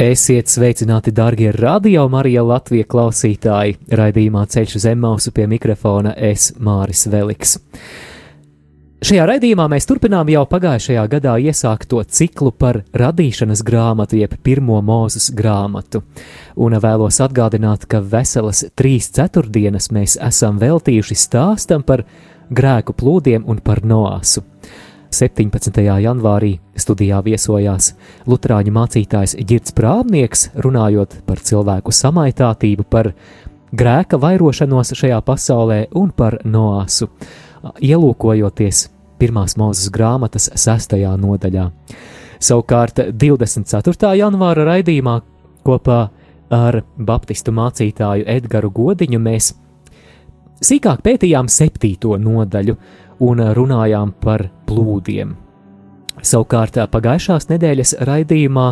Esiet 0.00 0.48
sveicināti, 0.48 1.12
darbie 1.12 1.50
radio 1.52 2.06
Marija 2.08 2.40
Latvijas 2.40 2.86
klausītāji! 2.88 3.74
Raidījumā 3.92 4.46
ceļš 4.48 4.78
uz 4.78 4.86
Zemmausu 4.86 5.28
pie 5.36 5.44
mikrofona 5.44 6.14
es 6.16 6.46
Māris 6.56 7.02
Veliks. 7.12 7.58
Šajā 9.04 9.26
raidījumā 9.28 9.66
mēs 9.68 9.84
turpinām 9.90 10.32
jau 10.32 10.46
pagājušajā 10.48 11.04
gadā 11.04 11.36
iesākto 11.44 12.00
ciklu 12.08 12.48
par 12.56 12.80
radīšanas 12.96 13.60
grāmatu, 13.60 14.16
jeb 14.22 14.38
pirmo 14.40 14.80
mūzes 14.80 15.34
grāmatu. 15.36 16.00
Un 16.56 16.80
vēlos 16.80 17.20
atgādināt, 17.20 17.84
ka 17.84 18.00
veselas 18.00 18.64
trīs 18.72 19.12
ceturtdienas 19.12 19.92
mēs 19.92 20.16
esam 20.16 20.56
veltījuši 20.64 21.18
stāstam 21.26 21.84
par 21.84 22.06
grēku 22.48 22.96
plūdiem 22.96 23.44
un 23.44 23.60
par 23.60 23.84
noāsu. 23.84 24.48
17. 25.10 25.80
janvārī 25.82 26.52
studijā 26.78 27.18
viesojās 27.26 27.94
Lutāņu 28.30 28.72
mācītājs 28.74 29.34
Girts 29.42 29.74
Prāvnieks, 29.74 30.50
runājot 30.54 31.16
par 31.26 31.42
cilvēku 31.42 31.90
samaitātību, 31.90 32.86
par 32.86 33.10
grēka 33.74 34.20
vairošanos 34.22 34.94
šajā 34.94 35.18
pasaulē 35.26 35.80
un 35.98 36.12
par 36.14 36.38
noāsu, 36.44 37.10
ielūkojoties 37.82 38.84
pirmās 39.18 39.56
mūzes 39.58 39.90
grāmatas 39.92 40.46
sestajā 40.54 41.16
nodaļā. 41.18 41.66
Savukārt 42.40 43.02
24. 43.10 44.14
janvāra 44.16 44.64
raidījumā 44.70 45.18
kopā 45.66 46.00
ar 46.54 46.82
baptistu 46.96 47.52
mācītāju 47.52 48.30
Edgars 48.30 48.72
Godiņu 48.78 49.20
mēs 49.26 49.52
sīkāk 50.64 51.02
pētījām 51.04 51.50
septīto 51.50 52.16
nodaļu 52.20 52.78
un 53.26 53.42
runājām 53.56 54.14
par 54.22 54.46
plūdiem. 54.70 55.34
Savukārt 56.20 56.76
pagājušās 56.92 57.48
nedēļas 57.50 57.94
raidījumā 58.06 58.66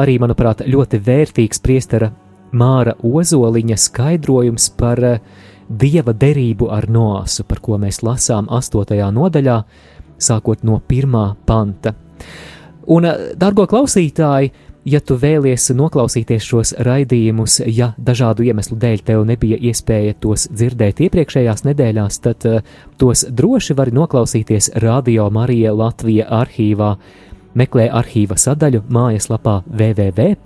arī, 0.00 0.18
manuprāt, 0.22 0.62
ļoti 0.68 1.00
vērtīgs 1.04 1.60
priestera 1.64 2.12
Māra 2.54 2.94
Ozoliņa 3.02 3.76
skaidrojums 3.82 4.68
par 4.78 5.00
dieva 5.68 6.14
derību 6.14 6.68
ar 6.70 6.86
noasu, 6.92 7.46
par 7.48 7.60
ko 7.64 7.80
mēs 7.82 8.02
lasām 8.06 8.46
8. 8.52 8.94
nodaļā, 9.16 9.56
sākot 10.22 10.62
no 10.62 10.78
1. 10.86 11.18
panta. 11.48 11.94
Un, 12.94 13.08
dargo 13.40 13.66
klausītāji, 13.66 14.52
Ja 14.84 14.98
tu 15.00 15.16
vēlies 15.16 15.70
noklausīties 15.72 16.44
šos 16.44 16.74
raidījumus, 16.84 17.62
ja 17.72 17.94
dažādu 17.96 18.44
iemeslu 18.44 18.76
dēļ 18.76 18.98
tev 19.06 19.22
nebija 19.24 19.56
iespēja 19.56 20.12
tos 20.20 20.44
dzirdēt 20.52 21.00
iepriekšējās 21.06 21.64
nedēļās, 21.64 22.18
tad 22.26 22.44
uh, 22.50 22.60
tos 23.00 23.24
droši 23.24 23.72
vari 23.78 23.96
noklausīties 23.96 24.76
Radio 24.84 25.30
Marija 25.32 25.72
Latvija 25.72 26.28
arhīvā. 26.42 26.90
Meklē 27.56 27.88
arhīva 27.96 28.36
sadaļu 28.36 28.82
mājaslapā 28.92 29.62
www.rml.lv. 29.70 30.44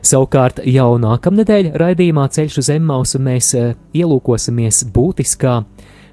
Savukārt 0.00 0.64
jau 0.64 0.90
nākamnedēļ 1.02 1.76
raidījumā 1.76 2.24
Ceļš 2.32 2.56
uz 2.62 2.72
Emmausu 2.72 3.20
mēs 3.20 3.52
uh, 3.58 3.76
ielūkosimies 3.92 4.88
būtiskā 4.96 5.60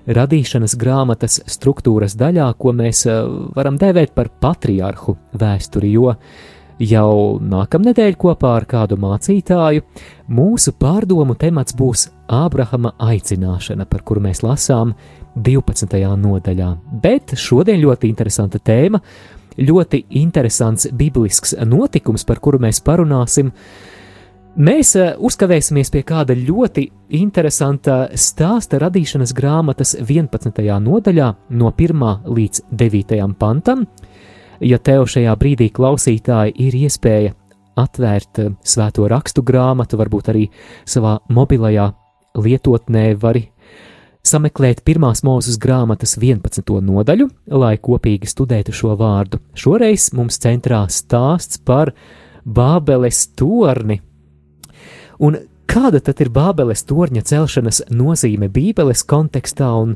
radīšanas 0.08 0.76
grāmatas 0.80 1.42
struktūras 1.50 2.16
daļā, 2.20 2.52
ko 2.60 2.74
mēs 2.76 3.06
eh, 3.10 3.24
varam 3.56 3.80
dēvēt 3.80 4.14
par 4.16 4.30
patriarhu 4.42 5.18
vēsturi, 5.38 5.92
jo 5.96 6.14
jau 6.78 7.40
nākamnedēļ 7.42 8.18
kopā 8.22 8.54
ar 8.60 8.68
kādu 8.70 8.98
mācītāju 9.02 9.84
mūsu 10.30 10.74
pārdomu 10.78 11.38
temats 11.40 11.76
būs 11.78 12.08
Ābrahama 12.28 12.94
aicināšana, 13.02 13.88
par 13.90 14.04
kuru 14.06 14.26
mēs 14.28 14.44
lasām 14.44 14.94
12. 15.36 15.98
nodaļā. 16.22 16.70
Bet 17.04 17.34
šodien 17.40 17.82
ļoti 17.82 18.12
interesanta 18.12 18.60
tēma, 18.60 19.02
ļoti 19.58 20.04
interesants 20.20 20.90
biblisks 20.94 21.56
notikums, 21.66 22.26
par 22.28 22.42
kuru 22.44 22.62
mēs 22.62 22.82
parunāsim. 22.86 23.52
Mēs 24.58 24.96
eh, 24.98 25.12
uzkavēsimies 25.22 25.92
pie 25.94 26.00
kāda 26.02 26.34
ļoti 26.34 26.88
interesanta 27.14 28.08
stāsta 28.18 28.80
radīšanas 28.82 29.30
grāmatas 29.38 29.92
11. 30.00 30.64
nodaļā, 30.82 31.28
no 31.54 31.70
1. 31.70 32.06
līdz 32.26 32.64
9. 32.74 33.20
pantam. 33.38 33.84
Ja 34.58 34.80
tev 34.82 35.06
šajā 35.14 35.36
brīdī, 35.38 35.68
klausītāji, 35.70 36.56
ir 36.58 36.78
iespēja 36.80 37.36
atvērt 37.78 38.42
eh, 38.42 38.56
svēto 38.66 39.06
rakstu 39.14 39.46
grāmatu, 39.46 40.00
varbūt 40.02 40.34
arī 40.34 40.48
savā 40.90 41.20
mobilajā 41.30 41.92
lietotnē, 42.42 43.12
vari 43.22 43.46
sameklēt 44.26 44.82
pirmās 44.82 45.22
mūzes 45.22 45.62
grāmatas 45.62 46.18
11. 46.18 46.66
nodaļu, 46.82 47.30
lai 47.62 47.76
kopīgi 47.78 48.34
studētu 48.34 48.74
šo 48.74 48.98
vārdu. 48.98 49.38
Šoreiz 49.54 50.10
mums 50.18 50.42
centrā 50.42 50.88
stāsts 50.90 51.62
par 51.62 51.94
Bābeles 52.42 53.28
torni, 53.38 54.02
Un 55.24 55.38
kāda 55.70 56.02
tad 56.04 56.22
ir 56.22 56.30
Bābeles 56.34 56.86
torņa 56.88 57.24
celšanas 57.28 57.84
nozīme 57.94 58.50
Bībeles 58.54 59.04
kontekstā 59.08 59.70
un 59.82 59.96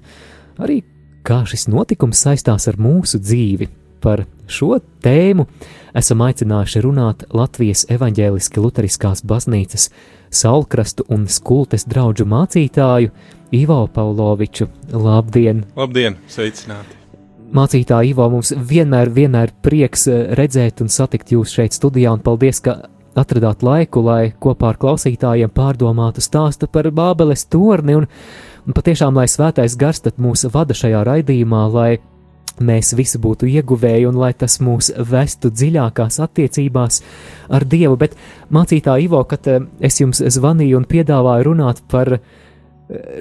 arī 0.61 0.81
kā 1.27 1.43
šis 1.47 1.67
notikums 1.69 2.23
saistās 2.25 2.67
ar 2.71 2.79
mūsu 2.81 3.21
dzīvi? 3.21 3.69
Par 4.01 4.23
šo 4.49 4.79
tēmu 5.05 5.45
esam 5.93 6.23
aicinājuši 6.25 6.81
runāt 6.81 7.27
Latvijas 7.37 7.83
evaņģēliski 7.93 8.63
luteriskās 8.63 9.21
baznīcas 9.29 9.91
Saulkrastu 10.33 11.05
un 11.13 11.27
Skultes 11.29 11.85
draugu 11.85 12.25
mācītāju 12.25 13.11
Ivo 13.53 13.83
Pauloviču. 13.93 14.71
Labdien! 14.95 15.67
Labdien! 15.77 16.17
Sveicināti! 16.31 16.97
Mācītāji 17.51 18.15
Ivo, 18.15 18.29
mums 18.31 18.53
vienmēr, 18.55 19.11
vienmēr 19.11 19.51
prieks 19.61 20.07
redzēt 20.39 20.81
un 20.81 20.89
satikt 20.89 21.33
jūs 21.35 21.51
šeit 21.53 21.75
studijā, 21.75 22.13
un 22.15 22.23
paldies, 22.23 22.61
ka 22.63 22.77
atradāt 23.17 23.63
laiku, 23.66 24.03
lai 24.05 24.31
kopā 24.39 24.72
ar 24.72 24.79
klausītājiem 24.81 25.51
pārdomātu 25.53 26.23
stāstu 26.23 26.69
par 26.72 26.89
Bābeles 26.95 27.44
torni 27.51 27.97
un, 27.99 28.07
un 28.67 28.77
patiešām, 28.77 29.17
lai 29.17 29.27
svētais 29.31 29.75
gars 29.79 30.03
mūs 30.17 30.47
vada 30.53 30.77
šajā 30.77 31.03
raidījumā, 31.07 31.66
lai 31.73 31.91
mēs 32.61 32.94
visi 32.97 33.19
būtu 33.22 33.47
ieguvēji 33.49 34.07
un 34.09 34.19
lai 34.22 34.31
tas 34.38 34.59
mūs 34.63 34.91
vestu 35.09 35.51
dziļākās 35.51 36.19
attiecībās 36.23 37.01
ar 37.49 37.66
Dievu. 37.66 37.97
Bet 37.97 38.16
mācītā 38.53 38.97
Ivo, 39.01 39.23
kad 39.25 39.47
eh, 39.47 39.66
es 39.79 39.99
jums 40.01 40.22
zvanīju 40.22 40.81
un 40.81 40.88
piedāvāju 40.89 41.51
runāt 41.51 41.81
par 41.91 42.19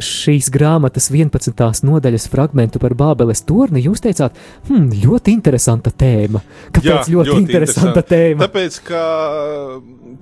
šīs 0.02 0.48
grāmatas 0.52 1.08
11. 1.12 1.84
nodaļas 1.86 2.26
fragment 2.32 2.78
par 2.82 2.94
Bābeles 2.98 3.42
torni, 3.46 3.82
jūs 3.84 4.02
teicāt, 4.02 4.36
hmm, 4.68 4.90
ļoti 5.04 5.34
interesanta 5.34 5.92
tēma. 5.94 6.42
Kāpēc 6.74 6.90
Jā, 6.90 6.98
ļoti, 7.14 7.30
ļoti 7.30 7.40
interesanta 7.44 8.04
tēma? 8.06 8.46
Tāpēc, 8.46 8.78
ka 8.88 9.02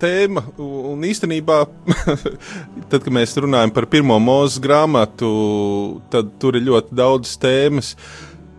tēma 0.03 0.45
un 0.61 1.05
īstenībā, 1.09 1.59
tad, 2.91 3.01
kad 3.01 3.13
mēs 3.15 3.37
runājam 3.41 3.75
par 3.75 3.89
pirmo 3.91 4.19
mūzes 4.23 4.61
grāmatu, 4.65 5.29
tad 6.13 6.35
tur 6.43 6.59
ir 6.59 6.69
ļoti 6.69 6.99
daudz 6.99 7.37
tēmas. 7.43 7.95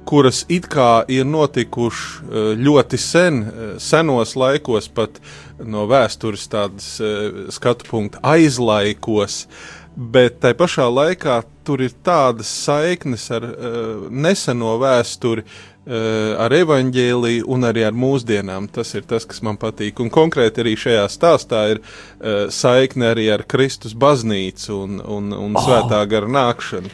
Kuras 0.09 0.39
it 0.49 0.65
kā 0.65 1.03
ir 1.11 1.27
notikušas 1.29 2.23
eh, 2.23 2.47
ļoti 2.57 2.97
sen, 2.97 3.43
eh, 3.45 3.67
senos 3.77 4.33
laikos, 4.39 4.87
pat 4.89 5.19
no 5.61 5.83
vēstures 5.91 6.47
tādas 6.49 6.95
eh, 6.97 7.43
skatu 7.53 7.85
punkta 7.91 8.23
aizlaikos, 8.25 9.43
uh, 9.45 9.78
bet 9.99 10.39
tai 10.43 10.53
pašā 10.57 10.87
laikā 10.87 11.41
tur 11.67 11.83
ir 11.83 11.91
tādas 12.05 12.49
saiknes 12.65 13.27
ar 13.35 13.45
uh, 13.45 14.05
neseno 14.09 14.77
vēsturi, 14.81 15.43
uh, 15.43 16.39
ar 16.39 16.55
evaņģēliju 16.55 17.45
un 17.51 17.67
arī 17.67 17.83
ar 17.85 17.97
mūsdienām. 17.97 18.69
Tas 18.73 18.95
ir 18.95 19.03
tas, 19.09 19.27
kas 19.27 19.43
man 19.45 19.59
patīk. 19.59 19.99
Un 20.01 20.09
konkrēti 20.13 20.63
arī 20.63 20.75
šajā 20.79 21.03
stāstā 21.11 21.65
ir 21.75 21.81
uh, 21.83 22.47
saikne 22.53 23.11
arī 23.11 23.27
ar 23.35 23.43
Kristus 23.49 23.93
baznīcu 23.93 24.77
un, 24.77 25.01
un, 25.03 25.33
un 25.35 25.59
oh. 25.59 25.67
svētā 25.67 25.99
gara 26.09 26.31
nākšanu. 26.39 26.93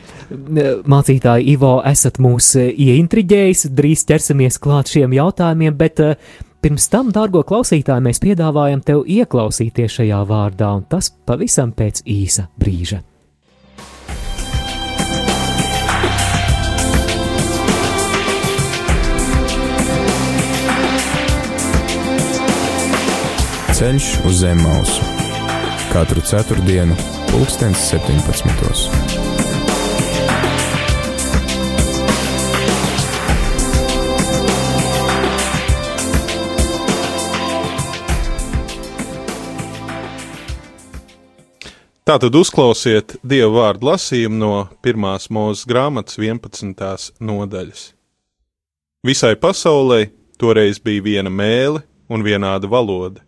Mācītāji, 0.89 1.53
Ivo, 1.53 1.77
esat 1.85 2.17
mūs 2.23 2.55
ieintriģējis, 2.65 3.67
drīz 3.77 4.07
ķersimies 4.09 4.59
klāt 4.59 4.91
šiem 4.95 5.13
jautājumiem, 5.15 5.77
bet 5.77 6.01
Pirms 6.65 6.88
tam, 6.89 7.12
dārgo 7.13 7.44
klausītāji, 7.45 8.01
mēs 8.01 8.17
piedāvājam 8.23 8.79
tev 8.81 9.03
ieklausīties 9.06 10.00
šajā 10.00 10.23
vārdā, 10.25 10.71
un 10.73 10.88
tas 10.89 11.12
pavisam 11.29 11.69
pēc 11.77 12.01
īsa 12.09 12.47
brīža. 12.57 13.03
Ceļš 23.77 24.12
uz 24.25 24.41
zemes 24.41 24.65
mausu 24.65 25.06
katru 25.94 26.25
ceturtdienu, 26.25 26.97
pulkstens 27.29 27.91
17. 27.94 29.34
Tātad 42.05 42.35
uzklausiet 42.37 43.15
Dieva 43.25 43.47
vārdu 43.49 43.87
lasījumu 43.87 44.37
no 44.37 44.49
1. 44.85 45.05
mūzes 45.33 45.63
grāmatas 45.65 46.19
11. 46.21 47.07
nodaļas. 47.17 47.85
Visai 49.01 49.31
pasaulē 49.41 50.11
toreiz 50.37 50.77
bija 50.77 51.01
viena 51.01 51.31
mēle 51.33 51.81
un 52.05 52.21
vienāda 52.21 52.69
valoda, 52.69 53.23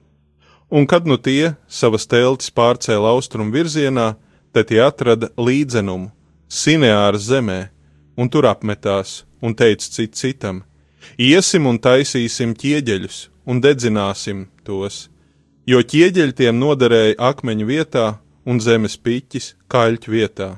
un 0.70 0.86
kad 0.86 1.10
nu 1.10 1.18
tie 1.18 1.56
savas 1.66 2.06
teltis 2.06 2.54
pārcēla 2.54 3.16
austrumu 3.16 3.56
virzienā, 3.56 4.12
tad 4.54 4.70
tie 4.70 4.78
atrada 4.86 5.32
līdzenumu, 5.42 6.12
Sineāra 6.46 7.18
zemē, 7.18 7.58
un 8.14 8.30
tur 8.30 8.46
apmetās, 8.46 9.24
un 9.42 9.58
teica 9.58 9.90
cit 9.90 10.14
citam: 10.14 10.62
Iesim 11.18 11.66
un 11.66 11.82
taisīsim 11.82 12.54
ķieģeļus, 12.54 13.18
un 13.50 13.58
dedzināsim 13.58 14.46
tos, 14.62 15.10
jo 15.66 15.82
ķieģeļi 15.82 16.40
tiem 16.44 16.62
noderēja 16.62 17.18
akmeņu 17.34 17.74
vietā, 17.74 18.08
un 18.48 18.62
zemes 18.64 18.96
piķis 19.04 19.54
kaļķu 19.72 20.14
vietā. 20.14 20.50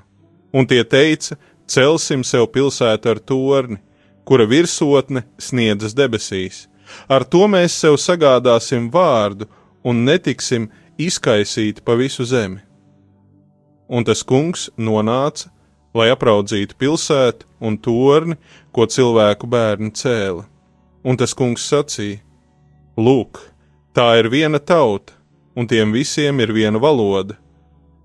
Un 0.53 0.67
tie 0.69 0.83
teica: 0.85 1.37
Celsim 1.69 2.23
sev 2.25 2.47
pilsētu 2.53 3.11
ar 3.11 3.19
torni, 3.21 3.77
kura 4.25 4.45
virsotne 4.49 5.25
sniedzas 5.41 5.95
debesīs. 5.97 6.67
Ar 7.09 7.25
to 7.25 7.45
mēs 7.49 7.75
sev 7.81 7.97
sagādāsim 8.01 8.89
vārdu 8.93 9.45
un 9.85 10.03
netiksim 10.05 10.69
izkaisīti 10.97 11.85
pa 11.85 11.93
visu 11.97 12.25
zemi. 12.25 12.61
Un 13.89 14.05
tas 14.05 14.23
kungs 14.25 14.69
nonāca, 14.77 15.49
lai 15.93 16.09
apraudzītu 16.13 16.77
pilsētu 16.77 17.45
un 17.61 17.77
torni, 17.77 18.37
ko 18.73 18.85
cilvēku 18.85 19.49
bērni 19.49 19.93
cēla. 19.97 20.45
Un 21.05 21.17
tas 21.17 21.33
kungs 21.37 21.65
sacīja: 21.69 22.21
Lūk, 22.97 23.37
tā 23.93 24.09
ir 24.21 24.29
viena 24.33 24.59
tauta, 24.59 25.13
un 25.55 25.69
tiem 25.69 25.93
visiem 25.93 26.41
ir 26.41 26.53
viena 26.53 26.81
valoda 26.81 27.37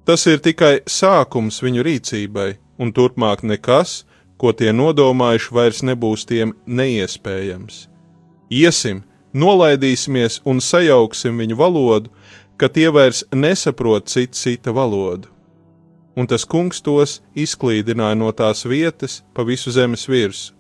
Tas 0.05 0.27
ir 0.29 0.43
tikai 0.45 0.83
sākums 0.85 1.63
viņu 1.65 1.85
rīcībai, 1.87 2.51
un 2.77 2.93
turpmāk 2.93 3.41
nekas, 3.47 4.03
ko 4.37 4.53
tie 4.53 4.73
nodomājuši, 4.77 5.53
vairs 5.57 5.81
nebūs 5.87 6.27
tiem 6.29 6.53
neiespējams. 6.67 7.87
Iesim, 8.53 9.01
nolaidīsimies 9.33 10.43
un 10.45 10.61
sajauksim 10.61 11.41
viņu 11.41 11.57
valodu, 11.57 12.13
ka 12.61 12.69
tie 12.69 12.91
vairs 12.93 13.25
nesaprot 13.33 14.11
citu 14.13 14.37
cita 14.37 14.75
valodu. 14.77 15.31
Un 16.15 16.29
tas 16.31 16.45
kungs 16.45 16.85
tos 16.85 17.23
izklīdināja 17.35 18.19
no 18.21 18.29
tās 18.37 18.63
vietas 18.69 19.23
pa 19.35 19.43
visu 19.43 19.73
zemes 19.75 20.05
virsmu, 20.07 20.55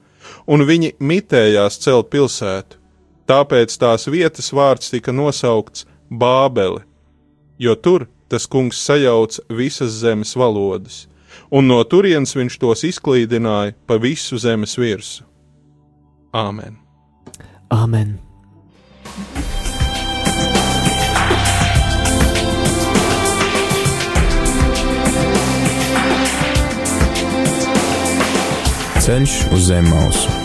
un 0.48 0.64
viņi 0.64 0.94
mitējās 0.98 1.78
celt 1.84 2.08
pilsētu, 2.10 2.80
tāpēc 3.28 3.76
tās 3.78 4.08
vietas 4.08 4.50
vārds 4.56 4.90
tika 4.90 5.12
nosaukts 5.12 5.86
Bābele, 6.10 6.82
jo 7.58 7.74
tur 7.74 8.08
tas 8.28 8.46
kungs 8.50 8.80
sajauca 8.86 9.42
visas 9.50 10.00
zemes 10.00 10.34
valodas, 10.36 11.04
un 11.50 11.68
no 11.70 11.80
turienes 11.84 12.34
viņš 12.36 12.58
tos 12.60 12.84
izklīdināja 12.88 13.76
pa 13.86 13.98
visu 14.00 14.38
zemes 14.40 14.78
virsmu. 14.78 15.26
Āmen! 16.34 16.78
Āmen! 17.70 18.18
Ceļš 29.04 29.34
uz 29.52 29.66
zem 29.68 29.90
mausu 29.92 30.44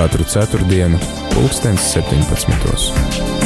katru 0.00 0.24
ceturtdienu, 0.24 0.98
pulkstens 1.34 1.92
17. 1.92 3.39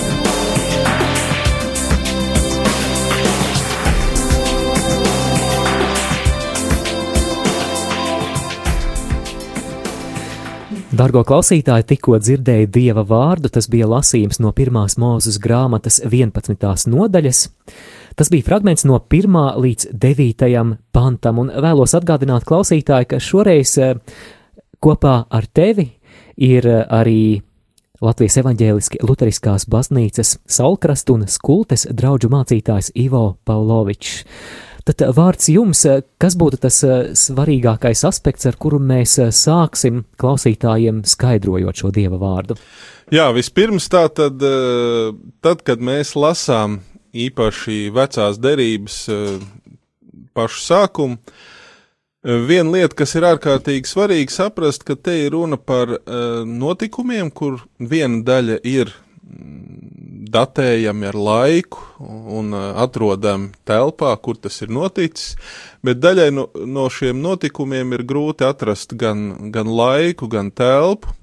Dargo 10.93 11.23
klausītāji, 11.25 11.87
tikko 11.95 12.19
dzirdēja 12.21 12.69
dieva 12.69 13.05
vārdu, 13.09 13.49
tas 13.49 13.67
bija 13.73 13.87
lasījums 13.89 14.39
no 14.43 14.53
pirmās 14.53 14.99
mūzes 15.01 15.39
grāmatas 15.43 16.01
11. 16.05 16.91
nodaļas. 16.93 17.41
Tas 18.15 18.31
bija 18.31 18.45
fragments 18.47 18.85
no 18.85 18.99
1. 19.01 19.39
līdz 19.65 19.89
9. 19.91 20.77
pantam, 20.93 21.41
un 21.41 21.51
vēlos 21.65 21.97
atgādināt 21.97 22.45
klausītāji, 22.47 23.09
ka 23.11 23.23
šoreiz 23.23 23.73
eh, 23.81 23.97
kopā 24.85 25.17
ar 25.31 25.49
tevi 25.57 25.89
ir 26.37 26.69
eh, 26.69 26.85
arī 26.85 27.41
Latvijas 28.05 28.37
evaņģēliski 28.43 29.01
luteriskās 29.07 29.65
baznīcas 29.71 30.37
Saulkrast 30.51 31.11
un 31.15 31.25
Skultes 31.31 31.89
draugu 31.89 32.29
mācītājs 32.29 32.93
Ivo 33.01 33.39
Pavlovičs. 33.49 34.25
Tad 34.85 35.01
eh, 35.01 35.13
vārds 35.17 35.49
jums, 35.49 35.85
eh, 35.89 36.03
kas 36.21 36.37
būtu 36.41 36.61
tas 36.67 36.83
eh, 36.85 37.13
svarīgākais 37.17 38.05
aspekts, 38.09 38.49
ar 38.49 38.59
kuru 38.61 38.81
mēs 38.83 39.17
sāksim 39.33 40.03
klausītājiem 40.21 41.03
skaidrojot 41.09 41.81
šo 41.81 41.93
dieva 41.95 42.21
vārdu? 42.21 42.59
Jā, 43.13 43.31
vispirms 43.37 43.89
tā 43.93 44.07
tad, 44.13 44.41
tad 45.45 45.65
kad 45.65 45.83
mēs 45.85 46.15
lasām 46.17 46.79
īpaši 47.13 47.91
vecās 47.95 48.41
derības 48.41 49.03
pašu 50.35 50.65
sākumu, 50.69 51.21
Viena 52.25 52.73
lieta, 52.73 52.97
kas 52.97 53.11
ir 53.19 53.27
ārkārtīgi 53.29 53.85
svarīga 53.85 54.33
saprast, 54.33 54.81
ka 54.89 54.95
te 54.97 55.13
ir 55.27 55.35
runa 55.35 55.59
par 55.61 55.91
uh, 55.93 56.39
notikumiem, 56.49 57.29
kur 57.29 57.59
viena 57.77 58.23
daļa 58.25 58.57
ir 58.65 58.95
datējami 60.35 61.09
ar 61.11 61.19
laiku 61.19 61.83
un 62.01 62.55
uh, 62.55 62.73
atrodami 62.83 63.53
telpā, 63.69 64.13
kur 64.23 64.39
tas 64.41 64.61
ir 64.65 64.73
noticis, 64.75 65.35
bet 65.85 66.01
daļai 66.03 66.31
no, 66.35 66.49
no 66.67 66.89
šiem 66.93 67.23
notikumiem 67.23 67.95
ir 67.97 68.07
grūti 68.09 68.47
atrast 68.47 68.97
gan, 68.99 69.51
gan 69.55 69.71
laiku, 69.71 70.31
gan 70.31 70.51
telpu. 70.55 71.15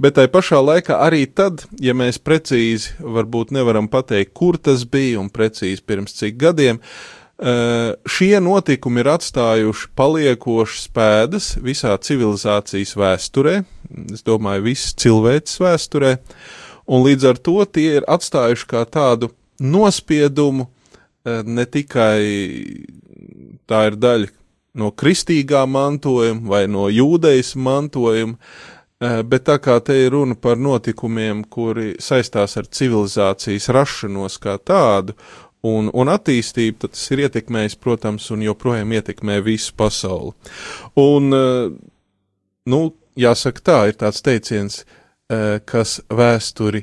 Bet 0.00 0.16
tai 0.16 0.30
pašā 0.32 0.62
laikā 0.64 0.96
arī 1.04 1.26
tad, 1.28 1.66
ja 1.76 1.92
mēs 1.92 2.16
precīzi 2.24 2.94
varbūt 3.04 3.50
nevaram 3.52 3.90
pateikt, 3.92 4.32
kur 4.32 4.56
tas 4.56 4.86
bija 4.88 5.18
un 5.20 5.28
precīzi 5.28 5.84
pirms 5.84 6.16
cik 6.16 6.38
gadiem, 6.40 6.80
uh, 6.80 7.92
šie 8.08 8.32
notikumi 8.40 9.04
ir 9.04 9.12
atstājuši 9.16 9.92
paliekošas 10.00 10.88
pēdas 10.96 11.52
visā 11.60 11.92
civilizācijas 12.00 12.96
vēsturē, 12.96 13.60
es 14.14 14.24
domāju, 14.24 14.70
visas 14.70 14.96
cilvēces 15.04 15.60
vēsturē, 15.60 16.16
uh, 16.16 16.59
un 16.90 17.06
līdz 17.06 17.28
ar 17.30 17.38
to 17.38 17.62
tie 17.70 18.00
ir 18.00 18.08
atstājuši 18.10 18.66
kā 18.70 18.82
tādu 18.90 19.30
nospiedumu, 19.62 20.66
eh, 21.24 21.42
ne 21.46 21.64
tikai 21.64 22.18
tā 23.70 23.86
ir 23.90 23.98
daļa 24.00 24.30
no 24.80 24.90
kristīgā 24.90 25.64
mantojuma 25.66 26.48
vai 26.48 26.64
no 26.66 26.88
jūdejas 26.90 27.54
mantojuma, 27.56 28.38
eh, 29.00 29.22
bet 29.22 29.44
tā 29.44 29.58
kā 29.58 29.78
te 29.84 29.94
ir 30.06 30.12
runa 30.12 30.34
par 30.34 30.56
notikumiem, 30.56 31.44
kuri 31.44 31.94
saistās 31.98 32.56
ar 32.56 32.64
civilizācijas 32.64 33.68
rašanos 33.68 34.38
kā 34.38 34.58
tādu, 34.58 35.14
un, 35.62 35.90
un 35.92 36.06
attīstību, 36.08 36.78
tad 36.78 36.90
tas 36.96 37.10
ir 37.10 37.26
ietekmējis, 37.28 37.76
protams, 37.76 38.30
un 38.30 38.40
joprojām 38.40 38.90
ietekmē 38.96 39.42
visu 39.44 39.74
pasauli. 39.76 40.32
Un, 40.96 41.34
eh, 41.34 41.70
nu, 42.66 42.94
jāsaka 43.16 43.60
tā, 43.60 43.78
ir 43.88 43.94
tāds 43.94 44.22
teiciens, 44.22 44.84
Eh, 44.84 44.99
kas 45.70 46.00
vēsturi, 46.10 46.80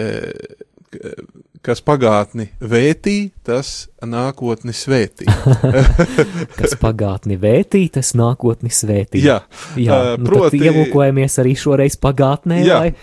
eh, 0.00 0.56
kas 1.64 1.82
pagātni 1.84 2.48
vētī, 2.60 3.30
tas 3.46 3.90
nākotni 4.06 4.74
svētī. 4.76 5.28
kas 6.60 6.76
pagātni 6.80 7.36
vētī, 7.40 7.84
tas 7.92 8.14
nākotni 8.18 8.72
svētī. 8.72 9.22
Jā, 9.24 9.40
jā 9.78 9.98
uh, 9.98 10.12
nu 10.20 10.30
proti, 10.30 10.62
ielūkojamies 10.64 11.40
arī 11.42 11.56
šoreiz 11.58 11.98
pagātnē. 12.00 12.62
Jā. 12.64 12.80
Vai? 12.84 12.94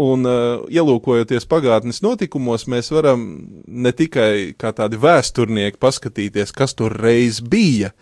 Un 0.00 0.24
uh, 0.28 0.62
ielūkojoties 0.72 1.48
pagātnes 1.48 2.00
notikumos, 2.04 2.64
mēs 2.72 2.88
varam 2.94 3.24
ne 3.66 3.92
tikai 3.96 4.52
kā 4.60 4.72
tādi 4.76 5.00
vēsturnieki 5.00 5.80
paskatīties, 5.80 6.54
kas 6.56 6.76
tur 6.76 6.94
reiz 6.96 7.42
bija, 7.44 7.92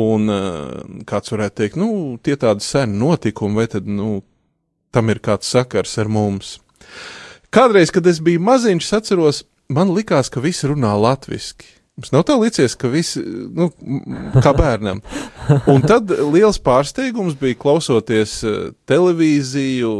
un 0.00 0.28
uh, 0.32 0.82
kāds 1.08 1.32
varētu 1.32 1.60
teikt, 1.62 1.80
nu, 1.80 2.18
tie 2.24 2.36
tādi 2.40 2.64
seni 2.64 3.00
notikumi, 3.00 3.60
vai 3.60 3.68
tad, 3.72 3.88
nu, 3.88 4.20
tam 4.92 5.10
ir 5.10 5.20
kāds 5.24 5.48
sakars 5.48 5.96
ar 5.98 6.10
mums. 6.12 6.58
Kādreiz, 7.52 7.90
kad 7.92 8.06
es 8.08 8.20
biju 8.24 8.40
maziņš, 8.44 8.90
atceros, 8.96 9.42
man 9.68 9.92
likās, 9.92 10.30
ka 10.32 10.40
visi 10.44 10.68
runā 10.70 10.92
latviešu. 10.96 11.81
Mums 11.92 12.08
nav 12.08 12.22
tā 12.24 12.38
licies, 12.40 12.72
ka 12.72 12.88
visi, 12.88 13.20
nu, 13.52 13.66
kā 14.40 14.54
bērnam. 14.56 15.02
Un 15.68 15.82
tad 15.84 16.08
liels 16.32 16.56
pārsteigums 16.64 17.34
bija 17.36 17.58
klausoties 17.60 18.38
eh, 18.48 18.54
televīziju, 18.88 19.90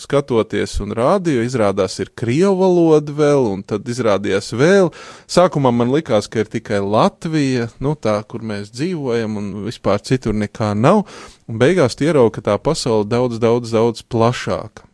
skatoties 0.00 0.78
un 0.80 0.94
rādio. 0.96 1.44
Izrādās, 1.44 1.98
ir 2.00 2.08
krievu 2.16 2.56
valoda 2.62 3.12
vēl, 3.20 3.50
un 3.52 3.60
tad 3.68 3.84
izrādījās 3.84 4.48
vēl. 4.56 4.88
Sākumā 5.28 5.74
man 5.76 5.92
likās, 5.92 6.24
ka 6.24 6.40
ir 6.40 6.48
tikai 6.56 6.80
Latvija, 6.80 7.68
nu, 7.84 7.92
tā, 8.00 8.16
kur 8.24 8.40
mēs 8.40 8.72
dzīvojam, 8.72 9.36
un 9.42 9.54
vispār 9.68 10.00
citur 10.00 10.32
nekā 10.40 10.72
nav. 10.72 11.04
Un 11.52 11.60
beigās 11.60 12.00
ierauga, 12.00 12.38
ka 12.38 12.48
tā 12.48 12.56
pasaule 12.56 13.04
daudz, 13.04 13.36
daudz, 13.44 13.76
daudz 13.76 14.08
plašāka. 14.08 14.88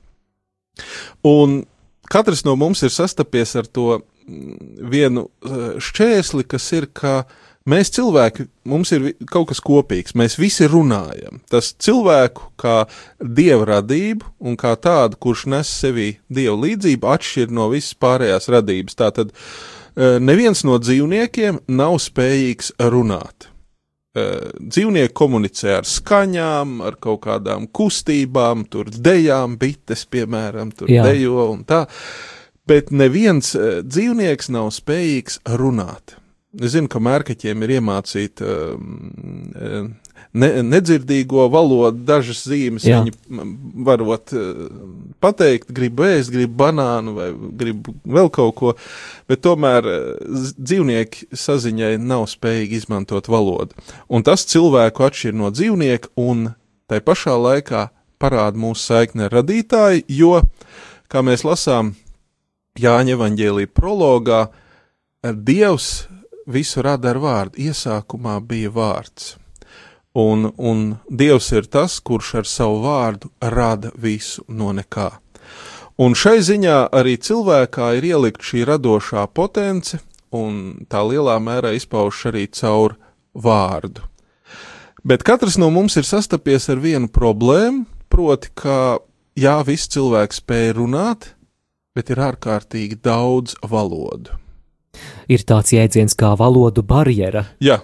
Un 1.22 1.60
katrs 2.10 2.42
no 2.42 2.58
mums 2.58 2.82
ir 2.82 2.90
sastapies 2.90 3.54
ar 3.54 3.70
to 3.70 4.00
vienu 4.90 5.28
eh, 5.28 5.78
šķēsli, 5.82 6.46
kas 6.48 6.66
ir, 6.76 6.88
ka 6.96 7.24
mēs 7.68 7.92
cilvēki, 7.96 8.46
mums 8.70 8.92
ir 8.96 9.10
kaut 9.30 9.50
kas 9.50 9.62
kopīgs, 9.64 10.16
mēs 10.18 10.38
visi 10.40 10.68
runājam. 10.70 11.42
Tas 11.50 11.72
cilvēku 11.74 12.52
kā 12.60 12.84
dieva 13.20 13.68
radību 13.76 14.32
un 14.46 14.58
kā 14.60 14.74
tādu, 14.80 15.20
kurš 15.20 15.46
nes 15.52 15.70
sevī 15.82 16.12
dieva 16.32 16.56
līdzību, 16.64 17.12
atšķir 17.14 17.54
no 17.54 17.70
visas 17.74 17.96
pārējās 18.00 18.50
radības. 18.54 18.98
Tātad 19.00 19.30
eh, 19.34 20.18
neviens 20.22 20.64
no 20.68 20.80
dzīvniekiem 20.80 21.64
nav 21.70 22.00
spējīgs 22.02 22.74
runāt. 22.90 23.50
Eh, 24.18 24.50
dzīvnieki 24.58 25.14
komunicē 25.14 25.78
ar 25.78 25.86
skaņām, 25.86 26.80
ar 26.82 26.98
kaut 26.98 27.22
kādām 27.28 27.68
kustībām, 27.70 28.66
tur 28.70 28.90
dejām, 28.90 29.54
bites, 29.60 30.02
piemēram, 30.10 30.74
tur 30.74 30.90
Jā. 30.90 31.06
dejo 31.06 31.46
un 31.52 31.62
tā. 31.68 31.84
Uh, 31.86 32.39
bet 32.68 32.90
neviens 32.90 33.54
uh, 33.56 33.80
dzīvnieks 33.86 34.50
nav 34.52 34.72
spējīgs 34.74 35.40
runāt. 35.60 36.16
Es 36.58 36.74
zinu, 36.74 36.90
ka 36.90 36.98
mērkaķiem 36.98 37.62
ir 37.62 37.76
iemācīta 37.78 38.46
uh, 38.46 39.84
ne, 40.32 40.48
nedzirdīgo 40.66 41.46
valodu, 41.52 42.02
dažas 42.06 42.42
zīmes 42.48 42.86
Jā. 42.86 43.00
viņi 43.00 43.14
varot 43.86 44.34
uh, 44.34 44.64
pateikt, 45.22 45.70
gribu 45.74 46.06
ēst, 46.08 46.32
gribu 46.34 46.56
banānu 46.64 47.14
vai 47.16 47.28
gribu 47.60 47.94
vēl 48.02 48.30
kaut 48.34 48.56
ko, 48.58 48.74
bet 49.30 49.44
tomēr 49.46 49.86
uh, 49.86 50.50
dzīvnieki 50.58 51.30
saziņai 51.38 51.94
nav 52.02 52.28
spējīgi 52.30 52.82
izmantot 52.82 53.30
valodu. 53.30 53.78
Un 54.10 54.26
tas 54.26 54.46
cilvēku 54.50 55.06
atšķir 55.06 55.38
no 55.38 55.50
dzīvnieka 55.54 56.14
un 56.20 56.50
tai 56.90 57.02
pašā 57.04 57.36
laikā 57.38 57.88
parāda 58.20 58.58
mūsu 58.60 58.90
saikni 58.90 59.26
ar 59.26 59.38
radītāju, 59.38 60.04
jo, 60.12 60.40
kā 61.10 61.22
mēs 61.26 61.46
lasām, 61.46 61.94
Jāņa 62.78 63.16
evanģēlī 63.16 63.66
prologā 63.66 64.46
Dievs 65.20 66.06
visu 66.46 66.82
rada 66.82 67.10
ar 67.10 67.18
vārdu. 67.18 67.58
Iesākumā 67.66 68.38
bija 68.46 68.70
vārds. 68.70 69.34
Un, 70.14 70.50
un 70.56 70.96
Dievs 71.10 71.50
ir 71.52 71.66
tas, 71.66 71.98
kurš 72.00 72.34
ar 72.40 72.46
savu 72.46 72.80
vārdu 72.84 73.30
rada 73.42 73.90
visu 73.94 74.44
no 74.48 74.70
nekā. 74.74 75.10
Un 76.00 76.14
šai 76.16 76.38
ziņā 76.40 76.78
arī 76.96 77.18
cilvēkā 77.20 77.90
ir 77.98 78.06
ielikt 78.14 78.46
šī 78.46 78.64
radošā 78.70 79.26
potence, 79.34 79.98
un 80.32 80.86
tā 80.88 81.02
lielā 81.04 81.36
mērā 81.42 81.74
izpaužas 81.76 82.30
arī 82.30 82.46
caur 82.54 82.96
vārdu. 83.34 84.06
Bet 85.04 85.24
katrs 85.26 85.58
no 85.60 85.70
mums 85.74 85.96
ir 86.00 86.06
sastapies 86.08 86.70
ar 86.72 86.80
vienu 86.80 87.10
problēmu, 87.12 87.84
proti, 88.08 88.48
ka 88.54 88.98
jā, 89.36 89.58
viss 89.66 89.90
cilvēks 89.92 90.40
spēj 90.40 90.72
runāt, 90.78 91.34
bet 91.96 92.10
ir 92.12 92.22
ārkārtīgi 92.22 93.00
daudz 93.02 93.56
valodu. 93.66 94.36
Ir 95.30 95.44
tāds 95.46 95.72
jēdziens 95.74 96.16
kā 96.18 96.32
valodu 96.38 96.82
barjera. 96.86 97.46
Jā, 97.62 97.80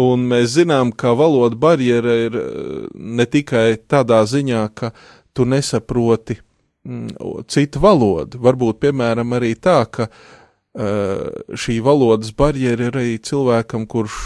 un 0.00 0.26
mēs 0.28 0.56
zinām, 0.58 0.92
ka 0.92 1.14
valoda 1.18 1.58
barjera 1.58 2.18
ir 2.26 2.38
eh, 2.38 2.86
ne 2.92 3.26
tikai 3.28 3.66
tādā 3.88 4.22
ziņā, 4.28 4.66
ka 4.76 4.92
tu 5.32 5.48
nesaproti 5.48 6.36
mm, 6.38 7.44
citu 7.48 7.82
valodu. 7.82 8.40
Varbūt, 8.42 8.80
piemēram, 8.84 9.32
arī 9.38 9.54
tā, 9.56 9.78
ka 9.88 10.08
uh, 10.08 11.28
šī 11.56 11.78
valodas 11.84 12.34
barjera 12.36 12.90
ir 12.90 12.98
arī 13.00 13.14
cilvēkam, 13.24 13.86
kurš, 13.88 14.18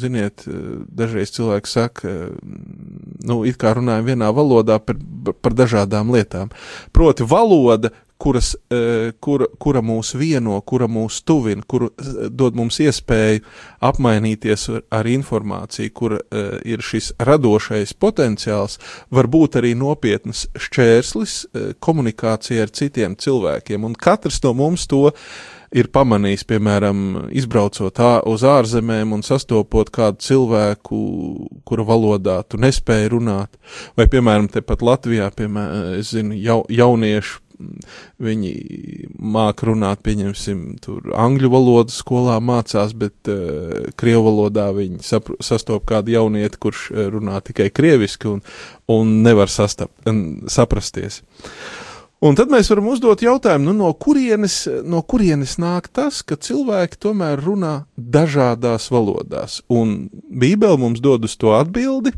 ziniet, 0.00 0.46
dažreiz 0.88 1.34
cilvēks 1.36 1.76
saka, 1.76 2.14
nu, 3.28 3.42
it 3.44 3.60
kā 3.60 3.74
runājam 3.76 4.08
vienā 4.08 4.30
valodā 4.32 4.80
par, 4.80 4.96
par 5.44 5.56
dažādām 5.60 6.12
lietām. 6.16 6.48
Proti, 6.96 7.28
valoda 7.28 7.92
kuras, 8.20 8.54
e, 8.70 9.12
kura, 9.20 9.46
kura 9.58 9.80
mūs 9.84 10.12
vieno, 10.20 10.58
kura 10.68 10.84
mūs 10.90 11.22
tuvina, 11.24 11.64
kura 11.66 11.88
e, 11.88 12.28
dod 12.28 12.58
mums 12.58 12.76
iespēju 12.84 13.40
apmainīties 13.88 14.66
ar, 14.74 14.82
ar 15.00 15.08
informāciju, 15.08 15.92
kur 15.96 16.16
e, 16.18 16.42
ir 16.68 16.84
šis 16.84 17.14
radošais 17.16 17.94
potenciāls, 17.96 18.76
var 19.08 19.30
būt 19.32 19.56
arī 19.62 19.72
nopietnas 19.78 20.46
šķērslis 20.52 21.38
komunikācijai 21.80 22.66
ar 22.66 22.74
citiem 22.76 23.16
cilvēkiem, 23.16 23.88
un 23.88 23.96
katrs 23.96 24.42
no 24.44 24.52
mums 24.58 24.84
to 24.90 25.06
ir 25.72 25.88
pamanījis, 25.94 26.44
piemēram, 26.50 27.02
izbraucot 27.40 28.00
uz 28.28 28.44
ārzemēm 28.44 29.14
un 29.16 29.24
sastopot 29.24 29.88
kādu 29.94 30.20
cilvēku, 30.26 31.04
kura 31.64 31.86
valodā 31.88 32.40
tu 32.44 32.60
nespēji 32.60 33.14
runāt, 33.14 33.54
vai, 33.96 34.10
piemēram, 34.10 34.50
tepat 34.52 34.82
Latvijā, 34.84 35.30
piemēram, 35.32 35.94
es 36.02 36.12
zinu, 36.12 36.36
jau, 36.36 36.64
jauniešu 36.68 37.46
viņi 38.22 38.52
māk 39.20 39.64
runāt, 39.68 40.02
pieņemsim, 40.06 40.62
tur 40.84 41.12
angļu 41.16 41.50
valodu 41.52 41.94
skolā 41.94 42.38
mācās, 42.44 42.94
bet 42.96 43.30
uh, 43.30 43.90
krievu 44.00 44.26
valodā 44.28 44.70
viņi 44.76 45.02
sapr, 45.06 45.36
sastop 45.44 45.86
kādu 45.90 46.14
jaunieti, 46.16 46.60
kurš 46.60 46.88
eh, 46.90 47.06
runā 47.12 47.40
tikai 47.44 47.70
krieviski 47.74 48.28
un, 48.30 48.42
un 48.90 49.20
nevar 49.24 49.52
sastap, 49.52 49.92
saprasties. 50.50 51.22
Un 52.20 52.36
tad 52.36 52.50
mēs 52.52 52.68
varam 52.68 52.90
uzdot 52.92 53.22
jautājumu, 53.24 53.70
nu, 53.70 53.72
no, 53.78 53.90
kurienes, 53.96 54.66
no 54.84 55.00
kurienes 55.08 55.54
nāk 55.60 55.88
tas, 55.88 56.18
ka 56.20 56.36
cilvēki 56.36 57.00
tomēr 57.00 57.40
runā 57.40 57.72
dažādās 57.96 58.90
valodās. 58.92 59.62
Un 59.72 60.10
Bībele 60.28 60.76
mums 60.82 61.00
dod 61.00 61.24
uz 61.24 61.38
to 61.40 61.54
atbildi, 61.56 62.12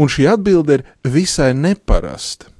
un 0.00 0.08
šī 0.08 0.30
atbilde 0.32 0.78
ir 0.78 0.86
visai 1.04 1.52
neparasta. 1.58 2.53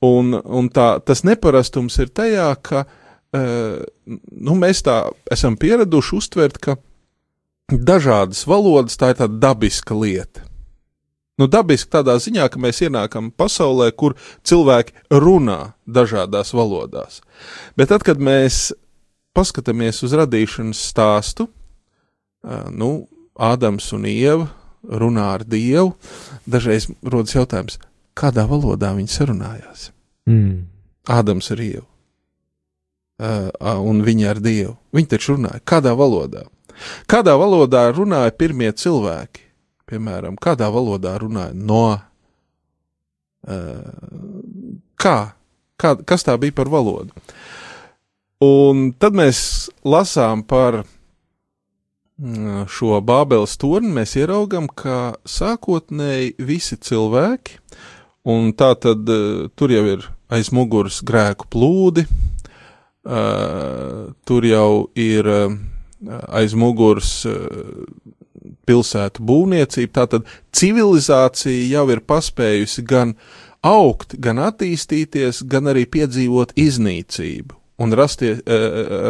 Un, 0.00 0.32
un 0.32 0.68
tā, 0.72 0.94
tas 1.04 1.20
neparastums 1.28 1.98
ir 2.00 2.08
tajā, 2.16 2.48
ka 2.64 2.86
uh, 2.86 3.82
nu, 4.08 4.54
mēs 4.56 4.80
tā 4.86 5.02
esam 5.32 5.58
pieraduši 5.60 6.14
uztvert, 6.16 6.56
ka 6.56 6.78
dažādas 7.70 8.46
valodas 8.48 8.96
tā 8.98 9.12
ir 9.12 9.20
tāda 9.20 9.36
dabiska 9.50 9.94
lieta. 9.94 10.46
Nu, 11.40 11.46
dabiski 11.48 11.88
tādā 11.92 12.16
ziņā, 12.20 12.48
ka 12.52 12.60
mēs 12.60 12.82
ienākam 12.84 13.30
pasaulē, 13.32 13.90
kur 13.96 14.16
cilvēki 14.44 14.96
runā 15.12 15.74
dažādās 15.88 16.52
valodās. 16.56 17.20
Bet 17.76 17.92
tad, 17.92 18.04
kad 18.04 18.20
mēs 18.20 18.70
paskatāmies 19.36 20.02
uz 20.04 20.16
radīšanas 20.16 20.80
stāstu, 20.92 21.48
uh, 21.48 22.68
nu, 22.72 23.08
Ādams 23.40 23.86
un 23.96 24.04
Ieva 24.04 24.50
runā 24.84 25.30
ar 25.36 25.44
Dievu, 25.48 25.94
dažreiz 26.48 26.90
rodas 27.00 27.36
jautājums, 27.36 27.78
kādā 28.20 28.44
valodā 28.48 28.92
viņi 28.96 29.12
sarunājās. 29.12 29.88
Mm. 30.28 30.66
Ādams 31.10 31.50
ar 31.54 31.62
Dievu. 31.62 31.86
Uh, 33.20 33.50
un 33.84 34.00
viņi 34.04 34.28
ar 34.30 34.40
Dievu. 34.40 34.76
Viņi 34.96 35.10
taču 35.14 35.36
runāja. 35.36 35.60
Kādā 35.68 35.92
valodā? 35.96 36.46
Kādā 37.10 37.34
valodā 37.40 37.88
runāja 37.92 38.32
pirmie 38.36 38.70
cilvēki? 38.72 39.44
Piemēram, 39.90 40.38
kādā 40.40 40.70
valodā 40.72 41.16
runāja 41.20 41.56
no? 41.56 41.98
Uh, 43.44 44.40
kā? 45.00 45.18
kā? 45.80 45.96
Kas 46.06 46.24
tā 46.24 46.36
bija 46.40 46.56
par 46.56 46.70
valodu? 46.72 47.12
Un 48.40 48.94
tad 48.96 49.16
mēs 49.16 49.68
lasām 49.84 50.46
par 50.48 50.82
šo 52.68 52.98
Bābeles 53.04 53.56
torni, 53.60 53.92
mēs 53.96 54.14
ieraugam, 54.20 54.66
ka 54.68 55.16
sākotnēji 55.28 56.34
visi 56.44 56.76
cilvēki 56.76 57.59
Un 58.28 58.52
tā 58.52 58.74
tad 58.76 59.08
uh, 59.08 59.48
tur 59.56 59.72
jau 59.72 59.84
ir 59.88 60.04
aiz 60.30 60.50
muguras 60.52 61.00
grēku 61.06 61.48
plūdi, 61.50 62.04
uh, 63.08 64.12
tur 64.28 64.44
jau 64.44 64.90
ir 64.92 65.24
uh, 65.24 65.54
aiz 66.28 66.52
muguras 66.56 67.26
pilsētu 68.68 69.24
būvniecība. 69.24 69.92
Tātad 70.02 70.28
civilizācija 70.56 71.68
jau 71.70 71.86
ir 71.92 72.00
paspējusi 72.04 72.84
gan 72.88 73.14
augt, 73.64 74.14
gan 74.16 74.40
attīstīties, 74.40 75.42
gan 75.48 75.68
arī 75.72 75.84
piedzīvot 75.88 76.54
iznīcību 76.56 77.56
un 77.80 77.92
rasties, 77.96 78.40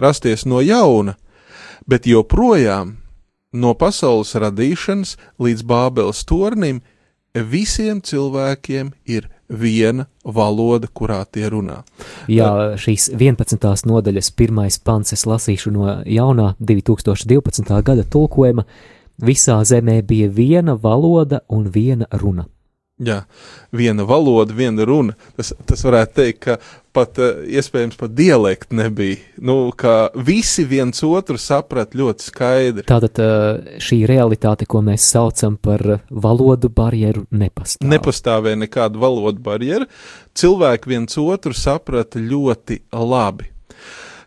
rasties 0.03 0.47
no 0.51 0.59
jauna, 0.63 1.15
bet 1.87 2.07
joprojām 2.11 2.97
no 3.53 3.75
pasaules 3.79 4.35
radīšanas 4.39 5.17
līdz 5.43 5.67
Bābeles 5.67 6.23
tornim 6.27 6.83
visiem 7.35 8.01
cilvēkiem 8.03 8.93
ir 9.07 9.29
viena 9.49 10.07
valoda, 10.25 10.89
kurā 10.93 11.25
tie 11.27 11.49
runā. 11.51 11.83
Jā, 12.31 12.77
šīs 12.79 13.11
11. 13.15 13.87
nodaļas 13.87 14.31
pirmais 14.39 14.79
pants 14.79 15.13
es 15.13 15.27
lasīšu 15.27 15.73
no 15.75 16.01
jaunā 16.07 16.55
2012. 16.61 17.83
gada 17.83 18.05
tulkojuma. 18.05 18.67
Visā 19.21 19.59
zemē 19.65 20.01
bija 20.07 20.31
viena 20.33 20.79
valoda 20.81 21.43
un 21.49 21.69
viena 21.69 22.07
runa. 22.11 22.47
Jā, 23.01 23.23
viena 23.73 24.05
valoda, 24.05 24.53
viena 24.53 24.85
runa. 24.85 25.15
Tas, 25.39 25.55
tas 25.65 25.81
varētu 25.87 26.17
teikt, 26.19 26.41
ka 26.45 26.57
pat 26.93 27.17
uh, 27.23 27.39
iespējams 27.49 27.97
pat 27.97 28.13
dialekti 28.13 28.77
nebija. 28.77 29.17
Nu, 29.41 29.71
ka 29.73 30.11
visi 30.27 30.67
viens 30.69 31.01
otru 31.07 31.41
saprat 31.41 31.97
ļoti 31.97 32.27
skaidri. 32.27 32.85
Tātad 32.91 33.23
uh, 33.25 33.79
šī 33.81 34.03
realitāte, 34.11 34.69
ko 34.69 34.83
mēs 34.85 35.07
saucam 35.15 35.57
par 35.57 35.87
valodu 36.11 36.69
barjeru, 36.69 37.25
nepastāv. 37.33 37.89
Nepastāvēja 37.89 38.61
nekāda 38.67 39.01
valodu 39.01 39.41
barjera. 39.49 39.89
Cilvēki 40.37 40.93
viens 40.93 41.17
otru 41.25 41.57
saprata 41.57 42.21
ļoti 42.21 42.83
labi. 42.93 43.49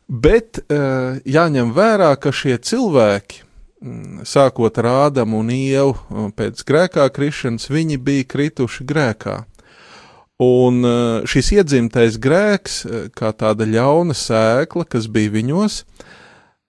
Bet 0.10 0.63
uh, 0.65 1.22
jāņem 1.30 1.75
vērā, 1.77 2.10
ka 2.18 2.34
šie 2.34 2.58
cilvēki 2.58 3.43
sākot 4.28 4.78
ar 4.82 4.90
Ādamu 5.08 5.42
un 5.44 5.52
Ievu 5.54 6.30
pēc 6.38 6.63
grēkā 6.68 7.08
krišanas, 7.13 7.70
viņi 7.72 8.00
bija 8.00 8.28
krituši 8.36 8.88
grēkā. 8.88 9.42
Un 10.44 10.80
e, 10.84 10.96
šis 11.30 11.52
iedzimtais 11.60 12.18
grēks, 12.20 12.80
e, 12.86 13.04
kā 13.16 13.32
tāda 13.38 13.68
ļauna 13.70 14.16
sēkla, 14.18 14.88
kas 14.90 15.08
bija 15.12 15.32
viņos, 15.36 15.84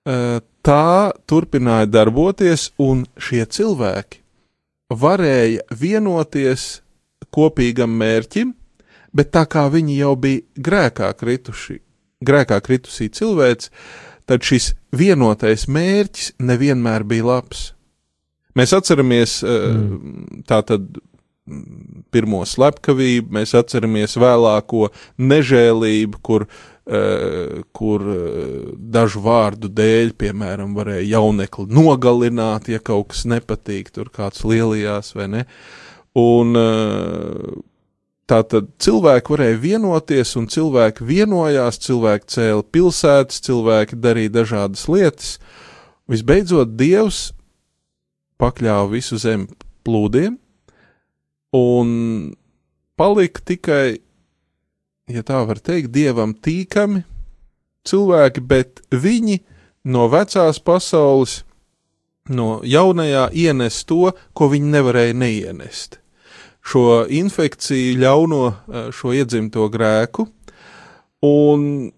tā 0.05 1.13
turpināja 1.25 1.89
darboties, 1.89 2.69
un 2.77 3.07
šie 3.17 3.45
cilvēki 3.49 4.21
varēja 4.93 5.65
vienoties 5.73 6.83
kopīgam 7.35 7.95
mērķim, 7.99 8.53
bet 9.15 9.33
tā 9.35 9.45
kā 9.51 9.67
viņi 9.73 9.99
jau 9.99 10.15
bija 10.21 10.45
grēkā 10.69 11.11
krituši, 11.19 11.79
grēkā 12.25 12.61
kritusī 12.65 13.09
cilvēks, 13.09 13.71
tad 14.29 14.45
šis 14.47 14.73
vienotais 14.95 15.67
mērķis 15.69 16.35
nevienmēr 16.43 17.07
bija 17.09 17.29
labs. 17.33 17.71
Mēs 18.55 18.75
atceramies 18.77 19.41
eh, 19.43 19.67
mm. 19.75 20.45
tātad 20.49 21.01
pirmo 22.15 22.41
slepkavību, 22.49 23.35
mēs 23.37 23.53
atceramies 23.59 24.17
vēlāko 24.17 24.87
nežēlību, 25.21 26.21
kur, 26.25 26.47
uh, 26.47 27.59
kur 27.77 28.07
uh, 28.09 28.71
dažu 28.97 29.21
vārdu 29.27 29.69
dēļ, 29.69 30.15
piemēram, 30.23 30.73
varēja 30.79 31.19
jaunekli 31.19 31.67
nogalināt, 31.69 32.71
ja 32.73 32.81
kaut 32.81 33.13
kas 33.13 33.27
nepatīk, 33.29 33.93
tur 33.93 34.09
kāds 34.15 34.41
lielījās 34.49 35.13
vai 35.19 35.29
ne. 35.35 35.45
Un 36.17 36.57
Tātad 38.25 38.71
cilvēki 38.81 39.35
varēja 39.35 39.57
vienoties, 39.61 40.31
un 40.41 40.47
cilvēki 40.49 41.05
vienojās, 41.05 41.77
cilvēki 41.85 42.31
cēla 42.33 42.65
pilsētas, 42.73 43.43
cilvēki 43.45 43.99
darīja 44.01 44.33
dažādas 44.39 44.87
lietas. 44.89 45.35
Visbeidzot, 46.09 46.73
Dievs 46.79 47.35
pakļāva 48.41 48.89
visu 48.95 49.19
zemi 49.21 49.51
plūdiem, 49.85 50.39
un 51.57 51.91
palika 52.97 53.45
tikai, 53.53 53.99
ja 55.13 55.25
tā 55.25 55.43
var 55.45 55.61
teikt, 55.61 55.93
dievam 55.93 56.33
tīkami 56.33 57.03
cilvēki, 57.85 58.41
bet 58.41 58.81
viņi 58.89 59.43
no 59.93 60.07
vecās 60.13 60.63
pasaules, 60.65 61.43
no 62.33 62.63
jaunajā 62.65 63.27
ienes 63.37 63.83
to, 63.85 64.15
ko 64.33 64.49
viņi 64.49 64.73
nevarēja 64.79 65.19
neienest 65.21 66.01
šo 66.65 67.05
infekciju, 67.09 67.99
ļauno 68.01 68.43
eh, 68.49 68.87
šo 68.95 69.13
iedzimto 69.17 69.69
grēku. 69.73 70.27
Un, 71.25 71.91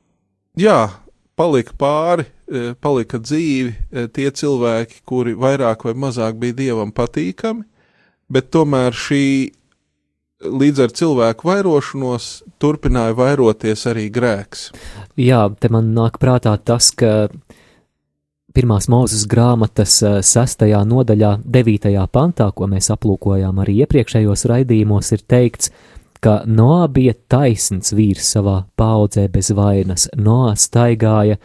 jā, 0.58 0.80
palika 1.38 1.74
pāri, 1.78 2.26
eh, 2.50 2.72
palika 2.80 3.20
dzīvi 3.22 3.72
eh, 3.72 4.08
tie 4.12 4.30
cilvēki, 4.30 5.02
kuri 5.06 5.36
vairāk 5.38 5.86
vai 5.88 5.94
mazāk 6.06 6.40
bija 6.42 6.58
dievam 6.62 6.92
patīkami, 6.94 7.64
bet 8.30 8.50
tomēr 8.54 8.96
šī 8.96 9.26
līdz 10.46 10.82
ar 10.84 10.92
cilvēku 10.92 11.48
vairošanos 11.48 12.26
turpināja 12.60 13.14
vairoties 13.16 13.86
arī 13.88 14.10
grēks. 14.12 14.68
Jā, 15.16 15.46
te 15.60 15.70
man 15.72 15.94
nāk 15.96 16.18
prātā 16.20 16.52
tas, 16.60 16.90
ka 16.92 17.28
pirmās 18.56 18.88
mūzes 18.92 19.26
grāmatas 19.28 19.98
eh, 20.04 20.18
sestajā 20.24 20.80
nodaļā, 20.88 21.36
devītajā 21.44 22.06
pantā, 22.12 22.48
ko 22.56 22.68
mēs 22.70 22.88
aplūkojām 22.94 23.60
arī 23.62 23.82
iepriekšējos 23.84 24.46
raidījumos, 24.50 25.12
ir 25.16 25.24
teikts, 25.28 25.72
ka 26.24 26.40
Noā 26.48 26.86
bija 26.90 27.12
taisns 27.28 27.92
vīrs 27.94 28.32
savā 28.36 28.62
paudzē 28.78 29.26
bez 29.32 29.52
vainas, 29.54 30.08
Noā 30.16 30.54
staigāja 30.58 31.36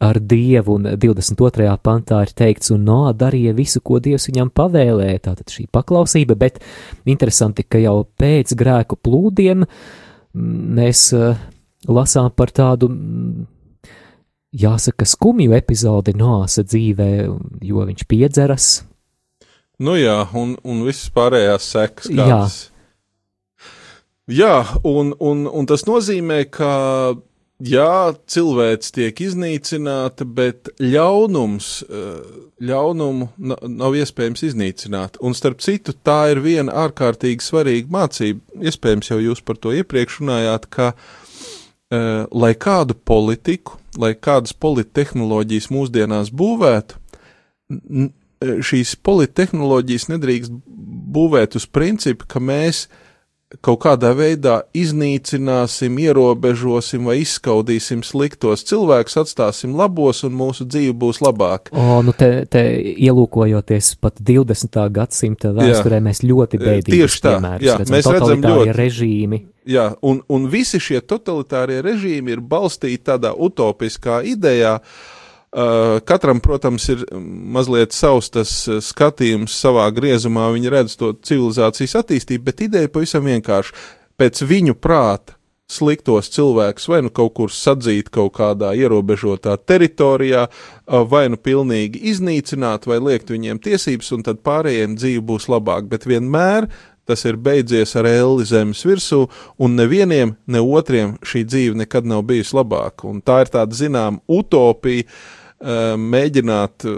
ar 0.00 0.18
Dievu, 0.18 0.78
un 0.80 0.88
22. 0.96 1.68
pantā 1.84 2.22
ir 2.24 2.34
teikts, 2.36 2.72
un 2.74 2.82
Noā 2.88 3.14
darīja 3.16 3.54
visu, 3.54 3.82
ko 3.84 4.00
Dievs 4.02 4.26
viņam 4.30 4.50
pavēlēja, 4.56 5.22
tātad 5.28 5.54
šī 5.54 5.68
paklausība, 5.70 6.34
bet 6.40 6.58
interesanti, 7.04 7.66
ka 7.68 7.78
jau 7.82 8.00
pēc 8.18 8.56
grēku 8.58 8.98
plūdiem 8.98 9.66
mēs 10.80 11.06
uh, 11.14 11.38
lasām 11.90 12.30
par 12.34 12.52
tādu 12.54 12.90
jāsaka, 14.56 15.06
skumju 15.06 15.54
epizodi 15.56 16.14
Noāsa 16.18 16.64
dzīvē, 16.66 17.10
jo 17.64 17.86
viņš 17.88 18.06
piedzeras. 18.10 18.68
Nu 19.80 19.96
jā, 19.96 20.18
un, 20.36 20.56
un 20.66 20.84
visas 20.84 21.08
pārējās 21.14 21.70
sekas. 21.72 22.10
Kādas. 22.12 22.60
Jā, 24.28 24.60
jā 24.60 24.80
un, 24.84 25.14
un, 25.16 25.46
un 25.48 25.68
tas 25.70 25.86
nozīmē, 25.88 26.42
ka 26.52 26.72
jā, 27.64 27.94
cilvēks 28.28 28.92
tiek 28.96 29.22
iznīcināta, 29.24 30.26
bet 30.28 30.68
ļaunums, 30.82 31.70
eh, 31.88 32.20
ļaunumu 32.60 33.30
nav 33.64 33.96
iespējams 34.02 34.44
iznīcināt. 34.50 35.16
Un 35.24 35.38
starp 35.38 35.64
citu, 35.64 35.96
tā 35.96 36.26
ir 36.34 36.44
viena 36.44 36.76
ārkārtīgi 36.84 37.46
svarīga 37.46 37.96
mācība. 37.96 38.44
Iespējams, 38.60 39.14
jau 39.14 39.22
jūs 39.30 39.40
par 39.40 39.56
to 39.62 39.72
iepriekš 39.80 40.20
runājāt, 40.20 40.68
ka 40.68 40.92
Eh, 41.90 42.24
lai 42.30 42.52
kādu 42.54 42.94
politiku, 42.94 43.79
lai 43.98 44.14
kādas 44.14 44.54
polittehnoloģijas 44.54 45.70
mūsdienās 45.72 46.30
būvētu, 46.36 46.98
šīs 48.40 48.96
polittehnoloģijas 49.04 50.08
nedrīkst 50.12 50.54
būvēt 51.14 51.56
uz 51.58 51.66
principu, 51.66 52.28
ka 52.30 52.42
mēs 52.42 52.86
kaut 53.58 53.80
kādā 53.82 54.12
veidā 54.14 54.60
iznīcināsim, 54.76 55.98
ierobežosim 56.04 57.08
vai 57.10 57.18
izskaudīsim 57.24 58.04
sliktos 58.06 58.62
cilvēkus, 58.68 59.18
atstāsim 59.24 59.74
labos 59.78 60.22
un 60.26 60.36
mūsu 60.38 60.66
dzīve 60.70 60.94
būs 61.02 61.18
labāka. 61.24 61.74
O, 61.74 61.98
nu 62.06 62.14
te, 62.16 62.46
te 62.50 62.62
ielūkojoties 62.94 63.92
pat 64.02 64.22
20. 64.22 64.80
gadsimta 64.94 65.54
vēsturē, 65.56 65.98
jā. 65.98 66.06
mēs 66.06 66.22
ļoti 66.26 66.62
bēdīgi 66.62 66.98
Tieši 67.00 67.22
tā, 67.26 67.36
piemērus, 67.36 67.66
jā, 67.66 67.78
redzam, 67.82 67.96
mēs 67.96 68.10
redzam 68.14 68.44
ļoti 68.46 68.76
režīmi. 68.78 69.44
Jā, 69.70 69.86
un, 70.06 70.22
un 70.30 70.50
visi 70.50 70.80
šie 70.82 71.02
totalitārie 71.02 71.82
režīmi 71.84 72.36
ir 72.36 72.44
balstīti 72.44 73.02
tādā 73.10 73.34
utopiskā 73.34 74.22
idejā, 74.30 74.78
uh, 74.78 75.08
Uh, 75.10 75.19
katram, 76.06 76.40
protams, 76.40 76.88
ir 76.88 77.02
mazliet 77.10 77.92
savs 77.92 78.30
tas 78.30 78.52
uh, 78.68 78.78
skatījums 78.78 79.56
savā 79.58 79.88
griezumā, 79.90 80.46
viņi 80.54 80.70
redz 80.70 80.94
to 81.00 81.10
civilizācijas 81.26 81.96
attīstību, 82.04 82.44
bet 82.46 82.62
ideja 82.68 82.90
pavisam 82.92 83.26
vienkārši. 83.26 83.74
Pēc 84.20 84.44
viņu 84.46 84.76
prāta 84.78 85.34
sliktos 85.70 86.28
cilvēkus 86.34 86.86
vai 86.90 87.00
nu 87.06 87.10
kaut 87.14 87.34
kur 87.38 87.50
sadzīt 87.54 88.10
kaut 88.14 88.34
kādā 88.38 88.72
ierobežotā 88.78 89.56
teritorijā, 89.58 90.44
uh, 90.46 91.02
vai 91.02 91.26
nu 91.32 91.40
pilnīgi 91.40 91.98
iznīcināt, 92.12 92.86
vai 92.86 93.00
liekt 93.02 93.34
viņiem 93.34 93.58
tiesības, 93.58 94.12
un 94.14 94.22
tad 94.30 94.44
pārējiem 94.46 94.94
dzīve 95.00 95.26
būs 95.32 95.48
labāka. 95.50 95.90
Bet 95.96 96.06
vienmēr 96.06 96.70
tas 97.10 97.26
ir 97.26 97.40
beidzies 97.42 97.96
ar 97.98 98.06
elli 98.06 98.46
zemes 98.46 98.84
virsū, 98.86 99.24
un 99.58 99.74
nevienam, 99.74 100.36
ne 100.46 100.62
otriem 100.62 101.16
šī 101.26 101.42
dzīve 101.42 101.82
nekad 101.82 102.06
nav 102.06 102.22
bijusi 102.28 102.54
labāka. 102.54 103.08
Un 103.10 103.18
tā 103.18 103.40
ir 103.42 103.50
tāda, 103.50 103.74
zinām, 103.74 104.20
utopija, 104.30 105.02
Eh, 105.02 105.38
mēģināt, 105.60 106.86
eh, 106.88 106.94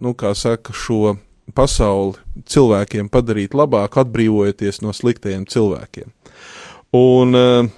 nu, 0.00 0.14
kā 0.14 0.32
saka, 0.34 0.72
šo 0.72 1.16
pasauli 1.54 2.16
cilvēkiem 2.46 3.10
padarīt 3.10 3.54
labāku, 3.54 4.00
atbrīvojoties 4.00 4.80
no 4.82 4.94
sliktajiem 4.94 5.46
cilvēkiem. 5.46 6.08
Un 6.96 7.34
eh, 7.34 7.68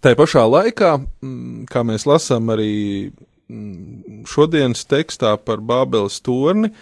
tā 0.00 0.14
pašā 0.18 0.46
laikā, 0.48 0.96
mm, 1.22 1.68
kā 1.70 1.84
mēs 1.86 2.06
lasām 2.06 2.50
arī 2.50 3.12
mm, 3.48 4.24
šodienas 4.26 4.84
tekstā 4.90 5.36
par 5.38 5.62
Bābeles 5.62 6.20
torni, 6.20 6.72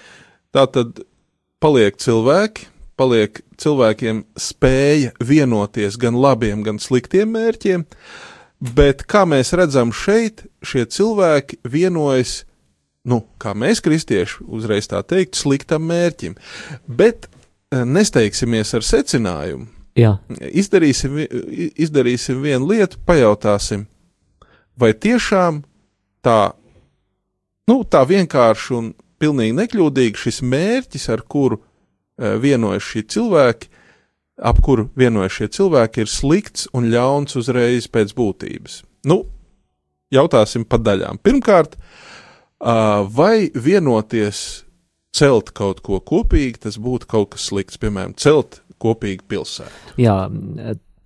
tā 0.55 0.67
tad 0.71 1.03
paliek 1.61 1.97
cilvēki, 1.99 2.71
paliek 2.99 3.43
cilvēkiem 3.59 4.25
spēja 4.39 5.13
vienoties 5.21 5.99
gan 5.99 6.17
labiem, 6.19 6.65
gan 6.67 6.79
sliktiem 6.83 7.31
mērķiem, 7.35 7.85
uh, 7.85 8.28
Bet 8.59 9.05
kā 9.07 9.23
mēs 9.29 9.53
redzam 9.55 9.93
šeit, 9.95 10.43
šie 10.67 10.83
cilvēki 10.91 11.61
vienojas, 11.63 12.43
nu, 13.07 13.23
kā 13.39 13.55
mēs 13.55 13.83
kristieši 13.85 14.43
uzreiz 14.51 14.91
tā 14.91 15.05
teikt, 15.07 15.39
sliktam 15.39 15.87
mērķim. 15.87 16.35
Bet 16.87 17.29
eh, 17.29 17.85
nesteigsimies 17.87 18.75
ar 18.75 18.87
secinājumu. 18.87 19.69
Jā, 19.99 20.13
izdarīsim, 20.39 21.17
izdarīsim 21.75 22.43
vienu 22.45 22.69
lietu, 22.71 23.01
pajautāsim, 23.07 23.81
vai 24.79 24.93
tiešām 24.95 25.65
tā, 26.23 26.53
nu, 27.67 27.81
tā 27.83 28.05
vienkārši 28.07 28.77
un 28.79 28.93
pilnīgi 29.19 29.57
nekļūdīgi 29.59 30.23
šis 30.23 30.39
mērķis, 30.47 31.09
ar 31.15 31.25
kuru 31.27 31.59
uh, 31.59 32.37
vienojas 32.39 32.87
šie 32.87 33.03
cilvēki, 33.11 33.73
ap 34.39 34.61
kuru 34.65 34.89
vienojas 34.99 35.35
šie 35.39 35.49
cilvēki, 35.59 36.05
ir 36.05 36.13
slikts 36.13 36.69
un 36.77 36.89
ļauns 36.93 37.37
uzreiz 37.39 37.89
pēc 37.91 38.15
būtības. 38.17 38.83
Nu, 39.09 39.23
jautāsim 40.15 40.67
pa 40.69 40.81
daļām. 40.81 41.21
Pirmkārt, 41.23 41.77
uh, 41.79 43.05
vai 43.11 43.51
vienoties 43.55 44.65
celt 45.15 45.53
kaut 45.57 45.83
ko 45.87 46.01
kopīgi, 46.05 46.65
tas 46.69 46.79
būtu 46.79 47.09
kaut 47.11 47.35
kas 47.35 47.49
slikts, 47.51 47.81
piemēram, 47.81 48.15
celt 48.19 48.63
kopīgi 48.79 49.27
pilsētu. 49.27 49.97
jā 49.99 50.19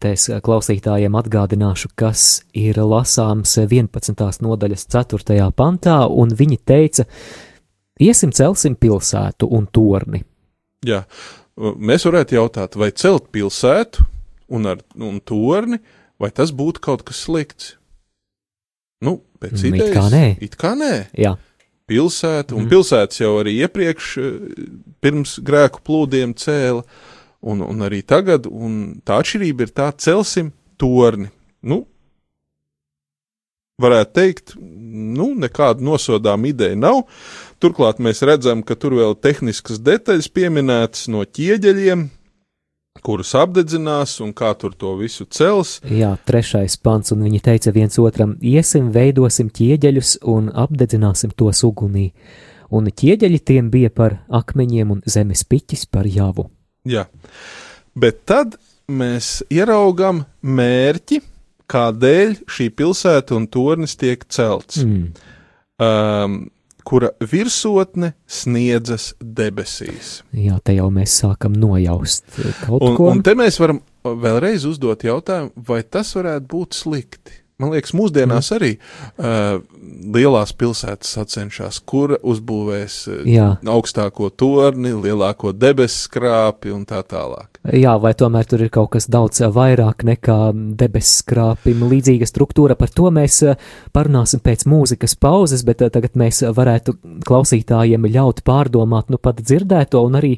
te 0.03 0.13
es 0.17 0.27
klausītājiem 0.45 1.15
atgādināšu, 1.19 1.93
kas 1.99 2.43
ir 2.59 2.81
lasāms 2.83 3.55
11. 3.63 4.43
nodaļas 4.43 4.87
4. 4.91 5.49
pantā, 5.57 6.01
un 6.09 6.35
viņi 6.39 6.59
teica, 6.67 7.07
iesim 8.03 8.35
celsim 8.35 8.75
pilsētu 8.75 9.49
un 9.55 9.69
torni. 9.71 10.25
Jā, 10.87 11.05
mēs 11.59 12.07
varētu 12.09 12.37
jautāt, 12.39 12.77
vai 12.77 12.91
celt 12.93 13.31
pilsētu 13.33 14.05
un, 14.53 14.67
ar, 14.67 14.79
un 14.97 15.21
torni, 15.21 15.79
vai 16.21 16.31
tas 16.31 16.51
būtu 16.53 16.81
kaut 16.81 17.03
kas 17.05 17.25
slikts? 17.27 17.77
Nu, 19.03 19.21
pēc 19.43 19.53
Mm, 19.59 19.67
it 19.67 19.75
idejas. 19.75 19.97
kā 19.97 20.05
nē. 20.13 20.27
It 20.43 20.57
kā 20.57 20.75
nē. 20.79 20.93
Jā, 21.19 21.37
Pilsēta, 21.89 22.53
un 22.55 22.63
Mhm. 22.65 22.71
pilsētas 22.71 23.19
jau 23.21 23.43
arī 23.43 23.67
iepriekš, 23.67 24.17
eh, 24.17 24.65
pirms 25.03 25.39
grēku 25.43 25.83
plūdiem 25.85 26.33
cēla, 26.35 26.85
un, 27.43 27.61
un 27.61 27.79
arī 27.81 28.03
tagad, 28.07 28.47
un 28.47 29.03
tā 29.05 29.19
atšķirība 29.21 29.61
ir 29.61 29.73
tā, 29.75 29.93
celsim 29.99 30.53
torni. 30.79 31.29
Nu, 31.63 31.87
varētu 33.83 34.15
teikt, 34.19 34.55
nu, 34.59 35.33
nekāda 35.39 35.85
nosodāma 35.85 36.51
ideja 36.51 36.79
nav. 36.79 37.05
Turklāt 37.63 38.01
mēs 38.03 38.25
redzam, 38.27 38.65
ka 38.67 38.77
tur 38.79 38.97
vēl 38.99 39.15
tehniskas 39.23 39.81
detaļas 39.83 40.29
pieminētas 40.35 41.07
no 41.13 41.23
ķieģeļiem, 41.23 42.09
kurus 43.03 43.33
apdedzinās 43.39 44.19
un 44.23 44.33
kā 44.37 44.53
tur 44.59 44.75
to 44.79 44.95
visu 44.99 45.27
cels. 45.31 45.81
jā, 45.87 46.13
trešais 46.29 46.77
pants, 46.83 47.13
un 47.15 47.23
viņi 47.27 47.43
teica 47.43 47.73
viens 47.75 47.99
otram, 47.99 48.37
iesim, 48.43 48.91
veidosim 48.95 49.51
ķieģeļus 49.51 50.19
un 50.29 50.51
apdedzināsim 50.51 51.35
tos 51.37 51.63
ugunī. 51.67 52.11
Un 52.73 52.89
ķieģeļi 52.89 53.39
tiem 53.45 53.71
bija 53.71 53.91
par 53.91 54.23
akmeņiem 54.33 54.95
un 54.95 55.03
zemes 55.07 55.45
piķis 55.45 55.87
par 55.93 56.07
javu. 56.09 56.49
Jā, 56.89 57.07
bet 57.95 58.25
tad 58.27 58.57
mēs 58.89 59.43
ieraugām 59.53 60.25
mērķi, 60.43 61.21
kādēļ 61.73 62.35
šī 62.53 62.67
pilsēta 62.79 63.37
un 63.39 63.47
tornis 63.53 63.97
tiek 64.01 64.25
celts, 64.33 64.83
Mm. 64.85 65.13
um, 65.83 66.37
kura 66.85 67.13
virsotne 67.21 68.13
sniedzas 68.27 69.13
debesīs. 69.23 70.23
Jā, 70.35 70.57
te 70.65 70.75
jau 70.75 70.89
mēs 70.91 71.15
sākam 71.23 71.55
nojaust 71.55 72.25
kaut 72.65 72.83
Un, 72.83 72.97
ko. 72.99 73.11
un 73.13 73.23
te 73.23 73.35
mēs 73.39 73.59
varam 73.63 73.79
vēlreiz 74.05 74.65
uzdot 74.67 75.05
jautājumu, 75.07 75.53
vai 75.69 75.83
tas 75.83 76.11
varētu 76.19 76.49
būt 76.51 76.75
slikti. 76.75 77.39
Man 77.63 77.73
liekas, 77.77 77.95
mūsdienās 77.97 78.51
Mm. 78.53 78.57
arī 78.59 78.73
uh, 78.77 79.63
lielās 80.15 80.53
pilsētas 80.59 81.15
sacenšas, 81.17 81.79
kura 81.87 82.19
uzbūvēs 82.23 82.97
uh, 83.09 83.23
Jā. 83.29 83.49
augstāko 83.71 84.31
torni, 84.35 84.93
lielāko 84.93 85.53
debesu 85.55 86.09
skrāpi 86.09 86.75
un 86.75 86.85
tā 86.89 87.01
tālāk. 87.07 87.61
Jā, 87.63 87.95
vai 88.03 88.11
tomēr 88.19 88.49
tur 88.51 88.65
ir 88.65 88.73
kaut 88.75 88.91
kas 88.97 89.07
daudz 89.07 89.39
vairāk 89.55 90.03
nekā 90.09 90.39
debesu 90.79 91.21
skrāpim, 91.23 91.85
līdzīga 91.87 92.27
struktūra. 92.27 92.75
Par 92.75 92.91
to 92.91 93.07
mēs 93.15 93.39
eh, 93.47 93.61
parunāsim 93.95 94.43
pēc 94.43 94.67
mūzikas 94.67 95.15
pauzes, 95.15 95.63
bet 95.63 95.85
tagad 95.95 96.19
mēs 96.19 96.43
varētu 96.43 96.97
klausītājiem 97.29 98.11
ļaut 98.11 98.43
pārdomāt, 98.47 99.15
nu 99.15 99.21
pat 99.23 99.39
dzirdēto 99.47 100.03
un 100.03 100.19
arī 100.19 100.33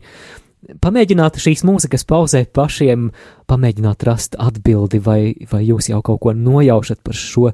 pamēģināt 0.84 1.38
šīs 1.42 1.64
mūzikas 1.66 2.06
pauzē 2.08 2.44
pašiem, 2.54 3.10
pamēģināt 3.50 4.06
rast 4.08 4.38
atbildi, 4.40 5.00
vai, 5.04 5.20
vai 5.50 5.64
jūs 5.66 5.90
jau 5.90 6.00
kaut 6.04 6.22
ko 6.24 6.34
nojaušat 6.36 7.02
par 7.04 7.18
šo 7.18 7.50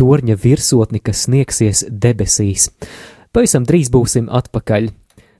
torņa 0.00 0.36
virsotni, 0.42 1.02
kas 1.04 1.26
sniegsies 1.26 1.86
debesīs. 1.88 2.70
Pavisam 3.32 3.66
drīz 3.68 3.92
būsim 3.92 4.28
atpakaļ. 4.32 4.90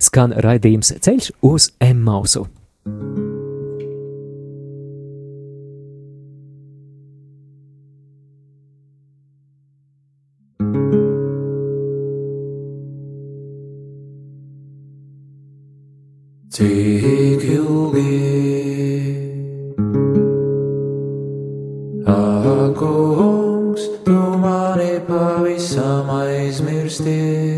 Skan 0.03 0.35
raidījums 0.35 0.95
ceļš 1.05 1.31
uz 1.47 1.71
Emmausu. 1.83 2.49
Cik 16.53 16.92
kungs, 22.75 23.83
tu 24.05 24.19
mani 24.43 25.01
pavisam 25.09 26.11
aizmirsti. 26.21 27.52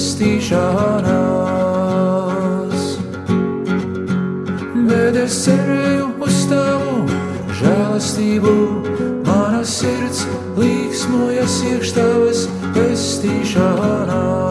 Pestīšanās. 0.00 2.84
Bet 4.88 5.18
es 5.20 5.36
cerēju 5.44 6.06
uz 6.24 6.38
tavu 6.48 7.04
žēlastību, 7.60 8.54
mana 9.28 9.60
sirds 9.64 10.24
līksmojas 10.56 11.60
iekš 11.74 11.88
tavas 11.98 12.46
pestīšanās. 12.72 14.49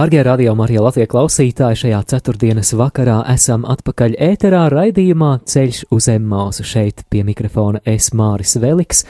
Darbie 0.00 0.22
radio 0.22 0.54
Marija 0.56 0.80
Latvijas 0.80 1.10
klausītāji, 1.12 1.76
šajā 1.76 1.98
ceturtdienas 2.08 2.70
vakarā 2.72 3.18
esam 3.28 3.66
atpakaļ 3.68 4.14
ēterā 4.30 4.62
raidījumā 4.72 5.28
Ceļš 5.44 5.80
uz 5.92 6.06
Emmausu 6.08 6.64
šeit 6.64 7.02
pie 7.12 7.20
mikrofona 7.28 7.82
es 7.84 8.06
Māris 8.16 8.54
Veliks, 8.62 9.02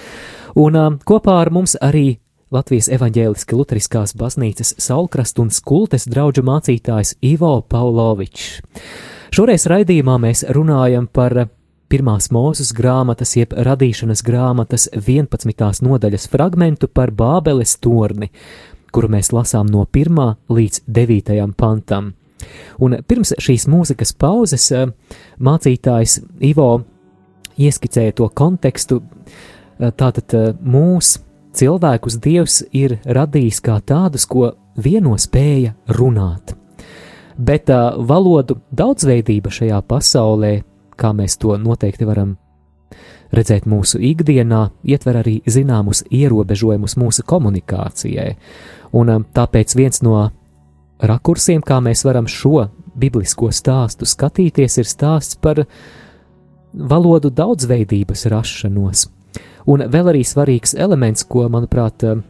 un 0.58 0.78
uh, 0.80 0.88
kopā 1.06 1.36
ar 1.44 1.52
mums 1.54 1.76
arī 1.78 2.18
Latvijas 2.50 2.90
evaņģēliski 2.96 3.60
luteriskās 3.60 4.16
baznīcas 4.18 4.74
saulkrast 4.82 5.38
un 5.38 5.54
skultes 5.54 6.08
draudžu 6.10 6.42
mācītājs 6.50 7.20
Ivo 7.22 7.52
Paulovičs. 7.70 8.58
Šoreiz 9.30 9.70
raidījumā 9.70 10.18
mēs 10.26 10.42
runājam 10.50 11.06
par 11.06 11.44
pirmās 11.90 12.28
mūzes 12.30 12.70
grāmatas, 12.76 13.34
jeb 13.38 13.54
radīšanas 13.66 14.22
grāmatas 14.26 14.86
11. 14.94 15.82
nodaļas 15.86 16.28
fragmentu 16.30 16.90
par 16.90 17.10
Bābeles 17.10 17.76
torni, 17.82 18.30
kuru 18.92 19.10
mēs 19.12 19.32
lasām 19.32 19.70
no 19.70 19.86
1 19.86 20.34
līdz 20.50 20.82
9 20.86 21.54
pantam. 21.56 22.14
Un 22.80 22.96
pirms 23.06 23.34
šīs 23.38 23.66
mūzikas 23.68 24.14
pauzes 24.16 24.70
eh, 24.72 24.86
mācītājs 25.38 26.20
Ivo 26.40 26.70
ieskicēja 27.60 28.16
to 28.16 28.28
kontekstu, 28.28 29.02
eh, 29.02 29.90
tātad 29.90 30.34
eh, 30.34 30.54
mūsu 30.62 31.20
cilvēkus 31.56 32.18
Dievs 32.22 32.62
ir 32.72 32.98
radījis 33.04 33.60
kā 33.64 33.80
tādus, 33.84 34.26
ko 34.26 34.54
vieno 34.80 35.16
spēja 35.18 35.74
runāt. 35.98 36.54
Bet 37.40 37.70
uh, 37.72 37.94
valodu 37.96 38.58
daudzveidība 38.76 39.48
šajā 39.54 39.78
pasaulē, 39.88 40.58
kā 41.00 41.14
mēs 41.16 41.38
to 41.40 41.54
noteikti 41.56 42.04
varam 42.04 42.34
redzēt 43.32 43.64
mūsu 43.70 44.00
ikdienā, 44.10 44.66
ietver 44.84 45.20
arī 45.22 45.38
zināmus 45.48 46.02
ierobežojumus 46.10 46.98
mūsu 47.00 47.24
komunikācijai. 47.24 48.34
Un 48.96 49.10
um, 49.12 49.24
tāpēc 49.34 49.76
viens 49.78 50.02
no 50.02 50.16
rakursiem, 51.00 51.62
kā 51.62 51.78
mēs 51.84 52.02
varam 52.06 52.26
šo 52.30 52.66
biblisko 53.00 53.50
stāstu 53.54 54.08
skatīties, 54.08 54.80
ir 54.80 54.88
stāsts 54.88 55.38
par 55.40 55.62
valodu 56.74 57.30
daudzveidības 57.34 58.26
rašanos. 58.30 59.06
Un 59.70 59.84
vēl 59.92 60.12
arī 60.12 60.24
svarīgs 60.26 60.74
elements, 60.74 61.24
ko, 61.28 61.46
manuprāt, 61.52 62.04
um, 62.08 62.22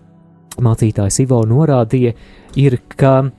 mācītājs 0.61 1.23
Ivo 1.25 1.41
norādīja, 1.49 2.13
ir, 2.61 2.79
ka 2.97 3.31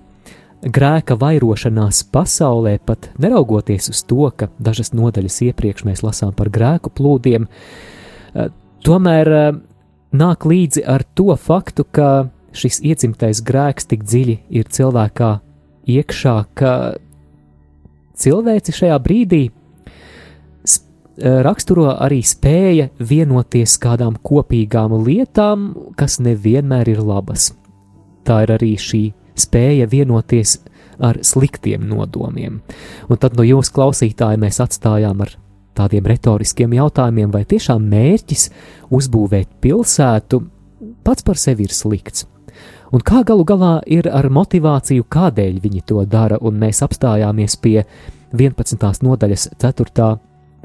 grēka 0.61 1.17
vairošanās 1.19 2.03
pasaulē, 2.13 2.77
pat 2.85 3.11
neraugoties 3.21 3.89
uz 3.93 4.03
to, 4.09 4.29
ka 4.35 4.49
dažas 4.61 4.93
nodaļas 4.97 5.41
iepriekš 5.49 5.85
mēs 5.87 6.03
lasām 6.05 6.33
par 6.37 6.49
grēku 6.53 6.93
plūdiem, 6.97 7.45
uh, 7.47 8.49
tomēr 8.85 9.33
uh, 9.37 9.49
nāk 10.17 10.45
līdzi 10.49 10.85
ar 10.89 11.05
to 11.15 11.35
faktu, 11.37 11.85
ka 11.85 12.11
šis 12.55 12.81
iedzimtais 12.83 13.41
grēks 13.45 13.87
tik 13.91 14.03
dziļi 14.07 14.37
ir 14.49 14.69
cilvēkā 14.71 15.31
iekšā, 15.91 16.35
ka 16.53 16.73
cilvēci 18.21 18.75
šajā 18.75 18.99
brīdī 19.03 19.43
raksturo 21.21 21.89
arī 22.01 22.21
spēja 22.25 22.89
vienoties 22.97 23.77
kādām 23.81 24.17
kopīgām 24.23 24.95
lietām, 25.05 25.71
kas 25.99 26.19
nevienmēr 26.23 26.93
ir 26.95 27.01
labas. 27.05 27.51
Tā 28.25 28.43
ir 28.45 28.55
arī 28.57 28.73
šī 28.79 29.03
spēja 29.37 29.87
vienoties 29.89 30.59
ar 31.01 31.19
sliktiem 31.25 31.83
nodomiem. 31.89 32.59
Un 33.09 33.21
tad 33.21 33.37
no 33.37 33.45
jūsu 33.45 33.73
klausītāja 33.73 34.39
mēs 34.41 34.61
atstājām 34.63 35.23
ar 35.25 35.35
tādiem 35.77 36.05
retoriskiem 36.05 36.73
jautājumiem, 36.77 37.31
vai 37.33 37.45
tiešām 37.47 37.85
mērķis 37.89 38.49
uzbūvēt 38.93 39.49
pilsētu 39.63 40.41
pats 41.05 41.25
par 41.25 41.39
sevi 41.39 41.65
ir 41.65 41.73
slikts 41.73 42.27
un 42.91 43.03
kā 43.05 43.23
galu 43.27 43.45
galā 43.47 43.75
ir 43.85 44.09
ar 44.11 44.27
motivāciju, 44.29 45.07
kādēļ 45.11 45.61
viņi 45.63 45.85
to 45.87 46.03
dara, 46.05 46.39
un 46.41 46.59
mēs 46.61 46.83
apstājāmies 46.85 47.57
pie 47.61 47.81
11. 48.31 49.03
nodaļas 49.03 49.49
4. 49.59 50.09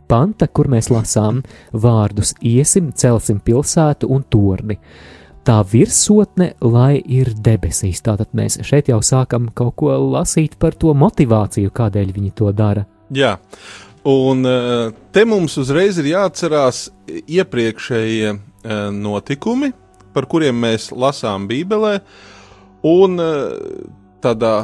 panta, 0.06 0.46
kur 0.46 0.70
mēs 0.70 0.90
lasām 0.90 1.42
vārdus 1.72 2.34
iesim, 2.40 2.92
celsim 2.94 3.40
pilsētu 3.42 4.10
un 4.12 4.26
torni. 4.30 4.78
Tā 5.46 5.60
virsotne, 5.62 6.54
lai 6.66 6.98
ir 6.98 7.30
debesīs. 7.30 8.02
Tātad 8.02 8.32
mēs 8.34 8.58
šeit 8.66 8.88
jau 8.90 8.98
sākam 8.98 9.46
kaut 9.54 9.76
ko 9.78 9.94
lasīt 10.16 10.56
par 10.58 10.74
to 10.74 10.94
motivāciju, 10.98 11.70
kādēļ 11.70 12.10
viņi 12.16 12.32
to 12.34 12.50
dara. 12.50 12.82
Jā, 13.14 13.36
un 14.10 14.42
eh, 14.50 14.90
te 15.14 15.22
mums 15.28 15.54
uzreiz 15.62 16.00
ir 16.02 16.10
jāatcerās 16.10 16.88
iepriekšējie 17.06 18.32
eh, 18.32 18.40
notikumi, 18.90 19.70
par 20.16 20.24
kuriem 20.32 20.56
mēs 20.64 20.88
lasām 20.96 21.44
Bībelē, 21.50 21.98
un 22.88 23.20
e, 23.20 23.28
tādā 24.24 24.54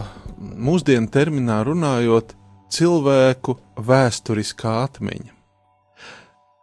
mūsdienu 0.40 1.10
terminā 1.12 1.60
runājot, 1.68 2.32
cilvēku 2.72 3.58
vēsturiskā 3.76 4.78
atmiņa. 4.86 5.36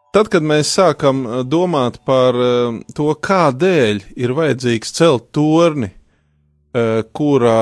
Tad, 0.10 0.32
kad 0.34 0.42
mēs 0.42 0.74
sākam 0.74 1.22
e, 1.22 1.44
domāt 1.46 2.02
par 2.10 2.34
e, 2.34 2.50
to, 2.98 3.12
kādēļ 3.14 4.02
ir 4.18 4.36
vajadzīgs 4.42 4.98
celt 4.98 5.32
torni, 5.36 5.94
kurā 7.18 7.62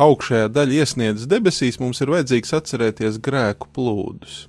augšējā 0.00 0.46
daļa 0.48 0.78
iesniedz 0.80 1.26
debesīs, 1.28 1.76
mums 1.76 2.00
ir 2.00 2.08
vajadzīgs 2.14 2.54
atcerēties 2.56 3.18
grēku 3.20 3.68
plūdus. 3.76 4.46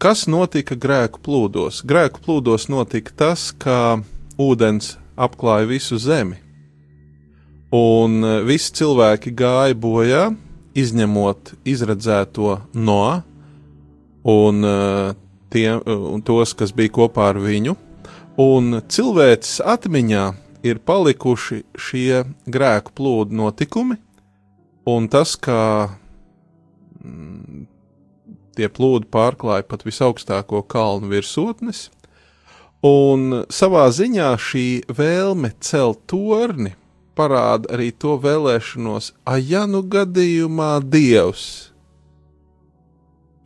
Kas 0.00 0.26
notika 0.28 0.76
grēku 0.76 1.20
plūdos? 1.24 1.82
Grēku 1.88 2.20
plūdos 2.24 2.70
notika 2.72 3.12
tas, 3.16 3.48
ka 3.52 4.00
ūdens 4.38 4.96
apklāja 5.16 5.68
visu 5.68 5.98
zemi. 6.00 6.38
Un 7.74 8.22
e, 8.22 8.34
visi 8.46 8.72
cilvēki 8.78 9.32
gāja 9.36 9.76
bojā, 9.78 10.28
izņemot 10.76 11.54
izredzēto 11.66 12.60
no 12.74 13.02
un, 14.26 14.62
e, 14.64 15.14
tie, 15.50 15.68
e, 15.74 15.96
un 16.12 16.22
tos, 16.22 16.54
kas 16.54 16.74
bija 16.76 16.94
kopā 17.00 17.30
ar 17.32 17.40
viņu. 17.42 17.76
Un 18.42 18.82
cilvēces 18.92 19.62
atmiņā 19.64 20.26
ir 20.66 20.82
palikuši 20.84 21.62
šie 21.80 22.24
grēku 22.46 22.92
plūdu 22.96 23.36
notikumi, 23.38 23.96
un 24.86 25.08
tas, 25.08 25.34
kā 25.40 25.88
mm, 27.00 27.64
tie 28.56 28.68
plūdi 28.72 29.08
pārklāja 29.12 29.66
pat 29.68 29.84
visaugstāko 29.86 30.62
kalnu 30.68 31.10
virsotnes, 31.12 31.88
Un 32.84 33.44
savā 33.48 33.86
ziņā 33.94 34.32
šī 34.40 34.66
vēlme 34.92 35.54
celt 35.64 36.02
torni 36.10 36.74
parāda 37.16 37.72
arī 37.76 37.92
to 37.96 38.16
vēlēšanos, 38.20 39.14
ah, 39.24 39.40
ja 39.40 39.64
nu 39.70 39.80
gadījumā 39.82 40.76
Dievs 40.84 41.72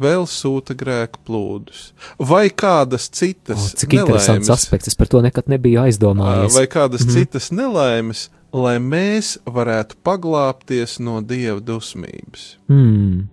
vēl 0.01 0.25
sūta 0.27 0.75
grēku 0.81 1.21
plūdus, 1.29 1.91
vai 2.17 2.49
kādas 2.49 3.11
citas 3.13 3.67
oh, 3.69 3.73
cik 3.77 3.93
nelaimes, 3.93 4.09
interesants 4.09 4.53
aspekts, 4.55 4.89
es 4.91 4.97
par 4.97 5.11
to 5.13 5.21
nekad 5.23 5.51
nebiju 5.53 5.83
aizdomājies. 5.85 6.57
Vai 6.57 6.65
kādas 6.73 7.05
mm 7.05 7.19
citas 7.21 7.51
nelaimes, 7.53 8.29
lai 8.57 8.79
mēs 8.83 9.37
varētu 9.45 10.01
paglāpties 10.03 10.97
no 11.05 11.21
Dieva 11.21 11.61
dusmības. 11.61 12.55
Mm. 12.73 13.29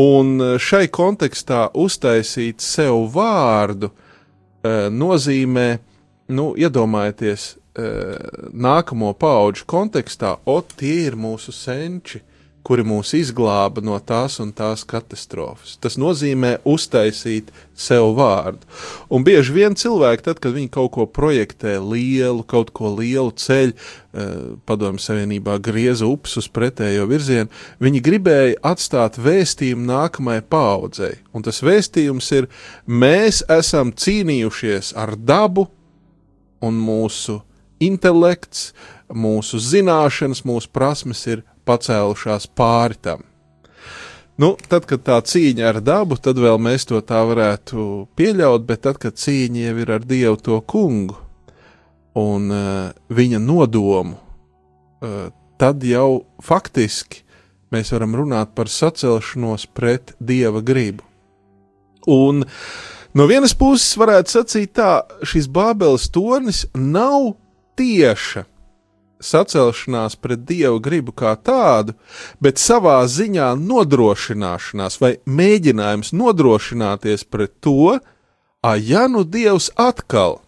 Un 0.00 0.44
šai 0.60 0.86
kontekstā 0.92 1.68
uztaisīt 1.78 2.62
sev 2.64 3.06
vārdu, 3.14 3.90
uh, 3.90 4.09
nozīmē, 4.64 5.78
nu, 6.28 6.52
iedomājieties, 6.58 7.56
eh, 7.74 8.16
nākamo 8.52 9.12
pauģu 9.14 9.64
kontekstā, 9.66 10.36
o, 10.44 10.60
tie 10.60 11.06
ir 11.06 11.16
mūsu 11.16 11.52
senči, 11.52 12.20
kuri 12.66 12.84
mūs 12.84 13.14
izglāba 13.16 13.82
no 13.84 13.96
tās 14.04 14.36
un 14.42 14.52
tās 14.56 14.82
katastrofas. 14.88 15.76
Tas 15.80 15.96
nozīmē 16.00 16.58
uztaisīt 16.68 17.48
sev 17.74 18.12
vārdu. 18.18 18.68
Un 19.12 19.24
bieži 19.24 19.54
vien 19.56 19.76
cilvēki, 19.78 20.26
tad, 20.28 20.40
kad 20.44 20.54
viņi 20.56 20.68
kaut 20.74 20.92
ko 20.96 21.06
projektē 21.08 21.78
lielu, 21.80 22.44
kaut 22.44 22.72
ko 22.76 22.92
lielu 22.98 23.32
ceļu, 23.32 23.72
eh, 23.72 24.30
padomju 24.68 25.00
savienībā 25.00 25.56
grieza 25.62 26.06
upes 26.06 26.36
uz 26.36 26.48
pretējo 26.48 27.08
virzienu, 27.08 27.48
viņi 27.80 28.04
gribēja 28.04 28.60
atstāt 28.72 29.16
vēstījumu 29.16 29.88
nākamajai 29.88 30.44
paudzei. 30.48 31.14
Un 31.32 31.42
tas 31.42 31.62
vēstījums 31.64 32.32
ir, 32.36 32.48
mēs 32.86 33.42
esam 33.48 33.92
cīnījušies 33.92 34.94
ar 34.96 35.16
dabu 35.16 35.68
un 36.60 36.76
mūsu 36.76 37.40
intelekts, 37.80 38.72
mūsu 39.10 39.58
zināšanas, 39.58 40.44
mūsu 40.46 40.68
prasmes 40.72 41.26
ir 41.26 41.42
pacēlušās 41.66 42.48
pāri 42.56 42.98
tam. 43.02 43.24
Nu, 44.40 44.54
tad, 44.70 44.86
kad 44.88 45.02
tā 45.04 45.18
cīņa 45.20 45.66
ar 45.68 45.78
dabu, 45.84 46.16
tad 46.16 46.38
vēl 46.40 46.56
mēs 46.62 46.86
to 46.88 47.00
tā 47.04 47.18
varētu 47.28 48.06
pieļaut, 48.16 48.64
bet 48.64 48.86
tad, 48.86 48.96
kad 49.02 49.18
cīņa 49.20 49.66
jau 49.66 49.74
ir 49.82 49.92
ar 49.92 50.06
Dievu 50.08 50.38
to 50.40 50.60
kungu 50.64 51.18
un 52.16 52.46
uh, 52.48 52.92
viņa 53.12 53.40
nodomu, 53.44 54.16
uh, 54.16 55.26
tad 55.60 55.84
jau 55.84 56.22
faktiski 56.40 57.20
mēs 57.70 57.92
varam 57.94 58.16
runāt 58.16 58.54
par 58.56 58.70
sacelšanos 58.72 59.68
pret 59.76 60.14
Dieva 60.18 60.62
gribu. 60.64 61.04
Un 62.08 62.46
no 63.14 63.26
vienas 63.28 63.52
puses 63.54 63.92
varētu 64.00 64.38
sacīt 64.38 64.72
tā, 64.80 65.02
šis 65.20 65.50
Bābeles 65.52 66.08
tornis 66.10 66.64
nav 66.74 67.34
tieša 67.78 68.46
sacelšanās 69.20 70.16
pret 70.20 70.44
dievu 70.48 70.80
gribu 70.82 71.14
kā 71.16 71.34
tādu, 71.36 71.94
bet 72.40 72.60
savā 72.60 72.98
ziņā 73.06 73.52
nodrošināšanās 73.60 75.00
vai 75.00 75.16
mēģinājums 75.26 76.14
nodrošināties 76.16 77.26
pret 77.28 77.56
to, 77.60 77.98
a 78.60 78.76
ja 78.76 79.06
nu 79.08 79.24
dievs 79.24 79.70
atkal 79.76 80.40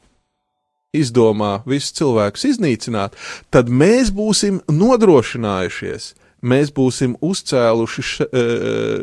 izdomā 0.92 1.62
visus 1.68 1.94
cilvēkus 1.96 2.48
iznīcināt, 2.52 3.16
tad 3.52 3.70
mēs 3.72 4.12
būsim 4.12 4.60
nodrošinājušies. 4.68 6.12
Mēs 6.42 6.72
būsim 6.74 7.14
uzcēluši 7.22 8.02
e, 8.02 8.40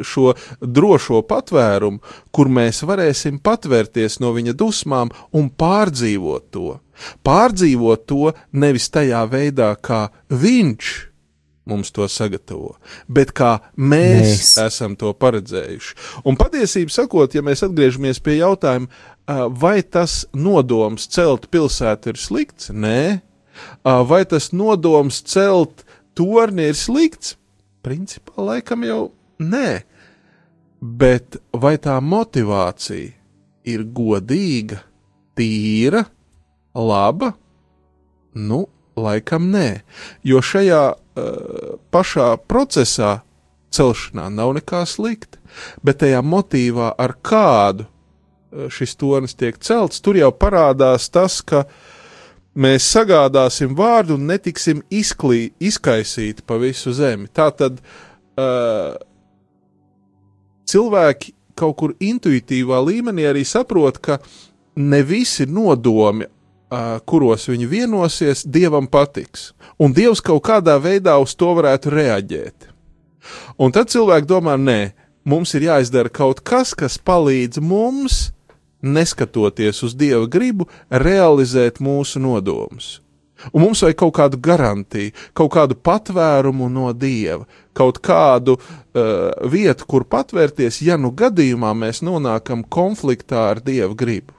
šo 0.04 0.34
drošo 0.60 1.22
patvērumu, 1.24 2.02
kur 2.36 2.52
mēs 2.52 2.84
varēsim 2.84 3.38
patvērties 3.40 4.20
no 4.20 4.34
viņa 4.36 4.54
dusmām 4.60 5.14
un 5.32 5.48
pārdzīvot 5.48 6.50
to. 6.52 6.74
Pārdzīvot 7.26 8.08
to 8.10 8.34
nevis 8.52 8.90
tajā 8.94 9.24
veidā, 9.32 9.74
kā 9.82 10.08
viņš 10.30 10.96
mums 11.70 11.92
to 11.94 12.08
sagatavo, 12.10 12.74
bet 13.08 13.32
kā 13.38 13.60
mēs, 13.78 14.26
mēs. 14.26 14.52
esam 14.66 14.96
to 15.00 15.14
paredzējuši. 15.14 15.96
Un 16.26 16.38
patiesībā 16.40 16.94
sakot, 16.94 17.36
ja 17.36 17.44
mēs 17.46 17.62
atgriežamies 17.68 18.22
pie 18.26 18.40
jautājuma, 18.40 18.90
vai 19.62 19.80
tas 19.86 20.24
nodoms 20.34 21.06
celt 21.14 21.50
pilsētu 21.54 22.14
ir 22.14 22.22
slikts? 22.22 22.72
Nē. 22.74 23.22
Vai 23.84 24.24
tas 24.30 24.50
nodoms 24.56 25.22
celt 25.28 25.86
torni 26.18 26.70
ir 26.72 26.78
slikts? 26.80 27.36
Principā 27.86 28.42
laikam 28.50 28.84
jau 28.88 29.02
nē. 29.40 29.82
Bet 30.80 31.38
vai 31.54 31.76
tā 31.82 31.98
motivācija 32.02 33.12
ir 33.70 33.84
godīga, 33.94 34.80
tīra, 35.38 36.06
laba? 36.80 37.34
Nu, 38.34 38.66
laikam 39.00 39.50
nē. 39.54 39.82
Jo 40.24 40.42
šajā 40.44 40.84
uh, 40.94 41.78
pašā 41.92 42.34
procesā 42.50 43.20
celšanā 43.74 44.30
nav 44.34 44.56
nekā 44.58 44.82
slikta, 44.90 45.38
bet 45.86 46.02
tajā 46.02 46.24
motīvā, 46.26 46.94
ar 46.98 47.16
kādu 47.22 47.86
šis 48.50 48.96
tornis 48.98 49.36
tiek 49.38 49.58
celts, 49.62 50.02
tur 50.02 50.18
jau 50.18 50.32
parādās 50.34 51.10
tas, 51.14 51.40
ka 51.42 51.66
mēs 52.60 52.88
sagādāsim 52.90 53.76
vārdu 53.78 54.18
un 54.18 54.26
netiksim 54.30 54.82
izklī, 54.90 55.52
izkaisīti 55.62 56.46
pa 56.46 56.58
visu 56.62 56.94
zemi. 56.96 57.30
Tā 57.30 57.50
tad 57.56 57.78
uh, 57.80 58.98
cilvēki 60.70 61.36
kaut 61.60 61.78
kur 61.80 61.96
intuitīvā 62.00 62.80
līmenī 62.88 63.28
arī 63.30 63.46
saprot, 63.46 64.00
ka 64.02 64.20
ne 64.80 65.02
visi 65.04 65.46
nodomi, 65.50 66.28
kuros 67.10 67.48
viņi 67.50 67.68
vienosies, 67.70 68.44
dievam 68.46 68.88
patiks. 68.88 69.54
Un 69.80 69.94
dievs 69.96 70.22
kaut 70.22 70.44
kādā 70.46 70.78
veidā 70.82 71.18
uz 71.22 71.36
to 71.36 71.54
varētu 71.58 71.94
reaģēt. 71.94 72.70
Un 73.60 73.74
tad 73.76 73.90
cilvēki 73.92 74.30
domā, 74.30 74.56
nē, 74.58 74.94
mums 75.26 75.54
ir 75.58 75.68
jāizdara 75.70 76.12
kaut 76.14 76.42
kas, 76.46 76.74
kas 76.78 76.98
palīdz 76.98 77.62
mums 77.62 78.30
neskatoties 78.82 79.84
uz 79.84 79.96
dieva 79.98 80.26
gribu, 80.32 80.70
realizēt 80.90 81.82
mūsu 81.84 82.22
nodomus. 82.24 83.00
Un 83.56 83.64
mums 83.64 83.80
vajag 83.84 83.96
kaut 84.02 84.14
kādu 84.18 84.40
garantiju, 84.44 85.14
kaut 85.38 85.54
kādu 85.54 85.76
patvērumu 85.80 86.68
no 86.72 86.90
dieva, 86.92 87.46
kaut 87.76 88.02
kādu 88.04 88.58
uh, 88.60 89.32
vietu, 89.48 89.88
kur 89.88 90.04
patvērties, 90.04 90.82
ja 90.84 90.98
nu 91.00 91.14
gadījumā 91.16 91.72
mēs 91.72 92.04
nonākam 92.04 92.66
konfliktā 92.68 93.50
ar 93.54 93.64
dieva 93.64 93.96
gribu. 93.96 94.36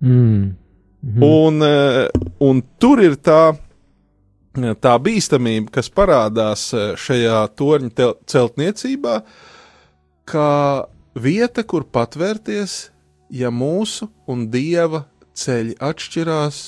Mm. 0.00 0.54
Mhm. 1.02 1.22
Un, 1.24 1.62
uh, 1.64 2.08
un 2.44 2.62
tur 2.78 3.00
ir 3.00 3.16
tā, 3.16 3.54
tā 4.84 4.94
bīstamība, 5.00 5.70
kas 5.78 5.88
parādās 5.88 6.66
uh, 6.76 6.92
šajā 7.00 7.40
torņa 7.56 8.10
celtniecībā, 8.28 9.20
kā 10.28 10.50
vieta, 11.16 11.64
kur 11.64 11.86
patvērties 11.88 12.90
ja 13.30 13.50
mūsu 13.50 14.10
un 14.28 14.48
dieva 14.52 15.06
ceļi 15.38 15.78
atšķirās, 15.80 16.60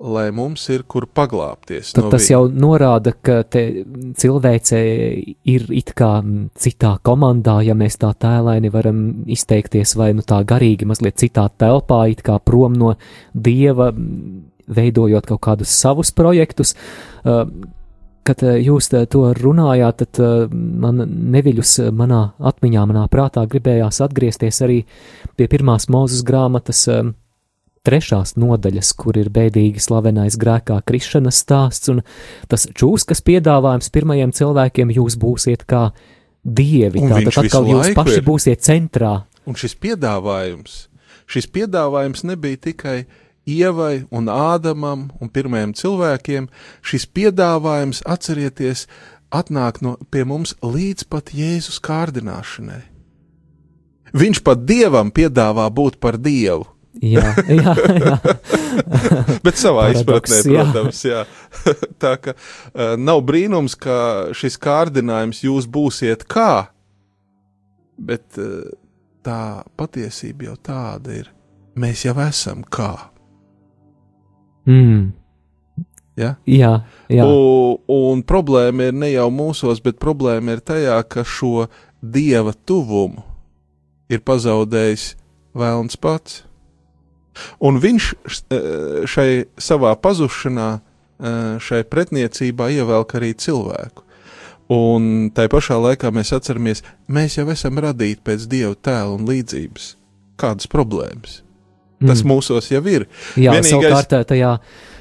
lai 0.00 0.30
mums 0.32 0.62
ir 0.72 0.84
kur 0.88 1.04
paglāpties. 1.06 1.92
Tad 1.94 2.06
no 2.06 2.12
tas 2.12 2.24
viņa. 2.24 2.32
jau 2.32 2.60
norāda, 2.64 3.12
ka 3.12 3.40
cilvēce 3.50 4.80
ir 5.52 5.66
it 5.76 5.92
kā 5.96 6.12
citā 6.56 6.94
komandā, 7.04 7.58
ja 7.66 7.76
mēs 7.76 8.00
tā 8.00 8.12
tēlaini 8.16 8.72
varam 8.72 9.02
izteikties, 9.30 9.94
vai 10.00 10.12
nu 10.16 10.24
tā 10.26 10.40
garīgi 10.48 10.88
mazliet 10.88 11.20
citā 11.20 11.48
telpā, 11.60 12.06
it 12.12 12.24
kā 12.26 12.38
prom 12.40 12.78
no 12.80 12.94
dieva, 13.34 13.90
veidojot 14.70 15.28
kaut 15.34 15.44
kādus 15.44 15.74
savus 15.74 16.14
projektus. 16.16 16.74
Uh, 17.24 17.44
kad 18.30 18.42
eh, 18.44 18.60
jūs 18.62 18.90
eh, 18.94 19.06
to 19.10 19.30
runājāt, 19.36 20.04
tad 20.04 20.52
man 20.52 21.00
neviļus 21.32 21.78
manā 21.96 22.20
atmiņā, 22.50 22.84
manā 22.86 23.06
prātā 23.10 23.46
gribējās 23.48 24.02
atgriezties 24.04 24.60
arī 24.66 24.82
pie 25.36 25.48
pirmās 25.50 25.88
mūzes 25.90 26.22
grāmatas 26.28 26.84
trešās 27.86 28.34
nodaļas, 28.40 28.92
kur 28.98 29.16
ir 29.20 29.30
bēdīgi 29.32 29.80
slavenais 29.80 30.36
grēkā 30.40 30.80
krišanas 30.86 31.40
stāsts, 31.44 31.90
un 31.92 32.02
tas 32.50 32.68
čūskas 32.76 33.24
piedāvājums 33.24 33.90
pirmajiem 33.94 34.34
cilvēkiem 34.36 34.92
jūs 34.96 35.16
būsiet 35.20 35.64
kā 35.68 35.88
dievi, 36.44 37.06
tātad 37.08 37.42
atkal 37.44 37.68
jūs 37.68 37.94
paši 37.96 38.20
ir. 38.20 38.26
būsiet 38.26 38.64
centrā. 38.64 39.14
Un 39.48 39.56
šis 39.56 39.74
piedāvājums, 39.80 40.76
šis 41.30 41.48
piedāvājums 41.52 42.24
nebija 42.28 42.60
tikai 42.70 43.00
Ievai 43.50 44.04
un 44.12 44.28
Ādamam 44.28 45.08
un 45.18 45.30
pirmajiem 45.32 45.72
cilvēkiem, 45.74 46.50
šis 46.84 47.06
piedāvājums, 47.08 48.02
atcerieties, 48.06 48.84
atnāk 49.32 49.80
no 49.82 49.96
pie 50.12 50.26
mums 50.28 50.52
līdz 50.60 51.08
pat 51.10 51.32
Jēzus 51.34 51.80
kārdināšanai. 51.82 52.82
Viņš 54.12 54.42
pat 54.44 54.66
dievam 54.68 55.10
piedāvā 55.14 55.66
būt 55.72 55.96
par 56.02 56.18
dievu. 56.20 56.68
Jā, 57.00 57.30
jā, 57.48 57.72
jā. 57.96 58.16
Bet 59.44 59.56
savā 59.56 59.86
Paradoks, 59.88 60.02
izpratnē, 60.02 60.40
jā. 60.52 60.64
protams, 60.66 61.00
jā. 61.08 61.22
Tā 62.02 62.12
ka 62.20 62.34
uh, 62.36 62.96
nav 63.00 63.22
brīnums, 63.24 63.76
ka 63.80 63.96
šis 64.36 64.58
kārdinājums 64.60 65.40
jūs 65.46 65.68
būsiet 65.70 66.26
kā, 66.28 66.68
bet 68.00 68.36
uh, 68.40 68.68
tā 69.24 69.62
patiesība 69.80 70.50
jau 70.50 70.58
tāda 70.70 71.16
ir. 71.22 71.32
Mēs 71.80 72.04
jau 72.04 72.16
esam 72.20 72.60
kā. 72.68 72.92
Mm. 74.68 75.12
Ja? 76.20 76.34
Jā, 76.44 76.74
jā. 77.08 77.24
Un, 77.24 77.80
un 77.88 78.20
problēma 78.28 78.90
ir 78.90 78.96
ne 78.96 79.08
jau 79.14 79.30
mūsos, 79.32 79.80
bet 79.80 80.00
problēma 80.02 80.58
ir 80.58 80.64
tajā, 80.64 80.98
ka 81.08 81.24
šo 81.24 81.70
dieva 82.00 82.52
tuvumu 82.52 83.24
ir 84.12 84.20
pazaudējis 84.26 85.14
vēlns 85.56 85.96
pats. 86.00 86.42
Un 87.60 87.80
viņš 87.80 88.12
eh, 88.50 89.06
šai 89.06 89.44
savā 89.56 89.94
pazušanā, 89.96 90.80
eh, 91.20 91.58
šai 91.58 91.82
pretniecībā 91.84 92.70
ievelk 92.76 93.14
arī 93.20 93.34
cilvēku. 93.34 94.02
Un 94.70 95.30
tai 95.34 95.48
pašā 95.50 95.74
laikā 95.82 96.12
mēs 96.14 96.30
atceramies, 96.36 96.82
mēs 97.10 97.36
jau 97.40 97.48
esam 97.50 97.74
radīti 97.82 98.20
pēc 98.24 98.46
dieva 98.46 98.74
tēla 98.78 99.16
un 99.18 99.26
līdzības. 99.26 99.94
Kādas 100.38 100.68
problēmas? 100.70 101.40
Tas 102.00 102.22
Mm. 102.22 102.30
mūsos 102.30 102.70
jau 102.70 102.80
ir. 102.86 103.06
Jā, 103.36 103.52
Vienīgais- 103.52 103.72
savukārt 103.74 104.12
eh, 104.20 104.24
tajā 104.24 104.58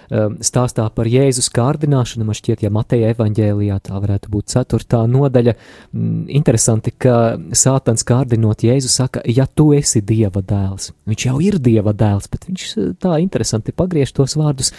stāstā 0.10 0.88
par 0.96 1.06
Jēzus 1.06 1.50
kārdināšanu, 1.54 2.26
man 2.26 2.38
šķiet, 2.38 2.64
ja 2.66 2.70
Mateja 2.74 3.12
evaņģēlijā 3.14 3.76
tā 3.86 4.00
varētu 4.02 4.32
būt 4.34 4.50
ceturtā 4.54 5.04
nodaļa. 5.10 5.54
Mm, 5.94 6.24
interesanti, 6.40 6.92
ka 6.98 7.38
Sātans 7.54 8.06
kārdinot 8.08 8.64
Jēzu 8.66 8.90
saka, 8.90 9.22
ja 9.30 9.46
tu 9.46 9.70
esi 9.78 10.02
Dieva 10.02 10.42
dēls. 10.42 10.92
Viņš 11.10 11.26
jau 11.30 11.36
ir 11.46 11.60
Dieva 11.62 11.94
dēls, 11.94 12.30
bet 12.34 12.48
viņš 12.50 12.66
eh, 12.78 12.90
tā 13.00 13.20
interesanti 13.22 13.72
pagriež 13.76 14.14
tos 14.18 14.34
vārdus. 14.40 14.74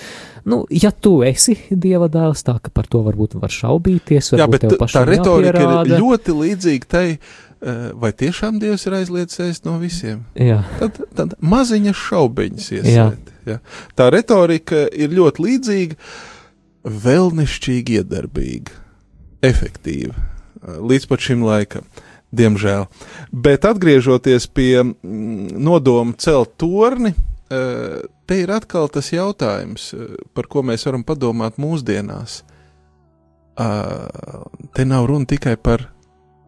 Nu, 0.45 0.64
ja 0.70 0.91
tu 0.91 1.20
esi 1.22 1.57
Dieva 1.70 2.09
dēls, 2.11 2.43
tā 2.47 2.59
ka 2.59 2.70
par 2.74 2.91
to 2.91 3.05
varbūt 3.07 3.39
var 3.39 3.55
šaubīties, 3.55 4.33
Jā, 4.35 4.47
varbūt 4.47 4.57
bet 4.59 4.66
tev 4.74 4.87
tā 4.91 5.05
retorika 5.07 5.55
jāpierāda. 5.62 5.95
ir 5.95 6.03
ļoti 6.03 6.37
līdzīga 6.43 6.91
tai, 6.91 7.07
eh, 7.62 7.91
vai 7.95 8.11
tiešām 8.12 8.59
Dievs 8.59 8.87
ir 8.87 8.99
aizliedzis 8.99 9.62
no 9.64 9.78
visiem. 9.78 10.24
Jā, 10.35 10.64
Tad, 10.81 10.99
tad 11.14 11.35
maziņas 11.41 11.97
šaubiņas 12.09 12.70
Jā. 12.91 13.12
Ja. 13.49 13.61
Tā 13.97 14.11
retorika 14.12 14.86
ir 14.93 15.14
ļoti 15.16 15.47
līdzīga, 15.47 15.99
vēlnišķīgi 17.05 18.01
iedarbīga, 18.01 18.76
efektīva 19.47 20.30
līdz 20.61 21.09
pat 21.09 21.24
šim 21.24 21.45
laikam. 21.47 21.86
Diemžēl. 22.30 22.84
Bet 23.34 23.64
atgriežoties 23.66 24.45
pie 24.55 24.84
mm, 24.84 25.57
nodoma 25.59 26.14
celt 26.14 26.53
torni, 26.62 27.11
eh, 27.51 28.05
te 28.26 28.36
ir 28.38 28.53
atkal 28.55 28.86
tas 28.88 29.11
jautājums, 29.11 29.88
eh, 29.95 30.14
par 30.34 30.47
ko 30.47 30.62
mēs 30.62 30.86
varam 30.86 31.03
padomāt 31.05 31.59
mūsdienās. 31.59 32.43
Te 34.72 34.84
nav 34.88 35.05
runa 35.11 35.26
tikai 35.28 35.57
par 35.61 35.82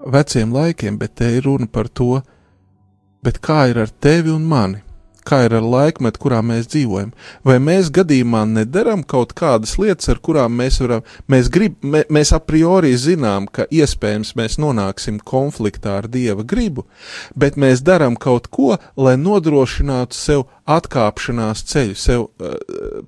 veciem 0.01 0.53
laikiem, 0.55 0.97
bet 0.97 1.17
te 1.19 1.27
ir 1.37 1.43
runa 1.45 1.67
par 1.67 1.91
to, 1.91 2.23
kā 3.23 3.69
ir 3.69 3.83
ar 3.83 3.91
tevi 4.01 4.31
un 4.33 4.47
mani, 4.49 4.81
kā 5.27 5.43
ir 5.47 5.55
ar 5.57 5.67
laikmetu, 5.67 6.21
kurā 6.23 6.41
mēs 6.45 6.69
dzīvojam. 6.73 7.13
Vai 7.47 7.59
mēs 7.63 7.91
gadījumā 7.95 8.45
nedaram 8.51 9.05
kaut 9.07 9.35
kādas 9.39 9.77
lietas, 9.81 10.11
ar 10.13 10.21
kurām 10.25 10.57
mēs 10.59 10.81
varam, 10.83 11.05
mēs, 11.31 11.51
grib, 11.53 11.79
mē, 11.83 12.05
mēs 12.13 12.33
a 12.35 12.41
priori 12.43 12.93
zinām, 12.99 13.47
ka 13.47 13.67
iespējams 13.71 14.35
mēs 14.39 14.59
nonāksim 14.63 15.21
konfliktā 15.25 15.99
ar 16.03 16.11
Dieva 16.13 16.45
gribu, 16.47 16.87
bet 17.39 17.59
mēs 17.61 17.85
darām 17.87 18.19
kaut 18.21 18.51
ko, 18.53 18.77
lai 18.97 19.17
nodrošinātu 19.21 20.17
sev 20.17 20.47
atkāpšanās 20.71 21.65
ceļu, 21.71 21.97
sev 21.99 22.27
uh, 22.27 22.59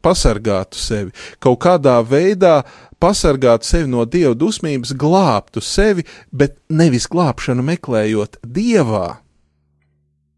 pasargātu 0.03 0.81
sevi, 0.81 1.15
kaut 1.43 1.61
kādā 1.65 2.01
veidā 2.03 2.62
pasargātu 3.03 3.69
sevi 3.69 3.91
no 3.91 4.07
Dieva 4.09 4.35
dusmības, 4.39 4.95
glābtu 4.99 5.62
sevi, 5.65 6.07
bet 6.33 6.59
nevis 6.69 7.09
glābšanu 7.11 7.65
meklējot 7.67 8.41
Dievā 8.43 9.24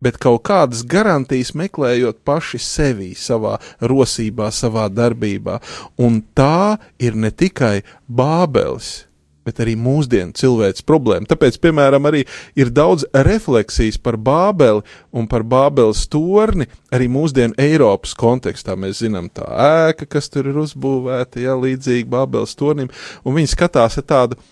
bet 0.06 0.20
kaut 0.22 0.44
kādas 0.46 0.84
garantijas 0.86 1.50
meklējot 1.58 2.22
paši 2.26 2.62
sevī, 2.62 3.10
savā 3.18 3.56
rosībā, 3.82 4.52
savā 4.54 4.86
darbībā. 4.92 5.58
Un 5.98 6.22
tā 6.36 6.78
ir 7.02 7.18
ne 7.18 7.32
tikai 7.34 7.80
Bābeles. 8.06 9.02
Bet 9.46 9.60
arī 9.62 9.76
mūsdienu 9.78 10.34
cilvēks 10.34 10.82
problēma. 10.82 11.28
Tāpēc, 11.30 11.60
piemēram, 11.62 12.08
arī 12.08 12.24
ir 12.58 12.72
daudz 12.74 13.04
refleksijas 13.14 13.94
par 14.02 14.18
Bābeli 14.18 14.82
un 15.14 15.28
par 15.30 15.44
Bābeles 15.46 16.02
torni 16.10 16.66
arī 16.90 17.06
mūsdienu 17.06 17.54
Eiropas 17.62 18.16
kontekstā. 18.18 18.74
Mēs 18.74 19.04
zinām, 19.04 19.30
tā 19.30 19.46
ēka, 19.46 20.08
kas 20.16 20.26
tur 20.34 20.50
ir 20.50 20.58
uzbūvēta, 20.64 21.44
ja 21.46 21.54
līdzīgi 21.62 22.10
Bābeles 22.10 22.58
tornim, 22.58 22.90
un 23.22 23.38
viņi 23.38 23.54
skatās 23.54 24.00
ar 24.02 24.08
tādu 24.10 24.42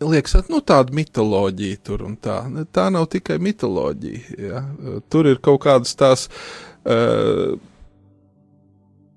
liekas, 0.00 0.34
nu, 0.48 0.60
tāda 0.64 0.94
mitoloģija 0.94 1.80
tur 1.86 2.04
un 2.08 2.16
tā. 2.20 2.40
Tā 2.74 2.88
nav 2.92 3.08
tikai 3.12 3.38
mitoloģija. 3.42 4.38
Ja? 4.38 4.62
Tur 5.10 5.30
ir 5.30 5.40
kaut 5.44 5.62
kādas 5.64 5.94
tās 5.98 6.26
uh, 6.28 7.56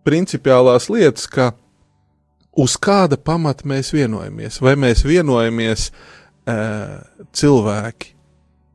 principiālās 0.08 0.90
lietas, 0.92 1.28
ka 1.28 1.52
uz 2.58 2.78
kāda 2.82 3.18
pamata 3.18 3.68
mēs 3.68 3.94
vienojamies. 3.96 4.62
Vai 4.64 4.76
mēs 4.80 5.06
vienojamies 5.08 5.90
uh, 5.92 7.00
cilvēki, 7.34 8.16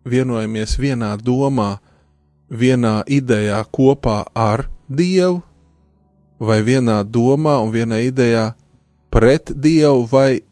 vienojamies 0.06 0.78
vienā 0.80 1.16
domā, 1.22 1.76
vienā 2.50 3.00
idejā 3.10 3.64
kopā 3.74 4.24
ar 4.34 4.68
Dievu, 4.86 5.40
vai 6.38 6.60
vienā 6.62 7.00
domā 7.02 7.56
un 7.64 7.72
vienā 7.74 7.98
idejā 8.06 8.52
pret 9.10 9.50
Dievu, 9.50 10.04
vai 10.10 10.44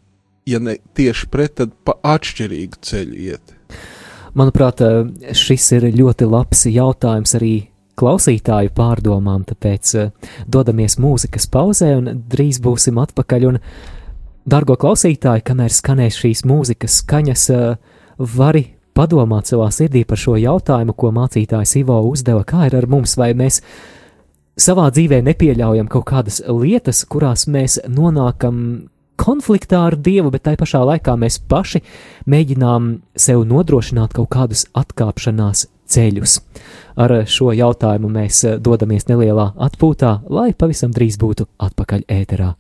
ja 0.47 0.61
ne 0.63 0.79
tieši 0.97 1.29
pret, 1.33 1.57
tad 1.61 1.75
pa 1.85 1.97
atšķirīgu 2.15 2.81
ceļu 2.85 3.21
iet? 3.29 3.55
Manuprāt, 4.35 4.83
šis 5.37 5.69
ir 5.77 5.89
ļoti 5.95 6.27
labs 6.27 6.65
jautājums 6.67 7.37
arī 7.39 7.55
klausītāju 7.99 8.73
pārdomām, 8.75 9.45
tāpēc 9.47 9.93
uh, 9.99 10.31
dodamies 10.51 10.99
mūzikas 10.99 11.47
pauzē 11.51 11.93
un 12.01 12.11
drīz 12.31 12.59
būsim 12.65 12.99
atpakaļ. 12.99 13.47
Un, 13.53 13.61
dargo 14.51 14.77
klausītāji, 14.81 15.45
kamēr 15.47 15.75
skanēs 15.75 16.19
šīs 16.19 16.43
mūzikas 16.51 17.01
skaņas, 17.05 17.45
uh, 17.55 17.77
vari 18.19 18.67
padomāt 18.95 19.51
savā 19.51 19.71
sirdī 19.75 20.05
par 20.07 20.21
šo 20.21 20.37
jautājumu, 20.39 20.95
ko 20.99 21.11
mācītājs 21.15 21.77
Ivo 21.81 22.01
uzdeva, 22.11 22.45
kā 22.47 22.69
ir 22.69 22.79
ar 22.79 22.89
mums, 22.91 23.17
vai 23.19 23.33
mēs 23.39 23.61
savā 24.59 24.89
dzīvē 24.95 25.21
nepieļaujam 25.27 25.91
kaut 25.91 26.07
kādas 26.11 26.41
lietas, 26.47 27.03
kurās 27.11 27.49
mēs 27.51 27.81
nonākam 27.91 28.59
konfliktā 29.21 29.85
ar 29.89 29.97
Dievu, 29.97 30.33
bet 30.35 30.47
tai 30.49 30.57
pašā 30.61 30.83
laikā 30.85 31.15
mēs 31.21 31.39
paši 31.51 31.83
mēģinām 32.31 32.91
sev 33.17 33.45
nodrošināt 33.49 34.17
kaut 34.17 34.33
kādus 34.35 34.67
atkāpšanās 34.77 35.67
ceļus. 35.91 36.41
Ar 36.97 37.17
šo 37.29 37.53
jautājumu 37.55 38.11
mēs 38.11 38.45
dodamies 38.65 39.09
nelielā 39.11 39.53
atpūtā, 39.69 40.21
lai 40.31 40.53
pavisam 40.57 40.95
drīz 40.95 41.19
būtu 41.21 41.49
atpakaļ 41.69 42.07
ēterā. 42.09 42.55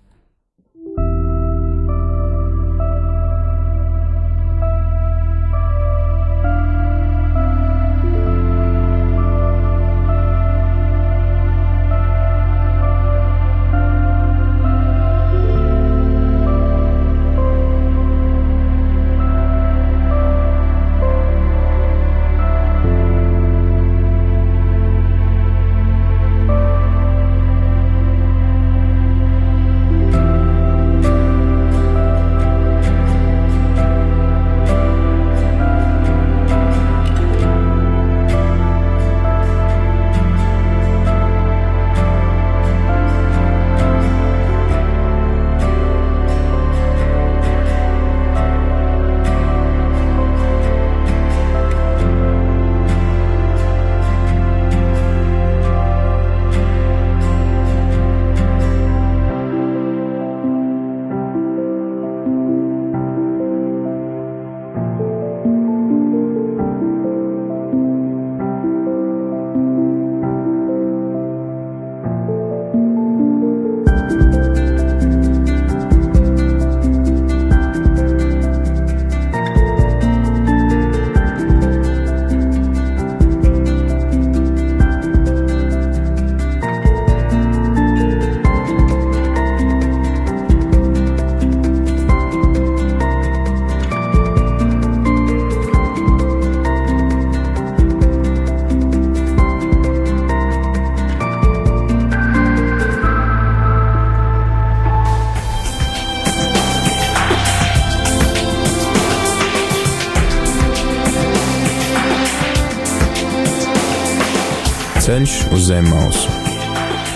Ceļš 115.04 115.32
uz 115.52 115.66
zem 115.68 115.84
mausu 115.92 116.30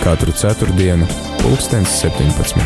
katru 0.02 0.28
ceturtdienu, 0.36 1.06
pulkstens 1.40 1.94
17. 2.02 2.58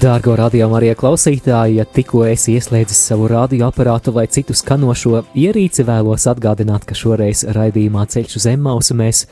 Dārgo 0.00 0.32
radiokamā 0.40 0.78
arī 0.78 0.94
klausītāji, 0.96 1.76
ja 1.76 1.84
tikko 1.84 2.22
esi 2.30 2.54
ieslēdzis 2.56 3.02
savu 3.10 3.28
radioaparātu 3.34 4.14
vai 4.16 4.24
citu 4.32 4.56
skanošo 4.56 5.26
ierīci, 5.36 5.84
vēlos 5.84 6.24
atgādināt, 6.32 6.86
ka 6.88 6.96
šoreiz 6.96 7.44
raidījumā 7.52 8.06
Ceļš 8.14 8.38
uz 8.40 8.46
Zemmausu 8.48 8.96
mēs 8.96 9.26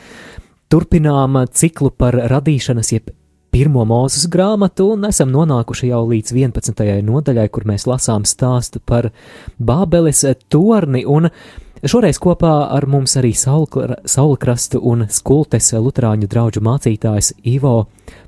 turpinām 0.68 1.40
ciklu 1.56 1.88
par 1.88 2.20
radīšanas, 2.34 2.92
jeb 2.98 3.08
pirmo 3.50 3.86
mūzes 3.88 4.28
grāmatu 4.28 4.90
un 4.92 5.08
esam 5.08 5.32
nonākuši 5.32 5.88
jau 5.88 6.04
līdz 6.12 6.36
11. 6.36 6.84
nodaļai, 7.08 7.48
kur 7.48 7.64
mēs 7.72 7.88
lasām 7.88 8.28
stāstu 8.28 8.84
par 8.84 9.08
Bābeles 9.56 10.20
torni 10.52 11.06
un 11.08 11.32
Šoreiz 11.81 12.18
kopā 12.20 12.66
ar 12.76 12.85
mums 12.93 13.14
arī 13.16 13.31
Saulkrastu 13.33 14.83
un 14.85 15.07
Skultes 15.09 15.70
Lutāņu 15.72 16.26
draugu 16.28 16.61
mācītājs 16.61 17.31
Ivo 17.49 17.87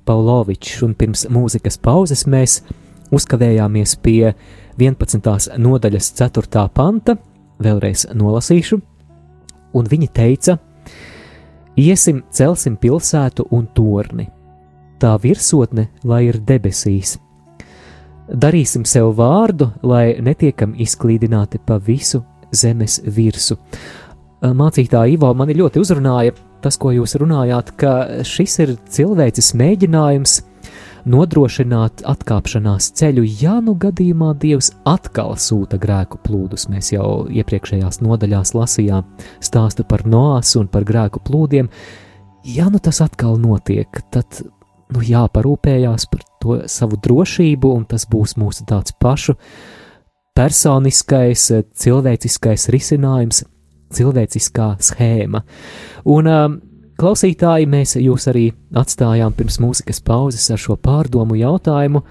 Paulovičs, 0.08 0.78
un 0.86 0.94
pirms 0.96 1.26
mūzikas 1.28 1.76
pauzes 1.76 2.24
mēs 2.24 2.62
uzkavējāmies 3.12 3.92
pie 4.00 4.32
11. 4.80 5.52
nodaļas 5.60 6.08
4. 6.22 6.64
panta, 6.72 7.18
vēlreiz 7.60 8.06
nolasīšu, 8.16 8.80
un 9.76 9.92
viņi 9.92 10.08
teica: 10.16 10.56
Iesim, 11.76 12.24
celsim 12.32 12.80
pilsētu 12.80 13.50
un 13.52 13.68
torni, 13.76 14.30
tā 14.96 15.12
virsotne, 15.20 15.90
lai 16.08 16.24
ir 16.30 16.40
debesīs. 16.40 17.18
Darīsim 18.32 18.88
sev 18.88 19.12
vārdu, 19.20 19.74
lai 19.84 20.22
netiekam 20.24 20.72
izklīdināti 20.72 21.60
pa 21.60 21.76
visu 21.76 22.24
zemes 22.52 23.00
virsmu. 23.06 23.58
mācītāja 24.42 25.14
Ivo, 25.14 25.34
mani 25.34 25.54
ļoti 25.58 25.82
uzrunāja 25.82 26.34
tas, 26.62 26.78
ko 26.78 26.92
jūs 26.94 27.16
runājāt, 27.18 27.74
ka 27.78 27.92
šis 28.26 28.58
ir 28.62 28.74
cilvēces 28.90 29.52
mēģinājums 29.58 30.38
nodrošināt 31.10 32.04
atkāpšanās 32.06 32.92
ceļu, 32.98 33.24
ja 33.42 33.56
nu 33.64 33.74
gadījumā 33.78 34.32
Dievs 34.38 34.70
atkal 34.86 35.34
sūta 35.40 35.78
grēku 35.82 36.20
plūdus. 36.22 36.68
Mēs 36.70 36.92
jau 36.94 37.26
iepriekšējās 37.26 38.00
nodaļās 38.04 38.54
lasījām 38.54 39.08
stāstu 39.42 39.86
par 39.88 40.06
Noāsu 40.06 40.62
un 40.62 40.70
par 40.70 40.86
grēku 40.86 41.22
plūdiem. 41.26 41.70
Ja 42.46 42.68
nu 42.70 42.78
tas 42.82 43.02
atkal 43.02 43.38
notiek, 43.42 44.02
tad 44.14 44.42
nu, 44.92 45.02
jāparūpējās 45.02 46.08
par 46.10 46.26
to 46.42 46.58
savu 46.70 46.98
drošību, 47.02 47.70
un 47.80 47.86
tas 47.90 48.06
būs 48.10 48.36
mūsu 48.38 48.66
tāds 48.68 48.94
pašu 49.02 49.36
personiskais, 50.36 51.48
cilvēciskais 51.76 52.68
risinājums, 52.72 53.42
cilvēciskā 53.92 54.68
schēma. 54.80 55.42
Un 56.08 56.30
um, 56.30 56.60
Klausītāji, 57.02 57.66
mēs 57.66 57.96
jūs 57.98 58.28
arī 58.30 58.44
atstājām 58.78 59.32
pirms 59.34 59.56
mūzikas 59.58 59.98
pauzes 60.06 60.44
ar 60.54 60.60
šo 60.60 60.76
pārdomu 60.78 61.34
jautājumu, 61.40 62.04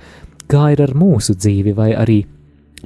kā 0.52 0.72
ir 0.74 0.82
ar 0.84 0.92
mūsu 0.98 1.36
dzīvi, 1.38 1.72
vai 1.78 1.92
arī 1.96 2.18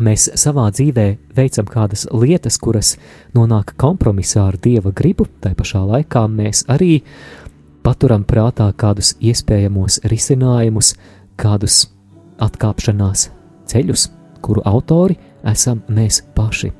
mēs 0.05 0.27
savā 0.37 0.67
dzīvē 0.75 1.05
veicam 1.33 1.65
kādas 1.71 2.05
lietas, 2.11 2.59
kuras 2.61 2.93
nonāk 3.33 3.73
kompromisā 3.81 4.43
ar 4.51 4.59
dieva 4.61 4.91
gribu, 4.93 5.25
tai 5.41 5.55
pašā 5.57 5.81
laikā 5.87 6.27
mēs 6.29 6.65
arī 6.69 6.99
paturam 7.81 8.27
prātā 8.27 8.67
kādus 8.77 9.15
iespējamos 9.23 10.03
risinājumus, 10.05 10.93
kādus 11.41 11.85
atkāpšanās 12.43 13.29
ceļus, 13.71 14.09
kuru 14.45 14.63
autori 14.65 15.17
esam 15.45 15.81
mēs 15.89 16.21
paši. 16.37 16.71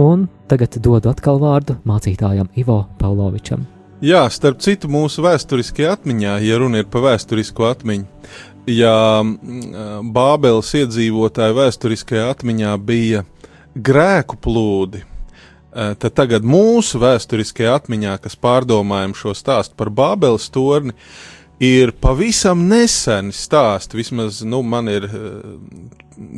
Un 0.00 0.28
tagad 0.50 0.76
dodu 0.82 1.10
atkal 1.10 1.40
vārdu 1.42 1.80
mācītājam 1.88 2.50
Ivo 2.60 2.84
Pavlovičam. 3.00 3.66
Jā, 4.00 4.22
starp 4.32 4.62
citu, 4.64 4.88
mūsu 4.88 5.20
vēsturiskajā 5.24 5.98
atmiņā, 5.98 6.38
ja 6.40 6.56
runa 6.60 6.80
ir 6.80 6.86
par 6.88 7.04
vēsturisko 7.04 7.66
atmiņu, 7.68 8.06
ja 8.72 8.94
Bābeles 10.14 10.70
iedzīvotāju 10.78 11.56
vēsturiskajā 11.58 12.30
atmiņā 12.32 12.72
bija 12.80 13.26
grēku 13.76 14.38
plūdi, 14.40 15.02
eh, 15.02 15.92
tad 16.00 16.16
tagad 16.16 16.48
mūsu 16.48 17.00
vēsturiskajā 17.02 17.76
atmiņā, 17.82 18.16
kas 18.24 18.40
pārdomājam 18.40 19.12
šo 19.14 19.36
stāstu 19.36 19.76
par 19.76 19.92
Bābeles 19.92 20.48
torni, 20.48 20.96
ir 21.60 21.92
pavisam 22.00 22.64
neseni 22.68 23.34
stāsti. 23.36 24.00
Vismaz 24.00 24.42
nu, 24.42 24.62
man 24.62 24.88
ir 24.88 25.06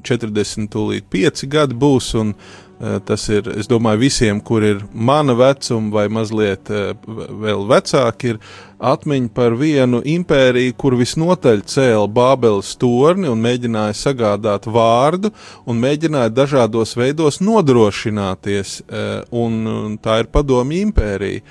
40, 0.03 0.67
eh, 0.67 0.69
tūlīt 0.73 1.09
5 1.11 1.47
gadi 1.51 1.79
būs, 1.79 2.13
un 2.19 2.35
Eh, 2.83 2.97
tas 3.07 3.29
ir, 3.31 3.47
es 3.55 3.69
domāju, 3.71 4.01
visiem, 4.03 4.41
kur 4.43 4.65
ir 4.67 4.81
mana 4.91 5.37
vecuma 5.39 5.93
vai 5.95 6.09
mazliet 6.11 6.67
eh, 6.75 6.89
vēl 7.07 7.61
vecāki, 7.71 8.33
ir 8.33 8.41
atmiņa 8.83 9.31
par 9.37 9.55
vienu 9.61 10.01
impēriju, 10.03 10.75
kur 10.75 10.97
visnotaļ 10.99 11.63
cēla 11.71 12.09
Bābeles 12.11 12.73
torni 12.83 13.31
un 13.31 13.39
mēģināja 13.45 13.95
sagādāt 14.01 14.67
vārdu 14.67 15.31
un 15.63 15.79
mēģināja 15.79 16.33
dažādos 16.35 16.97
veidos 16.99 17.39
nodrošināties, 17.39 18.81
un 19.31 20.01
tā 20.03 20.19
ir 20.25 20.33
padomi 20.35 20.83
impērija. 20.89 21.45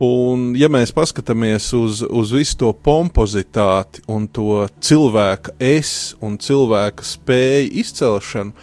Un, 0.00 0.54
ja 0.56 0.70
mēs 0.72 0.94
paskatāmies 0.96 1.66
uz, 1.76 1.98
uz 2.00 2.30
visu 2.32 2.56
to 2.62 2.70
pompozitāti 2.72 4.00
un 4.08 4.24
to 4.32 4.62
cilvēka 4.80 5.52
es 5.60 6.14
un 6.24 6.38
cilvēka 6.40 7.04
spēju 7.04 7.68
izcelšanu, 7.82 8.54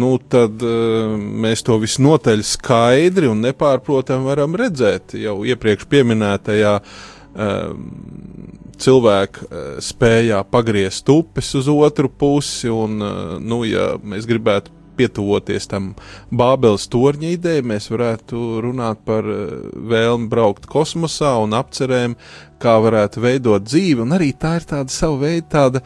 nu, 0.00 0.14
tad 0.32 0.64
uh, 0.64 1.18
mēs 1.20 1.66
to 1.66 1.76
visnotaļ 1.82 2.44
skaidri 2.48 3.28
un 3.28 3.44
nepārprotami 3.44 4.24
varam 4.30 4.56
redzēt. 4.56 5.18
Jau 5.20 5.42
iepriekš 5.44 5.84
minētajā 5.90 6.74
uh, 6.80 7.76
cilvēka 8.80 9.44
uh, 9.44 9.70
spējā 9.84 10.40
pagriezt 10.48 11.12
upes 11.12 11.52
uz 11.60 11.68
otru 11.68 12.08
pusi, 12.08 12.72
un, 12.72 12.96
uh, 13.04 13.36
nu, 13.36 13.66
ja 13.68 13.98
mēs 14.00 14.24
gribētu 14.30 14.79
pietuvoties 15.00 15.68
tam 15.70 15.92
Bābeles 16.30 16.86
torņa 16.92 17.34
idejai, 17.34 17.66
mēs 17.72 17.88
varētu 17.92 18.60
runāt 18.64 19.02
par 19.08 19.26
vēlmi 19.26 20.28
braukt 20.30 20.68
kosmosā 20.70 21.34
un 21.42 21.56
apcerēm, 21.56 22.16
kā 22.60 22.76
varētu 22.84 23.24
veidot 23.24 23.64
dzīvi, 23.64 24.04
un 24.04 24.18
arī 24.18 24.34
tā 24.36 24.58
ir 24.60 24.68
tāda 24.68 24.92
sava 24.92 25.24
veida 25.24 25.48
tāda 25.56 25.84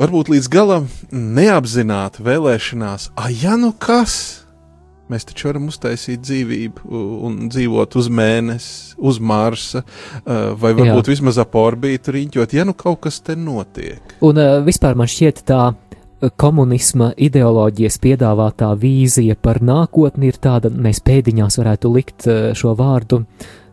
varbūt 0.00 0.30
līdz 0.34 0.50
galam 0.52 0.86
neapzināti 1.12 2.24
vēlēšanās, 2.24 3.10
ah, 3.16 3.28
ja 3.32 3.56
nu 3.60 3.72
kas, 3.76 4.14
mēs 5.10 5.26
taču 5.28 5.50
varam 5.50 5.68
uztaisīt 5.72 6.22
dzīvību 6.24 7.02
un 7.26 7.38
dzīvot 7.52 7.96
uz 8.00 8.08
mēnesi, 8.12 8.96
uz 8.96 9.20
Marsa, 9.20 9.82
vai 10.24 10.72
varbūt 10.72 11.04
Jā. 11.04 11.10
vismaz 11.12 11.40
ap 11.42 11.56
orbītu 11.58 12.16
riņķot, 12.16 12.56
ja 12.56 12.66
nu 12.68 12.76
kaut 12.78 13.02
kas 13.08 13.20
te 13.24 13.36
notiek. 13.36 14.16
Un 14.24 14.40
vispār 14.66 14.98
man 14.98 15.10
šķiet 15.10 15.44
tā 15.48 15.70
komunisma 16.40 17.12
ideoloģijas 17.16 17.96
piedāvātā 18.02 18.74
vīzija 18.76 19.38
par 19.40 19.62
nākotni 19.64 20.28
ir 20.28 20.36
tāda, 20.42 20.68
mēs 20.70 21.00
pēdiņās 21.06 21.56
varētu 21.62 21.92
likt 21.94 22.28
šo 22.58 22.74
vārdu 22.78 23.22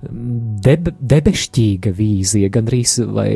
deb, 0.02 0.92
debešķīga 1.00 1.92
vīzija, 1.96 2.52
gandrīz 2.54 2.98
vai 3.14 3.32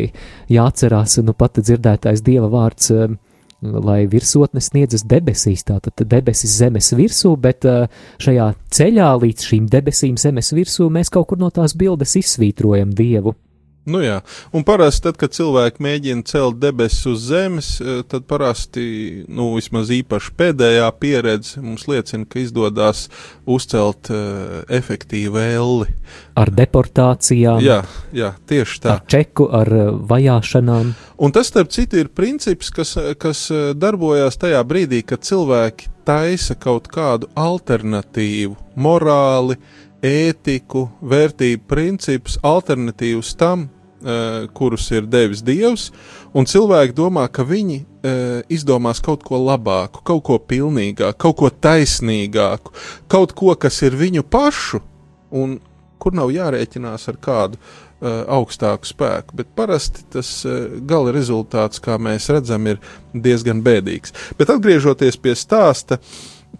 jāatcerās, 0.52 1.20
nu 1.26 1.36
pat 1.38 1.60
dzirdētais 1.62 2.24
dieva 2.26 2.50
vārds, 2.52 2.92
eh, 2.94 3.16
lai 3.62 4.00
virsotne 4.10 4.62
sniedzas 4.62 5.06
debesīs, 5.06 5.66
tātad 5.68 6.02
debesis 6.10 6.58
zemes 6.58 6.92
virsū, 6.98 7.36
bet 7.38 7.66
eh, 7.66 7.88
šajā 8.22 8.52
ceļā 8.78 9.12
līdz 9.22 9.48
šīm 9.52 9.70
debesīm 9.72 10.18
zemes 10.18 10.54
virsū 10.54 10.90
mēs 10.90 11.14
kaut 11.14 11.32
kur 11.32 11.42
no 11.42 11.50
tās 11.50 11.76
bildes 11.78 12.18
izsvītrojam 12.22 12.94
dievu. 12.94 13.36
Nu 13.82 13.98
jā, 14.04 14.20
un 14.54 14.62
parasti, 14.62 15.08
tad, 15.08 15.16
kad 15.18 15.34
cilvēki 15.34 15.82
mēģina 15.82 16.22
celt 16.30 16.60
debesis 16.62 17.08
uz 17.10 17.24
zemes, 17.32 17.70
eh, 17.82 18.04
tad 18.06 18.28
parasti, 18.30 18.84
nu, 19.26 19.48
vismaz 19.56 19.90
īpaši 19.90 20.36
pēdējā 20.38 20.90
pieredze 21.02 21.64
mums 21.66 21.88
liecina, 21.90 22.28
ka 22.30 22.44
izdodas 22.44 23.08
uzcelt 23.50 24.12
uh, 24.14 24.62
efektīvu 24.70 25.42
elli. 25.42 25.90
Ar 26.38 26.52
deportācijām. 26.54 27.58
Jā, 27.66 27.80
jā, 28.14 28.36
tieši 28.48 28.84
tā. 28.84 29.00
Ar 29.00 29.04
čeku, 29.10 29.50
ar 29.50 29.74
uh, 29.74 29.90
vajāšanām. 30.14 30.94
Un 31.18 31.34
tas, 31.34 31.50
starp 31.50 31.74
citu, 31.74 31.98
ir 32.04 32.14
princips, 32.14 32.70
kas, 32.74 32.94
kas 33.18 33.48
darbojās 33.78 34.38
tajā 34.42 34.62
brīdī, 34.68 35.02
kad 35.10 35.26
cilvēki 35.26 35.90
taisa 36.06 36.54
kaut 36.54 36.90
kādu 36.94 37.30
alternatīvu, 37.38 38.56
morāli, 38.78 39.58
ētiku, 40.06 40.88
vērtību 41.02 41.68
principus, 41.70 42.38
alternatīvus 42.46 43.34
tam, 43.38 43.68
uh, 43.68 44.48
kurus 44.58 44.90
ir 44.94 45.08
devis 45.10 45.44
Dievs, 45.46 45.90
un 46.34 46.50
cilvēki 46.50 46.96
domā, 46.98 47.28
ka 47.32 47.46
viņi 47.48 47.78
uh, 47.82 48.40
izdomās 48.52 49.02
kaut 49.04 49.26
ko 49.28 49.40
labāku, 49.42 50.04
kaut 50.08 50.24
ko 50.28 50.40
pilnīgāku, 50.40 51.20
kaut 51.22 51.38
ko 51.42 51.52
taisnīgāku, 51.54 52.74
kaut 53.12 53.36
ko, 53.38 53.54
kas 53.56 53.82
ir 53.86 53.98
viņu 54.00 54.26
pašu, 54.26 54.82
un 55.32 55.60
kur 56.02 56.18
nav 56.18 56.34
jārēķinās 56.34 57.08
ar 57.12 57.22
kādu 57.22 57.62
uh, 57.62 58.26
augstāku 58.26 58.90
spēku. 58.90 59.38
Bet 59.38 59.54
parasti 59.56 60.08
tas 60.10 60.34
gala 60.90 61.14
rezultāts, 61.14 61.84
kā 61.84 62.02
mēs 62.02 62.32
redzam, 62.34 62.66
ir 62.74 62.82
diezgan 63.14 63.62
bēdīgs. 63.62 64.18
Bet 64.40 64.50
atgriežoties 64.50 65.22
pie 65.22 65.38
stāsta, 65.38 66.02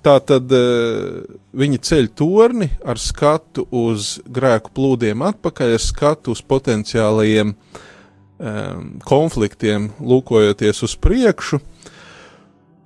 Tā 0.02 0.16
tad 0.26 0.50
uh, 0.56 1.22
viņi 1.58 1.80
ceļ 1.84 2.10
torni 2.16 2.70
ar 2.88 3.00
skatu 3.00 3.66
uz 3.72 4.18
grēku 4.26 4.72
plūdiem 4.76 5.24
atpakaļ, 5.32 5.76
ar 5.76 5.84
skatu 5.84 6.36
uz 6.36 6.42
potenciālajiem 6.44 7.54
um, 7.54 8.86
konfliktiem, 9.08 9.92
lūkojoties 10.00 10.84
uz 10.88 10.96
priekšu. 10.96 11.62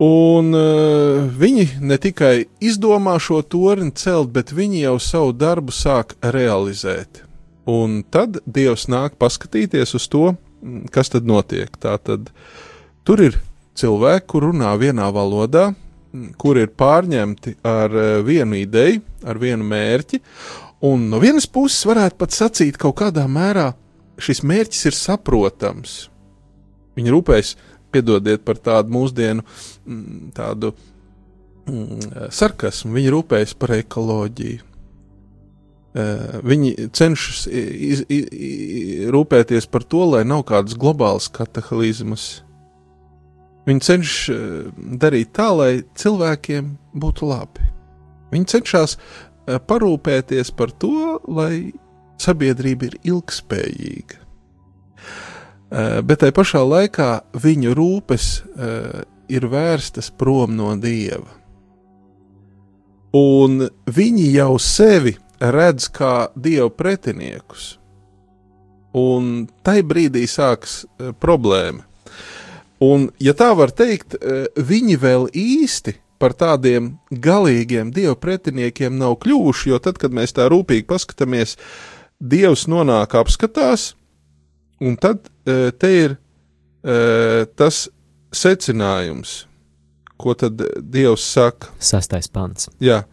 Un 0.06 0.52
uh, 0.52 1.24
viņi 1.32 1.70
ne 1.80 1.98
tikai 2.02 2.50
izdomā 2.60 3.16
šo 3.22 3.40
torni 3.48 3.94
celt, 3.96 4.34
bet 4.36 4.52
viņi 4.52 4.84
jau 4.84 4.98
savu 5.00 5.32
darbu 5.32 5.72
sāk 5.72 6.18
realizēt. 6.20 7.24
Un 7.66 8.04
tad 8.12 8.42
Dievs 8.46 8.90
nāk 8.92 9.16
paskatīties 9.22 9.96
uz 9.98 10.10
to, 10.12 10.36
kas 10.94 11.10
tad 11.14 11.26
notiek. 11.26 11.72
Tā 11.82 11.96
tad 11.98 12.30
tur 13.08 13.24
ir 13.24 13.40
cilvēki, 13.80 14.28
kur 14.30 14.50
runā 14.50 14.76
vienā 14.82 15.08
valodā, 15.16 15.72
kur 16.42 16.60
ir 16.60 16.72
pārņemti 16.78 17.58
ar 17.66 17.96
eh, 17.96 18.12
vienu 18.26 18.60
ideju, 18.60 19.04
ar 19.26 19.40
vienu 19.42 19.68
mērķi, 19.68 20.22
un 20.90 21.08
no 21.12 21.22
vienas 21.24 21.48
puses 21.48 21.86
varētu 21.88 22.20
pat 22.22 22.36
sacīt, 22.36 22.80
kaut 22.82 22.98
kādā 23.02 23.26
mērā 23.32 23.72
šis 24.22 24.44
mērķis 24.48 24.90
ir 24.90 24.98
saprotams. 24.98 25.96
Viņi 26.96 27.12
rūpējas, 27.12 27.56
piedodiet 27.92 28.44
par 28.48 28.60
tādu 28.64 28.94
mūsdienu, 28.96 29.44
mm, 29.86 30.32
tādu 30.36 30.72
mm, 31.68 32.30
sarkasmu, 32.36 32.96
viņi 32.96 33.14
rūpējas 33.16 33.56
par 33.60 33.76
ekoloģiju. 33.80 34.64
Eh, 35.96 36.40
viņi 36.44 36.90
cenšas 36.96 37.46
iz, 37.48 38.02
iz, 38.12 38.26
rūpēties 39.16 39.70
par 39.72 39.86
to, 39.88 40.04
lai 40.12 40.26
nav 40.28 40.44
kādas 40.48 40.76
globālas 40.80 41.30
kataklizmas, 41.32 42.45
Viņi 43.66 43.82
cenšas 43.82 44.18
eh, 44.30 44.42
darīt 45.02 45.34
tā, 45.36 45.50
lai 45.58 45.72
cilvēkiem 45.98 46.70
būtu 47.02 47.30
labi. 47.30 47.66
Viņi 48.34 48.50
cenšas 48.54 48.98
eh, 48.98 49.58
parūpēties 49.58 50.54
par 50.58 50.74
to, 50.82 51.18
lai 51.26 51.74
sabiedrība 52.22 52.92
ir 52.92 53.00
ilgspējīga. 53.10 54.20
Eh, 54.22 55.98
bet 56.06 56.22
tai 56.22 56.30
pašā 56.36 56.62
laikā 56.62 57.10
viņu 57.42 57.74
rūpes 57.78 58.28
ir 59.26 59.48
vērstas 59.50 60.12
prom 60.14 60.54
no 60.54 60.76
dieva. 60.78 61.34
Un 63.18 63.64
viņi 63.90 64.28
jau 64.36 64.60
sevi 64.62 65.16
redz 65.42 65.88
kā 65.90 66.28
dievu 66.36 66.70
pretiniekus. 66.70 67.80
Un 68.96 69.48
tai 69.66 69.82
brīdī 69.84 70.24
sākas 70.30 70.84
problēma. 71.20 71.84
Un, 72.84 73.10
ja 73.24 73.32
tā 73.38 73.54
var 73.56 73.72
teikt, 73.72 74.18
viņi 74.56 74.98
vēl 75.00 75.30
īsti 75.32 75.94
par 76.20 76.36
tādiem 76.36 76.96
galīgiem 77.12 77.92
dievu 77.96 78.16
pretiniekiem 78.20 78.96
nav 79.00 79.18
kļuvuši, 79.24 79.72
jo 79.72 79.80
tad, 79.84 80.00
kad 80.02 80.16
mēs 80.16 80.36
tā 80.36 80.48
rūpīgi 80.52 80.88
paskatāmies, 80.90 81.56
dievs 82.20 82.66
nonāk 82.72 83.18
apskatās, 83.20 83.94
un 84.84 84.96
tad 85.00 85.28
e, 85.46 85.72
te 85.76 85.92
ir 85.92 86.16
e, 86.16 87.46
tas 87.60 87.86
secinājums, 88.36 89.44
ko 90.20 90.36
tad 90.40 90.64
dievs 90.80 91.26
saka. 91.36 91.72
Sastais 91.80 92.32
pants. 92.32 92.70
Jā, 92.84 93.04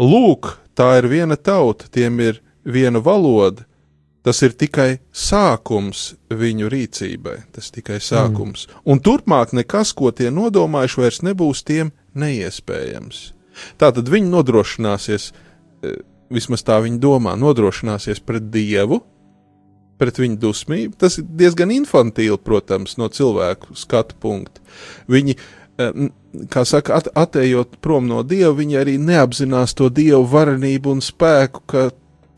lūk, 0.00 0.54
tā 0.76 0.94
ir 1.00 1.10
viena 1.12 1.36
tauta, 1.36 1.88
tiem 1.92 2.20
ir 2.24 2.40
viena 2.64 3.02
valoda. 3.04 3.68
Tas 4.24 4.40
ir 4.40 4.54
tikai 4.56 5.02
sākums 5.12 6.14
viņu 6.32 6.70
rīcībai. 6.72 7.36
Tas 7.52 7.68
tikai 7.74 7.98
sākums. 8.00 8.64
Mm. 8.70 8.84
Un 8.94 9.00
turpmāk 9.04 9.52
nekas, 9.52 9.92
ko 9.92 10.14
tie 10.16 10.30
nodomājuši, 10.32 11.00
vairs 11.02 11.20
nebūs 11.26 11.60
tiem 11.68 11.90
neiespējams. 12.16 13.26
Tā 13.76 13.90
tad 13.94 14.08
viņi 14.08 14.30
nodrošināsies, 14.32 15.26
e, 15.84 15.92
vismaz 16.32 16.64
tā 16.64 16.78
viņi 16.86 17.02
domā, 17.02 17.34
nodrošināsies 17.36 18.22
pret 18.24 18.46
dievu, 18.54 19.02
pret 20.00 20.22
viņu 20.22 20.40
dusmību. 20.40 20.96
Tas 21.04 21.20
ir 21.20 21.28
diezgan 21.28 21.74
infantīli, 21.76 22.40
protams, 22.40 22.96
no 22.96 23.10
cilvēku 23.12 23.76
skatu 23.76 24.16
punkta. 24.24 24.64
Viņi, 25.04 25.36
e, 25.76 25.90
kā 26.48 26.64
saka, 26.64 26.96
at, 27.02 27.12
atējot 27.12 27.76
prom 27.84 28.08
no 28.08 28.24
dieva, 28.24 28.56
viņi 28.56 28.80
arī 28.80 28.96
neapzinās 28.96 29.76
to 29.76 29.92
dievu 29.92 30.24
varenību 30.32 30.96
un 30.96 31.04
spēku, 31.04 31.66
ka 31.68 31.86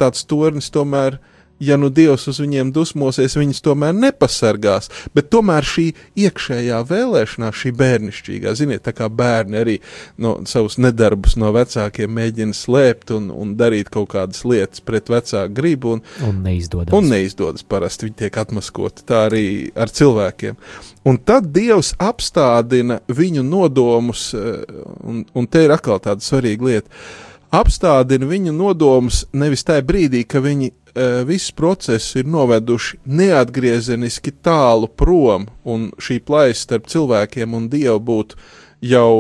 tāds 0.03 0.27
tornis 0.27 0.75
tomēr 0.75 1.21
ir 1.21 1.23
ja 1.61 1.77
nu 1.81 1.91
Dievs 1.93 2.27
uz 2.31 2.41
viņiem 2.43 2.73
dusmosies, 2.75 3.37
viņus 3.39 3.63
tomēr 3.65 3.95
nepasargās. 3.97 4.91
Bet 5.17 5.31
tomēr 5.33 5.67
šī 5.67 5.87
iekšējā 6.27 6.81
vēlēšanās, 6.91 7.61
šī 7.63 7.73
bērnišķīgā, 7.81 8.55
ziniet, 8.59 8.85
tā 8.87 8.95
kā 8.97 9.09
bērni 9.13 9.61
arī 9.61 9.77
no 10.23 10.37
savus 10.49 10.79
nedarbus 10.83 11.37
no 11.41 11.53
vecākiem 11.57 12.13
mēģina 12.17 12.57
slēpt 12.57 13.15
un, 13.17 13.31
un 13.33 13.55
darīt 13.59 13.91
kaut 13.95 14.13
kādas 14.15 14.45
lietas 14.49 14.85
pret 14.85 15.11
vecāku 15.13 15.57
gribu. 15.57 15.97
Un, 15.97 16.05
un 16.29 16.43
neizdodas. 16.47 16.95
Un 16.97 17.11
neizdodas 17.13 17.67
parasti 17.67 18.09
viņi 18.09 18.21
tiek 18.25 18.41
atmaskoti. 18.43 19.07
Tā 19.09 19.27
arī 19.31 19.47
ar 19.77 19.93
cilvēkiem. 19.93 20.59
Un 21.07 21.21
tad 21.23 21.53
Dievs 21.55 21.93
apstādina 22.03 22.99
viņu 23.07 23.45
nodomus, 23.47 24.33
eh, 24.35 24.65
un, 25.07 25.23
un 25.35 25.47
te 25.47 25.65
ir 25.67 25.75
atkal 25.75 26.03
tāda 26.03 26.25
svarīga 26.25 26.67
lieta. 26.67 27.07
Apstādina 27.55 28.27
viņu 28.27 28.53
nodomus 28.57 29.25
nevis 29.33 29.63
tajā 29.65 29.85
brīdī, 29.87 30.25
ka 30.27 30.43
viņi 30.43 30.73
Eh, 30.97 31.25
viss 31.25 31.51
process 31.53 32.15
ir 32.17 32.25
noveduši 32.25 33.03
neatgriezeniski 33.05 34.33
tālu 34.41 34.89
prom, 34.89 35.45
un 35.69 35.91
šī 36.01 36.23
plaisa 36.25 36.63
starp 36.63 36.87
cilvēkiem 36.89 37.53
un 37.59 37.67
dievu 37.69 38.01
būtu 38.01 38.39
jau 38.81 39.11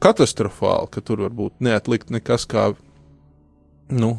katastrofāla, 0.00 0.88
ka 0.88 1.02
tur 1.04 1.26
varbūt 1.26 1.60
neatlikt 1.60 2.08
nekas 2.14 2.48
kā 2.48 2.70
nu, 3.92 4.14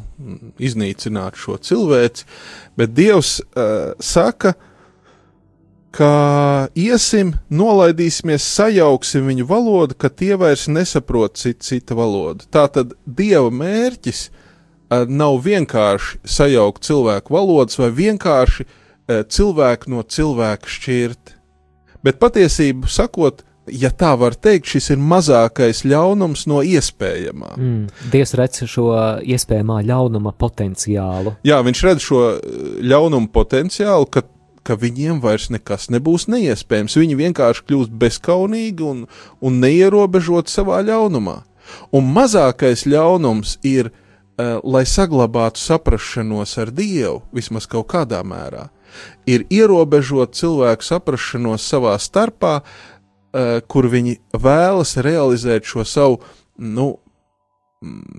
iznīcināt 0.62 1.34
šo 1.42 1.58
cilvēci, 1.58 2.28
bet 2.78 2.94
Dievs 2.94 3.40
uh, 3.42 3.98
saka, 3.98 4.54
ka 4.54 4.67
iesim, 6.76 7.32
nolaidīsimies, 7.48 8.44
sajauksim 8.44 9.30
viņu 9.30 9.46
valodu, 9.48 9.96
ka 9.96 10.10
tie 10.12 10.36
vairs 10.36 10.66
nesaprot 10.68 11.38
citu 11.40 11.64
cita 11.64 11.96
valodu. 11.96 12.44
Tā 12.52 12.66
tad 12.72 12.92
Dieva 13.06 13.48
mērķis 13.50 14.28
ir 14.28 15.08
nav 15.08 15.40
vienkārši 15.44 16.20
sajaukt 16.24 16.84
cilvēku 16.84 17.34
valodas 17.34 17.78
vai 17.80 17.90
vienkārši 17.92 18.68
cilvēku 19.08 19.92
no 19.92 20.04
cilvēka 20.04 20.68
šķirt. 20.68 21.34
Bet 22.04 22.20
patiesību 22.22 22.88
sakot, 22.88 23.42
ja 23.68 23.90
tā 23.90 24.12
var 24.20 24.36
teikt, 24.38 24.68
šis 24.70 24.92
ir 24.94 25.00
mazākais 25.02 25.82
ļaunums 25.88 26.46
no 26.48 26.62
iespējamā. 26.64 27.54
Mm, 27.56 27.88
Dievs 28.12 28.34
redz 28.38 28.64
šo 28.70 28.88
iespējamā 29.24 29.80
ļaunuma 29.88 30.32
potenciālu. 30.38 31.34
Jā, 31.48 31.60
viņš 31.66 31.84
redz 31.88 32.04
šo 32.04 32.22
ļaunuma 32.84 33.32
potenciālu, 33.34 34.08
ka, 34.12 34.24
ka 34.66 34.76
viņiem 34.78 35.20
vairs 35.22 35.48
nekas 35.54 35.88
nebūs 35.92 36.28
neiespējams. 36.30 36.96
Viņi 36.98 37.18
vienkārši 37.18 37.64
kļūst 37.68 37.94
bezkaunīgi 38.00 38.84
un, 38.84 39.06
un 39.40 39.60
neierobežoti 39.62 40.52
savā 40.52 40.80
ļaunumā. 40.86 41.40
Un 41.92 42.08
mazākais 42.14 42.86
ļaunums 42.88 43.58
ir 43.66 43.90
uh, 43.90 44.58
lai 44.64 44.84
saglabātu 44.88 45.60
saprašanos 45.60 46.56
ar 46.62 46.72
Dievu, 46.72 47.22
vismaz 47.34 47.68
kaut 47.68 47.90
kādā 47.92 48.22
mērā, 48.24 48.68
ir 49.28 49.44
ierobežot 49.52 50.36
cilvēku 50.38 50.86
saprašanos 50.86 51.66
savā 51.68 51.94
starpā, 52.00 52.60
eh, 52.60 53.60
kur 53.68 53.88
viņi 53.88 54.18
vēlas 54.32 54.96
realizēt 54.96 55.68
šo 55.68 55.84
savu 55.84 56.20
nu, 56.58 56.98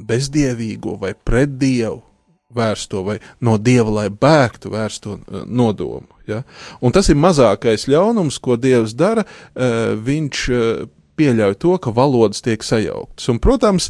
bezdievīgo 0.09 0.99
vai 0.99 1.13
pretdievu 1.13 2.03
vērsto 2.55 3.03
vai 3.05 3.17
no 3.45 3.57
dieva, 3.61 3.91
lai 4.01 4.07
bēgtu 4.09 4.71
vērsto 4.73 5.17
eh, 5.19 5.43
nodomu. 5.45 6.07
Ja? 6.29 6.41
Un 6.81 6.93
tas 6.95 7.09
ir 7.09 7.19
mazākais 7.19 7.87
ļaunums, 7.89 8.39
ko 8.41 8.57
Dievs 8.57 8.95
dara. 8.97 9.23
Viņš 10.05 10.41
pieļauj 11.19 11.55
to, 11.61 11.75
ka 11.81 11.93
valodas 11.93 12.43
tiek 12.45 12.63
sajauktas. 12.63 13.27
Un, 13.33 13.39
protams, 13.41 13.89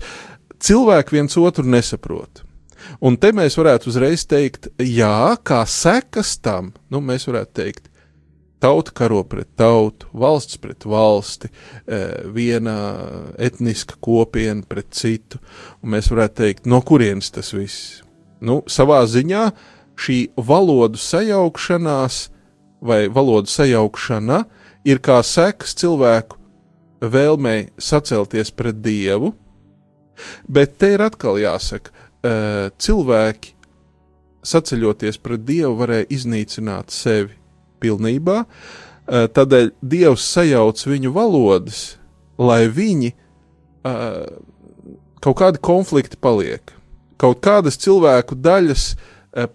cilvēki 0.63 1.17
viens 1.17 1.35
otru 1.39 1.67
nesaprot. 1.67 2.43
Un 3.03 3.19
te 3.19 3.33
mēs 3.35 3.57
varētu 3.59 3.91
uzreiz 3.91 4.23
teikt, 4.27 4.69
jā, 4.79 5.35
kā 5.43 5.61
sekas 5.67 6.37
tam, 6.39 6.71
nu, 6.91 7.03
mēs 7.03 7.27
varētu 7.27 7.55
teikt, 7.59 7.89
tauta 8.63 8.95
karo 8.95 9.21
pret 9.27 9.49
tautu, 9.59 10.07
valsts 10.15 10.59
pret 10.63 10.87
valsti, 10.87 11.51
viena 12.35 12.75
etniska 13.39 13.99
kopiena 14.03 14.63
pret 14.67 14.91
citu, 14.95 15.43
un 15.83 15.95
mēs 15.95 16.11
varētu 16.11 16.39
teikt, 16.41 16.69
no 16.71 16.81
kurienes 16.87 17.31
tas 17.35 17.51
viss? 17.55 17.99
Nu, 18.41 18.61
savā 18.69 19.01
ziņā 19.09 19.49
šī 19.99 20.19
valodu 20.37 20.99
sajaukšanās 20.99 22.21
vai 22.79 23.01
valodu 23.11 23.51
sajaukšana 23.51 24.43
ir 24.87 25.01
kā 25.03 25.19
sekas 25.25 25.75
cilvēku 25.75 26.37
vēlmei 27.03 27.69
sacelties 27.79 28.51
pret 28.55 28.79
Dievu, 28.83 29.33
Bet 30.47 30.77
te 30.79 30.93
ir 30.95 31.03
atkal 31.03 31.39
jāsaka, 31.41 31.93
cilvēki 32.81 33.55
saceļoties 34.49 35.19
pret 35.23 35.45
Dievu 35.47 35.75
varēja 35.79 36.09
iznīcināt 36.15 36.93
sevi 36.95 37.35
pilnībā, 37.83 38.43
tādēļ 39.07 39.71
Dievs 39.81 40.25
sajauc 40.33 40.83
viņu 40.87 41.13
valodas, 41.15 41.83
lai 42.39 42.65
viņi 42.71 43.13
kaut 45.19 45.39
kādi 45.39 45.63
konflikti 45.63 46.19
paliek, 46.19 46.73
kaut 47.19 47.41
kādas 47.45 47.77
cilvēku 47.81 48.37
daļas 48.39 48.93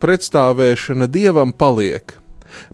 pretstāvēšana 0.01 1.09
Dievam 1.11 1.53
paliek, 1.57 2.15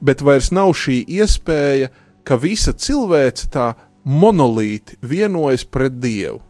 bet 0.03 0.21
vairs 0.21 0.51
nav 0.53 0.75
šī 0.77 1.01
iespēja, 1.09 1.89
ka 2.27 2.37
visa 2.37 2.75
cilvēce 2.77 3.49
tā 3.53 3.73
monolīti 4.05 4.99
vienojas 5.03 5.65
pret 5.65 5.97
Dievu. 6.01 6.41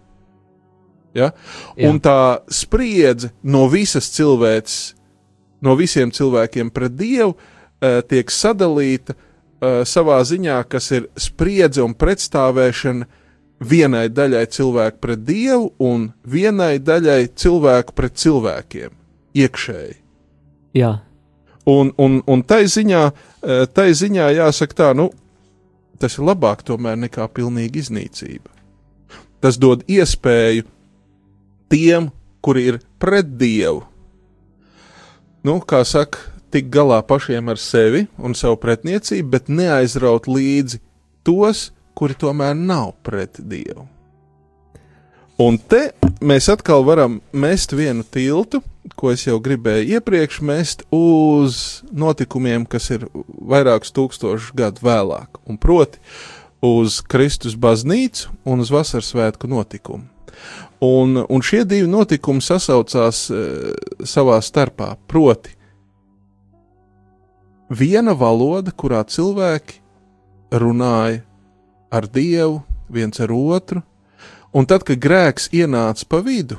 Ja? 1.14 1.32
Jā. 1.74 1.91
Un 1.91 1.99
tā 2.03 2.43
spriedze 2.53 3.32
no 3.43 3.66
visas 3.70 4.11
cilvēces, 4.14 4.95
no 5.62 5.74
visiem 5.78 6.12
cilvēkiem 6.14 6.70
pret 6.74 6.95
Dievu, 6.99 7.34
uh, 7.34 8.01
tiek 8.07 8.30
sadalīta 8.30 9.16
uh, 9.16 9.82
savā 9.86 10.20
ziņā, 10.26 10.61
kas 10.70 10.91
ir 10.95 11.09
spriedze 11.18 11.82
un 11.82 11.97
pretstāvēšana 11.99 13.09
vienai 13.61 14.09
daļai 14.09 14.47
cilvēku 14.51 15.01
pret 15.01 15.25
Dievu 15.27 15.71
un 15.79 16.11
vienai 16.25 16.79
daļai 16.81 17.33
cilvēku 17.37 17.95
pret 17.97 18.17
cilvēkiem 18.21 18.95
iekšēji. 19.37 19.97
Jā. 20.81 20.93
Un, 21.69 21.93
un, 22.01 22.21
un 22.27 22.43
tai, 22.43 22.65
ziņā, 22.71 23.03
uh, 23.11 23.65
tai 23.69 23.91
ziņā 23.95 24.31
jāsaka 24.39 24.79
tā, 24.79 24.89
nu, 24.97 25.11
tas 26.01 26.17
ir 26.17 26.25
labāk 26.27 26.65
tomēr 26.67 26.97
nekā 26.99 27.29
pilnīga 27.37 27.83
iznīcība. 27.83 28.49
Tas 29.41 29.57
dod 29.61 29.85
iespēju 29.89 30.67
tiem, 31.73 32.11
kuri 32.45 32.67
ir 32.73 32.81
pret 33.01 33.37
Dievu. 33.41 33.85
Nu, 35.45 35.61
kā 35.65 35.81
saka, 35.89 36.21
tik 36.53 36.69
galā 36.73 36.99
pašiem 37.07 37.49
ar 37.53 37.61
sevi 37.61 38.07
un 38.19 38.35
savu 38.37 38.59
pretniecību, 38.61 39.29
bet 39.33 39.49
neaizraut 39.53 40.27
līdzi 40.29 40.81
tos, 41.25 41.71
kuri 42.01 42.16
tomēr 42.16 42.55
nav 42.57 42.94
pret 43.05 43.42
Dievu. 43.44 43.84
Un 45.40 45.57
te 45.57 45.90
mēs 46.24 46.51
atkal 46.53 46.84
varam 46.84 47.18
mest 47.32 47.72
vienu 47.76 48.05
tiltu, 48.05 48.61
ko 48.96 49.12
es 49.12 49.26
jau 49.26 49.38
gribēju 49.40 49.96
iepriekš 49.96 50.40
mest 50.44 50.84
uz 50.92 51.80
notikumiem, 51.92 52.66
kas 52.68 52.90
ir 52.96 53.07
vairākus 53.24 53.92
tūkstošus 53.96 54.53
gadu 54.57 54.84
vēlāk, 54.84 55.40
un 55.48 55.61
proti 55.61 56.01
uz 56.64 57.01
Kristus 57.01 57.57
baznīcu 57.57 58.32
un 58.44 58.61
uz 58.64 58.72
Vasaras 58.72 59.12
svētku 59.14 59.48
notikumu. 59.48 60.09
Un, 60.84 61.16
un 61.20 61.44
šie 61.44 61.66
divi 61.68 61.88
notikumi 61.88 62.40
sasaucās 62.44 63.26
e, 63.28 63.40
savā 64.09 64.38
starpā. 64.44 64.94
Proti, 65.09 65.53
viena 67.68 68.16
valoda, 68.16 68.72
kurā 68.72 69.03
cilvēki 69.05 69.80
runāja 70.57 71.20
ar 71.91 72.09
Dievu, 72.11 72.61
viens 72.91 73.20
ar 73.20 73.32
otru, 73.34 73.82
un 74.55 74.66
tad, 74.66 74.84
kad 74.86 75.01
grēks 75.03 75.51
ienāca 75.55 76.07
pa 76.11 76.22
vidu, 76.24 76.59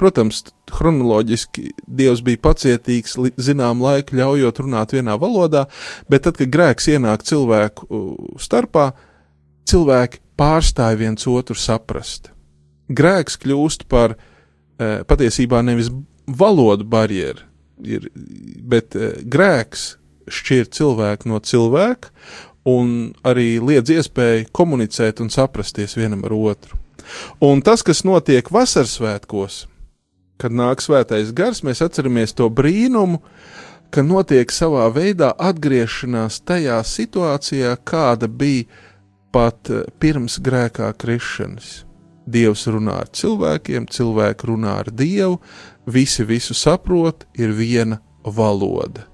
protams, 0.00 0.42
chronoloģiski 0.70 1.70
Dievs 1.86 2.22
bija 2.24 2.40
pacietīgs, 2.48 3.16
zinām 3.40 3.82
laiku 3.84 4.16
ļaujot 4.18 4.62
runāt 4.64 4.94
vienā 4.96 5.16
valodā, 5.20 5.66
bet 6.10 6.24
tad, 6.26 6.38
kad 6.40 6.50
grēks 6.52 6.88
ienāk 6.94 7.24
cilvēku 7.28 8.00
starpā, 8.40 8.90
cilvēki 9.70 10.22
pārstāja 10.40 10.98
viens 10.98 11.26
otru 11.30 11.56
saprast. 11.58 12.30
Grēks 12.90 13.38
kļūst 13.42 13.86
par 13.90 14.16
e, 14.16 15.02
patiesībā 15.06 15.60
nevis 15.62 15.92
valodu 16.26 16.86
barjeru, 16.88 17.44
ir, 17.84 18.08
bet 18.14 18.96
e, 18.96 19.12
grēks 19.22 19.94
šķir 20.30 20.70
cilvēku 20.74 21.30
no 21.30 21.40
cilvēka, 21.42 22.10
un 22.68 23.12
arī 23.24 23.58
liedz 23.62 23.92
iespēju 23.94 24.50
komunicēt 24.52 25.22
un 25.24 25.30
saprasties 25.32 25.96
vienam 25.96 26.24
ar 26.28 26.36
otru. 26.36 26.78
Un 27.42 27.62
tas, 27.64 27.82
kas 27.82 28.04
notiek 28.04 28.50
vasaras 28.52 28.98
svētkos, 28.98 29.64
kad 30.40 30.54
nāk 30.54 30.82
svētais 30.84 31.32
gars, 31.36 31.64
mēs 31.66 31.82
atceramies 31.84 32.36
to 32.36 32.48
brīnumu, 32.52 33.20
ka 33.90 34.04
notiek 34.06 34.52
savā 34.54 34.86
veidā 34.94 35.32
atgriešanās 35.34 36.40
tajā 36.46 36.78
situācijā, 36.86 37.74
kāda 37.84 38.28
bija 38.28 38.68
pat 39.34 39.70
eh, 39.70 39.86
pirms 40.02 40.38
grēkā 40.42 40.92
krišanas. 41.00 41.84
Dievs 42.30 42.66
runā 42.70 43.00
ar 43.02 43.08
cilvēkiem, 43.16 43.88
cilvēki 43.90 44.46
runā 44.46 44.76
ar 44.84 44.90
Dievu, 44.94 45.40
visi 45.90 46.26
visu 46.28 46.54
saprot, 46.54 47.24
ir 47.34 47.54
viena 47.56 47.98
valoda. 48.22 49.08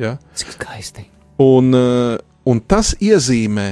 Ja? 0.00 0.16
Cik 0.38 0.54
skaisti. 0.56 1.04
Un, 1.42 1.74
eh, 1.74 2.16
un 2.48 2.60
tas 2.64 2.94
iezīmē 3.00 3.68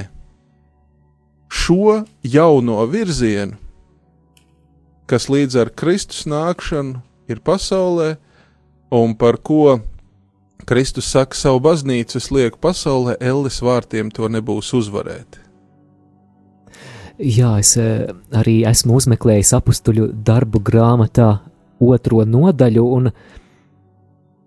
šo 1.48 2.02
jauno 2.22 2.82
virzienu, 2.90 3.56
kas 5.06 5.28
līdz 5.30 5.60
ar 5.62 5.72
Kristus 5.78 6.26
nākšanu 6.28 7.00
ir 7.30 7.40
pasaulē, 7.46 8.16
un 8.92 9.14
par 9.18 9.38
ko 9.38 9.78
Kristus 10.66 11.08
saka 11.14 11.38
savu 11.38 11.60
baznīcu, 11.62 12.18
es 12.18 12.30
lieku 12.34 12.58
pasaulē, 12.62 13.16
Ellis 13.22 13.60
vārtiem 13.62 14.10
to 14.10 14.28
nebūs 14.28 14.72
uzvarēt. 14.74 15.38
Jā, 17.16 17.54
es 17.62 17.76
eh, 17.80 18.08
arī 18.36 18.58
esmu 18.68 18.98
uzmeklējis 18.98 19.54
apstuļu 19.56 20.10
darbu 20.26 20.60
grāmatā 20.60 21.30
otro 21.80 22.24
nodaļu, 22.28 22.82
un, 22.98 23.10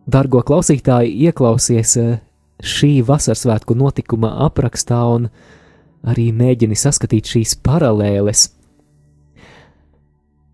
dargo 0.06 0.44
klausītāji, 0.46 1.16
ieklausies 1.30 1.96
eh, 1.98 2.12
šī 2.60 3.00
vasaras 3.06 3.46
svētku 3.46 3.76
notikuma 3.78 4.32
aprakstā, 4.46 5.00
un 5.16 5.30
arī 6.08 6.30
mēģini 6.36 6.78
saskatīt 6.78 7.32
šīs 7.34 7.56
paralēles. 7.64 8.50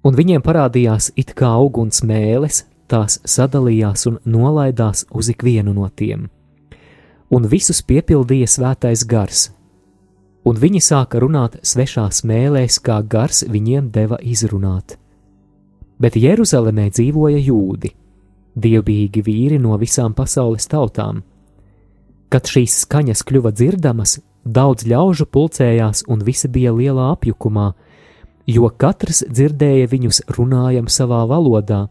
Un 0.06 0.18
viņiem 0.18 0.44
parādījās 0.46 1.12
it 1.18 1.34
kā 1.38 1.56
uguns 1.58 2.04
mēlis, 2.06 2.64
tās 2.88 3.18
sadalījās 3.26 4.06
un 4.10 4.20
nolaidās 4.26 5.06
uz 5.10 5.32
ikvienu 5.34 5.74
no 5.74 5.90
tiem. 5.90 6.28
Un 7.34 7.48
visus 7.50 7.82
piepildīja 7.82 8.48
svētais 8.48 9.02
gars, 9.10 9.48
un 10.46 10.60
viņi 10.62 10.82
sāka 10.86 11.20
runāt 11.24 11.58
svešās 11.66 12.22
mēlēs, 12.28 12.78
kā 12.86 13.00
gars 13.02 13.44
viņiem 13.50 13.90
deva 13.92 14.20
izrunāt. 14.22 15.00
Bet 15.98 16.18
Jeruzalemē 16.20 16.90
dzīvoja 16.92 17.40
jūdi, 17.40 17.90
dievbijīgi 18.56 19.24
vīri 19.26 19.60
no 19.62 19.78
visām 19.82 20.14
pasaules 20.14 20.68
tautām. 20.70 21.24
Kad 22.36 22.52
šīs 22.52 22.82
skaņas 22.84 23.24
kļuva 23.24 23.54
dzirdamas, 23.56 24.18
Daudz 24.46 24.86
ļaužu 24.86 25.26
pulcējās, 25.26 26.04
un 26.06 26.22
visi 26.22 26.46
bija 26.54 26.70
lielā 26.70 27.10
apjukumā, 27.16 27.72
jo 28.46 28.70
katrs 28.78 29.24
dzirdēja 29.26 29.88
viņus 29.90 30.22
runājam 30.38 30.86
savā 30.86 31.24
valodā. 31.26 31.88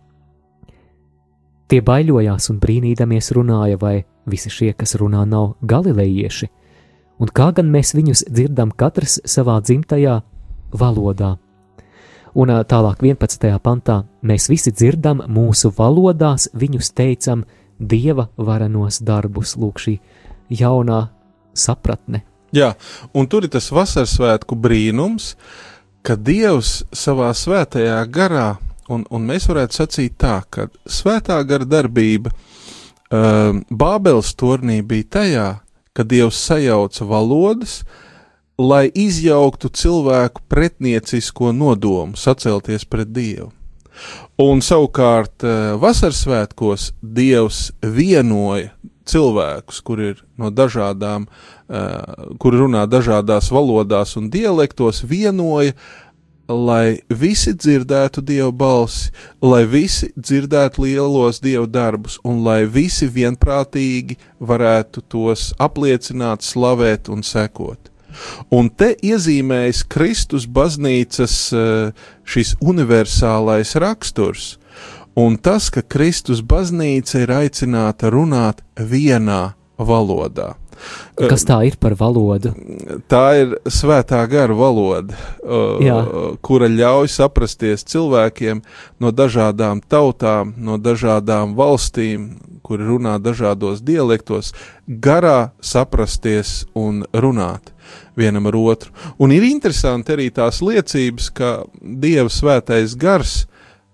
Tie 1.67 1.81
baidījās 1.83 2.47
un 2.53 2.61
brīnīdamies 2.63 3.33
runāja, 3.35 3.81
vai 3.81 4.05
visi 4.31 4.53
šie, 4.55 4.71
kas 4.79 4.95
runā, 5.01 5.25
nav 5.27 5.57
galilejieši, 5.67 6.47
un 7.19 7.35
kā 7.35 7.51
gan 7.57 7.75
mēs 7.75 7.91
viņus 7.99 8.29
dzirdam 8.31 8.71
katrs 8.71 9.19
savā 9.27 9.59
dzimtajā 9.59 10.21
valodā. 10.79 11.35
Un 12.39 12.51
tālāk, 12.71 13.03
11. 13.03 13.51
pantā, 13.63 14.05
mēs 14.23 14.47
visi 14.51 14.71
dzirdam 14.71 15.27
mūsu 15.27 15.75
valodās, 15.75 16.53
viņus 16.55 16.95
teicam, 16.95 17.43
dieva 17.79 18.29
varenos 18.39 19.03
darbus, 19.03 19.57
lūk, 19.59 19.83
šī 19.83 19.99
jaunā 20.51 21.07
sapratne 21.55 22.25
Jā, 22.55 22.77
un 23.11 23.27
tur 23.27 23.49
ir 23.49 23.51
tas 23.51 23.67
vasaras 23.75 24.13
svētku 24.15 24.55
brīnums, 24.55 25.33
ka 26.07 26.15
Dievs 26.15 26.85
savā 26.95 27.33
svētajā 27.35 27.97
garā, 28.15 28.61
un, 28.87 29.03
un 29.11 29.27
mēs 29.27 29.49
varētu 29.51 29.81
sacīt 29.81 30.15
tā, 30.23 30.37
ka 30.47 30.69
svētā 30.87 31.41
gara 31.49 31.67
darbība 31.67 32.31
uh, 32.31 33.59
Bābeles 33.75 34.31
turnī 34.39 34.85
bija 34.87 35.09
tajā, 35.19 35.49
ka 35.97 36.07
Dievs 36.07 36.39
sajauca 36.47 37.09
valodas, 37.11 37.81
lai 38.55 38.87
izjauktu 38.87 39.73
cilvēku 39.75 40.45
pretniecisko 40.47 41.51
nodomu 41.51 42.15
sacelties 42.15 42.87
pret 42.87 43.11
Dievu. 43.11 43.51
Un 44.39 44.63
savukārt 44.63 45.43
uh, 45.43 45.75
vasaras 45.83 46.23
svētkos 46.23 46.93
Dievs 47.03 47.73
vienoja 47.83 48.71
cilvēkus, 49.09 49.83
kur 49.85 50.01
ir 50.01 50.25
no 50.41 50.51
dažādām, 50.51 51.27
uh, 51.29 52.35
kuri 52.41 52.65
runā 52.65 52.87
dažādās 52.91 53.51
valodās 53.53 54.17
un 54.21 54.31
dialektos, 54.33 55.03
vienoja, 55.05 55.75
lai 56.49 57.01
visi 57.09 57.55
dzirdētu 57.57 58.21
dievu 58.21 58.53
balsi, 58.53 59.11
lai 59.41 59.65
visi 59.65 60.11
dzirdētu 60.17 60.85
lielos 60.85 61.41
dievu 61.41 61.67
darbus, 61.67 62.19
un 62.25 62.43
lai 62.45 62.65
visi 62.69 63.09
vienprātīgi 63.09 64.19
varētu 64.41 65.05
tos 65.09 65.53
apliecināt, 65.59 66.45
slavēt 66.45 67.09
un 67.09 67.25
sekot. 67.25 67.91
Un 68.55 68.69
te 68.71 68.93
iezīmējas 69.03 69.83
Kristus 69.91 70.45
baznīcas 70.47 71.39
šis 72.25 72.55
universālais 72.63 73.75
raksturs, 73.81 74.55
un 75.17 75.37
tas, 75.37 75.71
ka 75.71 75.83
Kristus 75.83 76.43
baznīca 76.43 77.25
ir 77.25 77.33
aicināta 77.35 78.11
runāt 78.13 78.63
vienā 78.79 79.55
valodā. 79.79 80.55
Kas 81.15 81.45
tā 81.47 81.61
ir 81.69 81.77
par 81.81 81.95
valodu? 81.99 82.51
Tā 83.11 83.23
ir 83.39 83.55
svētā 83.71 84.25
gara 84.31 84.55
valoda, 84.59 85.15
Jā. 85.83 85.99
kura 86.45 86.69
ļauj 86.71 87.13
saprasties 87.15 87.87
cilvēkiem 87.93 88.63
no 89.01 89.13
dažādām 89.15 89.83
tautām, 89.87 90.55
no 90.59 90.79
dažādām 90.83 91.55
valstīm, 91.59 92.35
kuri 92.65 92.89
runā 92.89 93.19
dažādos 93.23 93.85
dialektos, 93.85 94.53
garā 94.89 95.53
saprasties 95.61 96.65
un 96.75 97.05
runāt 97.13 97.75
vienam 98.17 98.49
ar 98.49 98.57
otru. 98.57 98.91
Un 99.21 99.35
ir 99.35 99.45
interesanti 99.47 100.15
arī 100.17 100.31
tās 100.35 100.63
liecības, 100.65 101.31
ka 101.35 101.57
Dieva 101.81 102.31
svētais 102.33 102.97
gars 102.99 103.45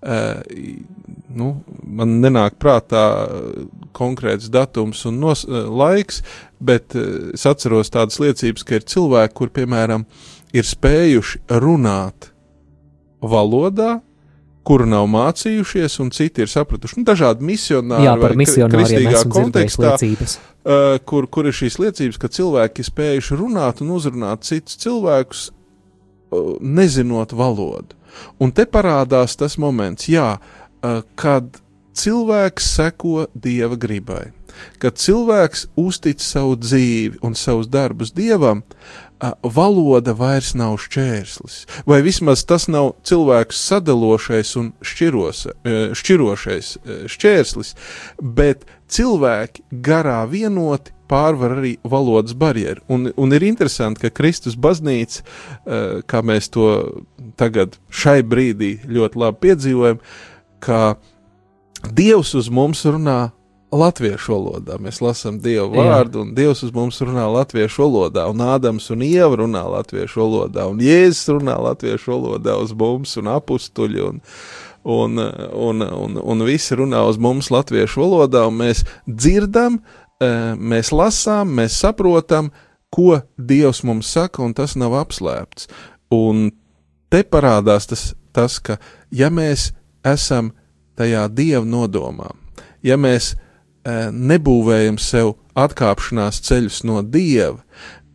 nu, 0.00 1.48
man 1.84 2.14
nenāk 2.22 2.56
prātā 2.62 3.04
konkrēts 3.96 4.48
datums 4.52 5.04
un 5.08 5.18
nos, 5.20 5.44
laiks, 5.46 6.22
bet 6.60 6.96
es 6.96 7.44
atceros 7.48 7.92
tādas 7.92 8.20
liecības, 8.22 8.64
ka 8.64 8.78
ir 8.78 8.86
cilvēki, 8.88 9.36
kur, 9.36 9.52
piemēram, 9.52 10.06
ir 10.56 10.66
spējuši 10.66 11.42
runāt 11.60 12.30
valodā, 13.20 13.98
kuru 14.66 14.86
nav 14.88 15.06
mācījušies, 15.10 15.96
un 16.04 16.10
citi 16.14 16.44
ir 16.44 16.50
sapratuši. 16.52 17.00
Nu, 17.00 17.06
dažādi 17.08 17.46
misionāri 17.48 18.06
Jā, 18.06 18.16
vai 18.20 18.32
kristīgā 18.36 19.22
kontekstā, 19.32 19.94
uh, 19.96 20.98
kur, 21.08 21.28
kur 21.32 21.48
ir 21.48 21.56
šīs 21.56 21.80
liecības, 21.80 22.20
ka 22.20 22.30
cilvēki 22.32 22.84
ir 22.84 22.90
spējuši 22.90 23.40
runāt 23.40 23.80
un 23.84 23.94
uzrunāt 23.96 24.44
citus 24.48 24.78
cilvēkus, 24.82 25.46
uh, 25.50 26.52
nezinot 26.60 27.34
valodu. 27.36 27.96
Un 28.40 28.52
te 28.52 28.66
parādās 28.66 29.36
tas 29.40 29.58
moments, 29.60 30.08
jā, 30.10 30.36
kad 31.20 31.60
cilvēks 32.00 32.68
seko 32.76 33.26
dieva 33.34 33.76
gribai, 33.80 34.30
kad 34.82 34.98
cilvēks 35.00 35.68
uztic 35.80 36.20
savu 36.24 36.56
dzīvi 36.60 37.20
un 37.26 37.36
savus 37.38 37.68
darbus 37.70 38.12
dievam, 38.16 38.62
valoda 39.44 40.14
vairs 40.16 40.54
nav 40.56 40.78
šķērslis, 40.80 41.56
vai 41.88 42.00
vismaz 42.04 42.44
tas 42.48 42.68
nav 42.72 42.94
cilvēks 43.04 43.58
sadalošais 43.68 44.54
un 44.56 44.70
šķiros, 44.80 45.42
šķirošais 46.00 46.70
šķērslis, 47.12 47.74
bet 48.20 48.64
cilvēki 48.88 49.66
garā 49.84 50.22
vienoti 50.30 50.96
pārvar 51.10 51.58
arī 51.58 51.74
valodas 51.82 52.36
barjeru. 52.38 52.84
Un, 52.88 53.10
un 53.16 53.34
ir 53.36 53.44
interesanti, 53.48 54.04
ka 54.06 54.14
Kristus 54.14 54.56
baznīca, 54.56 55.26
kā 56.10 56.22
mēs 56.26 56.50
to 56.54 56.70
tagad 57.40 57.76
šai 57.90 58.20
brīdī 58.26 58.76
ļoti 58.86 59.20
labi 59.24 59.42
piedzīvojam, 59.48 60.00
ka 60.62 60.94
Dievs 61.96 62.34
uz 62.36 62.50
mums 62.52 62.82
runā 62.84 63.30
latviešu 63.72 64.34
valodā. 64.34 64.78
Mēs 64.82 65.00
lasām 65.02 65.38
Dievu 65.42 65.78
vārdu, 65.78 66.20
Jā. 66.20 66.24
un 66.24 66.32
Dievs 66.34 66.64
uz 66.66 66.72
mums 66.74 66.98
runā 67.04 67.26
latviešu 67.30 67.84
valodā, 67.84 68.26
un 68.30 68.42
Ādams 68.42 68.90
un 68.92 69.04
Ieva 69.06 69.38
runā 69.44 69.62
latviešu 69.76 70.20
valodā, 70.24 70.66
un 70.70 70.82
Jēzus 70.82 71.30
runā 71.36 71.56
latviešu 71.70 72.12
valodā 72.16 72.58
uz 72.60 72.74
mums, 72.74 73.14
un 73.20 73.30
apstuļi, 73.30 74.02
un, 74.08 74.20
un, 74.82 75.22
un, 75.68 75.86
un, 75.86 76.20
un 76.34 76.46
visi 76.48 76.78
runā 76.78 77.04
uz 77.08 77.20
mums 77.22 77.50
latviešu 77.54 78.02
valodā, 78.02 78.44
un 78.50 78.58
mēs 78.58 78.82
dzirdam, 79.06 79.78
eh, 79.78 79.99
mēs 80.20 80.90
lasām, 80.92 81.54
mēs 81.56 81.78
saprotam, 81.80 82.50
ko 82.92 83.20
Dievs 83.38 83.80
mums 83.86 84.10
saka, 84.12 84.42
un 84.44 84.52
tas 84.52 84.74
nav 84.76 84.96
apslēpts. 84.98 85.68
Un 86.12 86.50
te 87.08 87.22
parādās 87.24 87.86
tas, 87.88 88.02
tas 88.36 88.58
ka 88.60 88.76
ja 89.14 89.30
mēs 89.32 89.70
esam 90.04 90.50
tajā 91.00 91.24
Dieva 91.32 91.64
nodomā, 91.64 92.34
ja 92.84 92.98
mēs 93.00 93.32
Eh, 93.80 94.10
nebūvējam 94.12 94.98
sev 95.00 95.38
atkāpšanās 95.56 96.42
ceļus 96.44 96.82
no 96.84 97.00
dieva, 97.00 97.62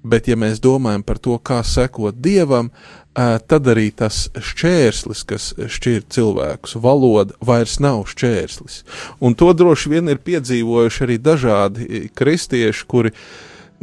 bet 0.06 0.28
ja 0.30 0.36
mēs 0.38 0.60
domājam 0.62 1.02
par 1.02 1.18
to, 1.18 1.40
kā 1.42 1.64
sekot 1.66 2.20
dievam, 2.22 2.70
eh, 2.70 3.05
tad 3.16 3.68
arī 3.72 3.90
tas 3.96 4.26
šķērslis, 4.36 5.24
kas 5.30 5.50
šķir 5.56 6.06
cilvēkus, 6.12 6.76
valoda 6.84 7.36
vairs 7.46 7.80
nav 7.84 8.04
šķērslis. 8.12 8.82
Un 9.24 9.38
to 9.40 9.52
droši 9.56 9.92
vien 9.96 10.12
ir 10.12 10.24
piedzīvojuši 10.26 11.04
arī 11.08 11.20
dažādi 11.24 12.06
kristieši, 12.16 12.88
kuri 12.92 13.14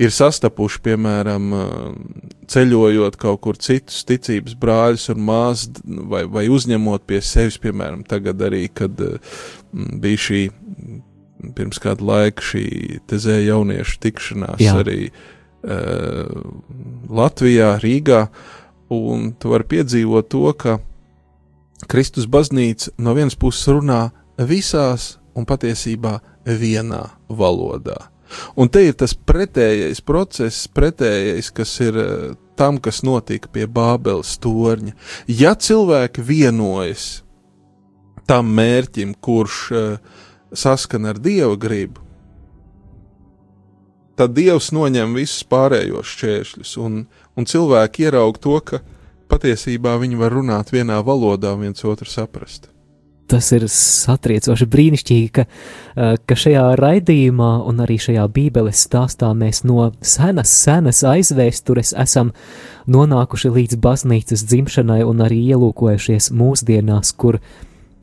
ir 0.00 0.12
sastapuši, 0.12 0.80
piemēram, 0.84 1.48
ceļojot 2.52 3.16
kaut 3.20 3.42
kur 3.44 3.60
citus 3.60 4.04
ticības 4.08 4.56
brāļus 4.60 5.08
un 5.14 5.24
māsas, 5.24 5.82
vai, 5.84 6.24
vai 6.28 6.46
uzņemot 6.52 7.04
pie 7.08 7.20
sevis, 7.24 7.60
piemēram, 7.62 8.04
tagad 8.08 8.40
arī, 8.44 8.66
kad 8.72 9.00
bija 9.72 10.26
šī 10.28 10.42
pirms 11.56 11.80
kāda 11.82 12.04
laika 12.06 12.44
šī 12.44 12.66
tezē 13.10 13.40
jauniešu 13.42 13.98
tikšanās 14.04 14.62
Jā. 14.62 14.76
arī 14.82 15.08
uh, 15.10 16.30
Latvijā, 17.10 17.74
Rīgā, 17.82 18.26
un 18.93 19.32
tu 19.38 19.53
vari 19.53 19.68
piedzīvot 19.68 20.28
to, 20.32 20.47
ka 20.57 20.78
Kristus 21.90 22.28
baznīca 22.30 22.93
no 23.03 23.14
vienas 23.16 23.36
puses 23.38 23.66
runā 23.70 24.11
visās 24.38 25.16
un 25.34 25.47
patiesībā 25.49 26.18
vienā 26.47 27.05
valodā. 27.28 28.12
Un 28.57 28.70
te 28.72 28.84
ir 28.86 28.95
tas 28.97 29.12
pretējais 29.12 30.01
process, 30.05 30.68
pretējais, 30.72 31.51
kas 31.53 31.72
ir 31.84 31.99
uh, 32.01 32.07
tam, 32.57 32.78
kas 32.80 33.03
notika 33.05 33.51
pie 33.53 33.66
Bābeles 33.68 34.38
torņa. 34.40 34.95
Ja 35.28 35.53
cilvēki 35.53 36.24
vienojas 36.24 37.22
tam 38.28 38.55
mērķim, 38.57 39.12
kurš 39.20 39.59
uh, 39.76 40.16
saskana 40.53 41.12
ar 41.12 41.20
dieva 41.20 41.59
gribu, 41.61 42.01
tad 44.16 44.34
dievs 44.36 44.70
noņem 44.74 45.16
visus 45.16 45.45
pārējos 45.49 46.16
šķēršļus, 46.16 46.74
un, 46.84 47.03
un 47.36 47.48
cilvēki 47.48 48.08
ieraug 48.08 48.38
to, 48.40 48.58
ka 48.60 48.82
patiesībā 49.32 49.96
viņi 50.02 50.20
var 50.20 50.36
runāt 50.36 50.72
vienā 50.74 51.00
valodā 51.04 51.54
un 51.56 51.66
viens 51.66 51.84
otru 51.88 52.08
saprast. 52.08 52.68
Tas 53.32 53.46
ir 53.54 53.64
satriecoši 53.70 54.66
brīnišķīgi, 54.68 55.28
ka, 55.32 55.46
eh, 55.96 56.16
ka 56.26 56.36
šajā 56.36 56.64
raidījumā 56.76 57.52
un 57.68 57.80
arī 57.80 57.96
šajā 57.96 58.26
Bībeles 58.28 58.82
stāstā 58.84 59.30
mēs 59.32 59.62
no 59.64 59.92
senas, 60.02 60.52
senas 60.52 61.00
aizvēstures 61.00 61.94
esam 61.96 62.32
nonākuši 62.86 63.54
līdz 63.56 63.80
baznīcas 63.80 64.44
dzimšanai 64.44 65.00
un 65.08 65.24
arī 65.24 65.40
ielūkojušies 65.54 66.28
mūsdienās, 66.36 67.16
kur 67.16 67.40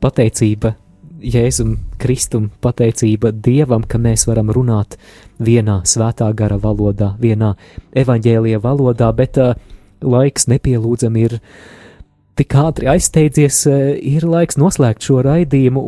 pateicība 0.02 0.74
Jēzum 1.20 1.76
Kristum 2.00 2.48
pateicība 2.64 3.32
Dievam, 3.32 3.84
ka 3.84 3.98
mēs 4.00 4.26
varam 4.28 4.50
runāt 4.54 4.96
vienā 5.40 5.80
svētā 5.88 6.30
gara 6.36 6.56
valodā, 6.60 7.14
vienā 7.20 7.54
evaņģēlija 7.96 8.60
valodā, 8.64 9.10
bet 9.16 9.38
uh, 9.40 9.52
laiks 10.00 10.48
nepielūdzam 10.50 11.18
ir 11.20 11.38
tik 12.40 12.56
ātri 12.56 12.88
aizsteidzies, 12.92 13.60
uh, 13.68 13.92
ir 13.96 14.26
laiks 14.28 14.58
noslēgt 14.60 15.04
šo 15.04 15.20
raidījumu, 15.26 15.84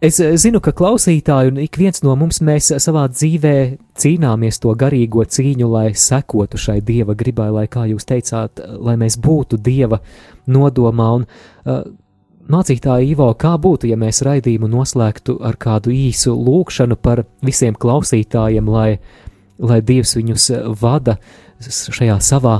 es 0.00 0.20
zinu, 0.42 0.60
ka 0.64 0.72
klausītāji 0.76 1.52
un 1.52 1.62
ik 1.64 1.76
viens 1.80 2.04
no 2.04 2.14
mums 2.16 2.40
mēs 2.44 2.70
savā 2.80 3.06
dzīvē 3.12 3.54
cīnāmies 4.00 4.60
to 4.60 4.72
garīgo 4.76 5.24
cīņu, 5.24 5.68
lai 5.68 5.90
sekotu 5.94 6.60
šai 6.60 6.80
Dieva 6.80 7.16
gribai, 7.16 7.50
lai, 7.52 7.66
kā 7.72 7.86
jūs 7.88 8.08
teicāt, 8.08 8.60
lai 8.80 8.96
mēs 9.00 9.18
būtu 9.20 9.60
Dieva 9.60 10.00
nodomā, 10.48 11.10
un 11.20 11.26
uh, 11.26 11.82
Mācītāji 12.50 13.12
Ivo, 13.12 13.28
kā 13.38 13.52
būtu, 13.62 13.86
ja 13.90 13.96
mēs 14.00 14.24
raidījumu 14.26 14.66
noslēgtu 14.72 15.36
ar 15.46 15.54
kādu 15.60 15.92
īsu 15.94 16.32
lūkšanu 16.34 16.96
par 16.98 17.22
visiem 17.46 17.76
klausītājiem, 17.78 18.66
lai, 18.66 18.98
lai 19.58 19.78
Dievs 19.86 20.16
viņus 20.18 20.50
vada 20.80 21.18
šajā 21.60 22.16
savā 22.24 22.56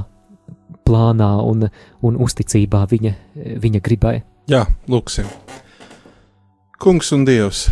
plānā 0.87 1.31
un, 1.43 1.67
un 2.07 2.19
uzticībā 2.23 2.85
viņa, 2.91 3.15
viņa 3.63 3.81
gribai? 3.83 4.21
Jā, 4.51 4.67
lūksim. 4.91 5.27
Kungs 6.81 7.11
un 7.17 7.27
Dievs, 7.27 7.67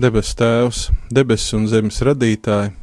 debes 0.00 0.32
Tēvs, 0.38 0.86
debesis 1.12 1.56
un 1.58 1.68
zemes 1.70 2.00
radītāji, 2.06 2.76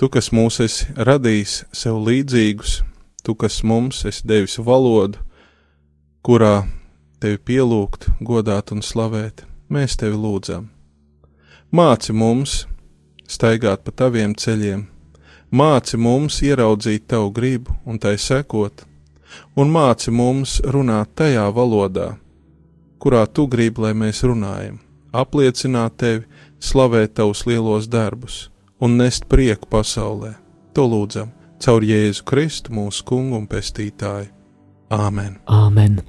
Tu, 0.00 0.08
kas 0.10 0.32
mūs 0.34 0.56
esi 0.64 0.88
radījis 0.96 1.52
sev 1.78 2.00
līdzīgus, 2.02 2.80
Tu, 3.22 3.34
kas 3.38 3.60
mums 3.62 4.00
esi 4.08 4.24
devis 4.26 4.56
valodu, 4.58 5.20
kurā 6.26 6.64
tevi 7.22 7.38
pielūgt, 7.38 8.08
godāt 8.20 8.72
un 8.74 8.82
slavēt, 8.82 9.44
mēs 9.72 9.96
tevi 10.00 10.18
lūdzam. 10.18 10.68
Māci 11.72 12.12
mums 12.12 12.64
staigāt 13.30 13.84
pa 13.86 13.94
taviem 14.02 14.34
ceļiem, 14.36 14.84
māci 15.54 15.96
mums 15.96 16.40
ieraudzīt 16.44 17.06
tavu 17.08 17.30
gribu 17.32 17.76
un 17.86 18.00
tai 18.02 18.16
sekot, 18.18 18.84
un 19.56 19.72
māci 19.72 20.12
mums 20.12 20.58
runāt 20.74 21.14
tajā 21.16 21.46
valodā, 21.54 22.08
kurā 22.98 23.24
tu 23.26 23.46
gribi, 23.48 23.86
lai 23.86 23.92
mēs 23.96 24.22
runājam, 24.26 24.80
apliecināt 25.12 25.96
tevi, 26.02 26.26
slavēt 26.62 27.16
tavus 27.18 27.46
lielos 27.46 27.88
darbus 27.90 28.48
un 28.82 28.98
nest 28.98 29.28
prieku 29.30 29.70
pasaulē. 29.70 30.34
To 30.74 30.86
lūdzam 30.88 31.32
caur 31.62 31.84
Jēzu 31.86 32.24
Kristu, 32.26 32.74
mūsu 32.74 33.04
kungu 33.06 33.38
un 33.38 33.46
pestītāju. 33.50 34.30
Āmen! 34.92 35.38
Āmen. 35.46 36.00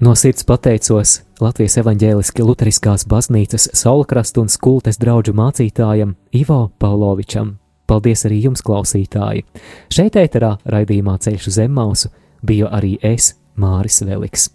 No 0.00 0.12
sirds 0.12 0.44
pateicos 0.44 1.22
Latvijas 1.40 1.78
evaņģēliski 1.80 2.44
Lutheriskās 2.44 3.06
baznīcas 3.08 3.70
Saulkrastu 3.80 4.42
un 4.44 4.50
skultes 4.52 5.00
draugu 5.00 5.32
mācītājam 5.32 6.12
Ivo 6.36 6.58
Pavlovičam. 6.76 7.54
Paldies 7.88 8.26
arī 8.28 8.42
jums, 8.44 8.60
klausītāji! 8.66 9.46
Šeit 9.88 10.18
ēterā 10.20 10.58
raidījumā 10.68 11.16
Ceļš 11.24 11.48
uz 11.48 11.56
Zemmausu 11.56 12.12
biju 12.44 12.68
arī 12.68 12.98
es, 13.00 13.32
Māris 13.56 14.02
Veliks. 14.04 14.50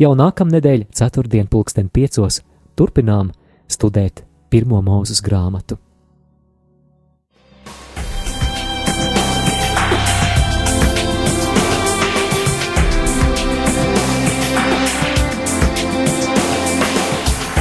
Jau 0.00 0.14
nākamnedēļ, 0.16 0.88
ceturtdien, 0.96 1.44
pulksten 1.52 1.92
piecos, 1.92 2.40
turpinām 2.72 3.34
studēt 3.68 4.24
pirmo 4.48 4.80
mūzes 4.80 5.20
grāmatu. 5.20 5.76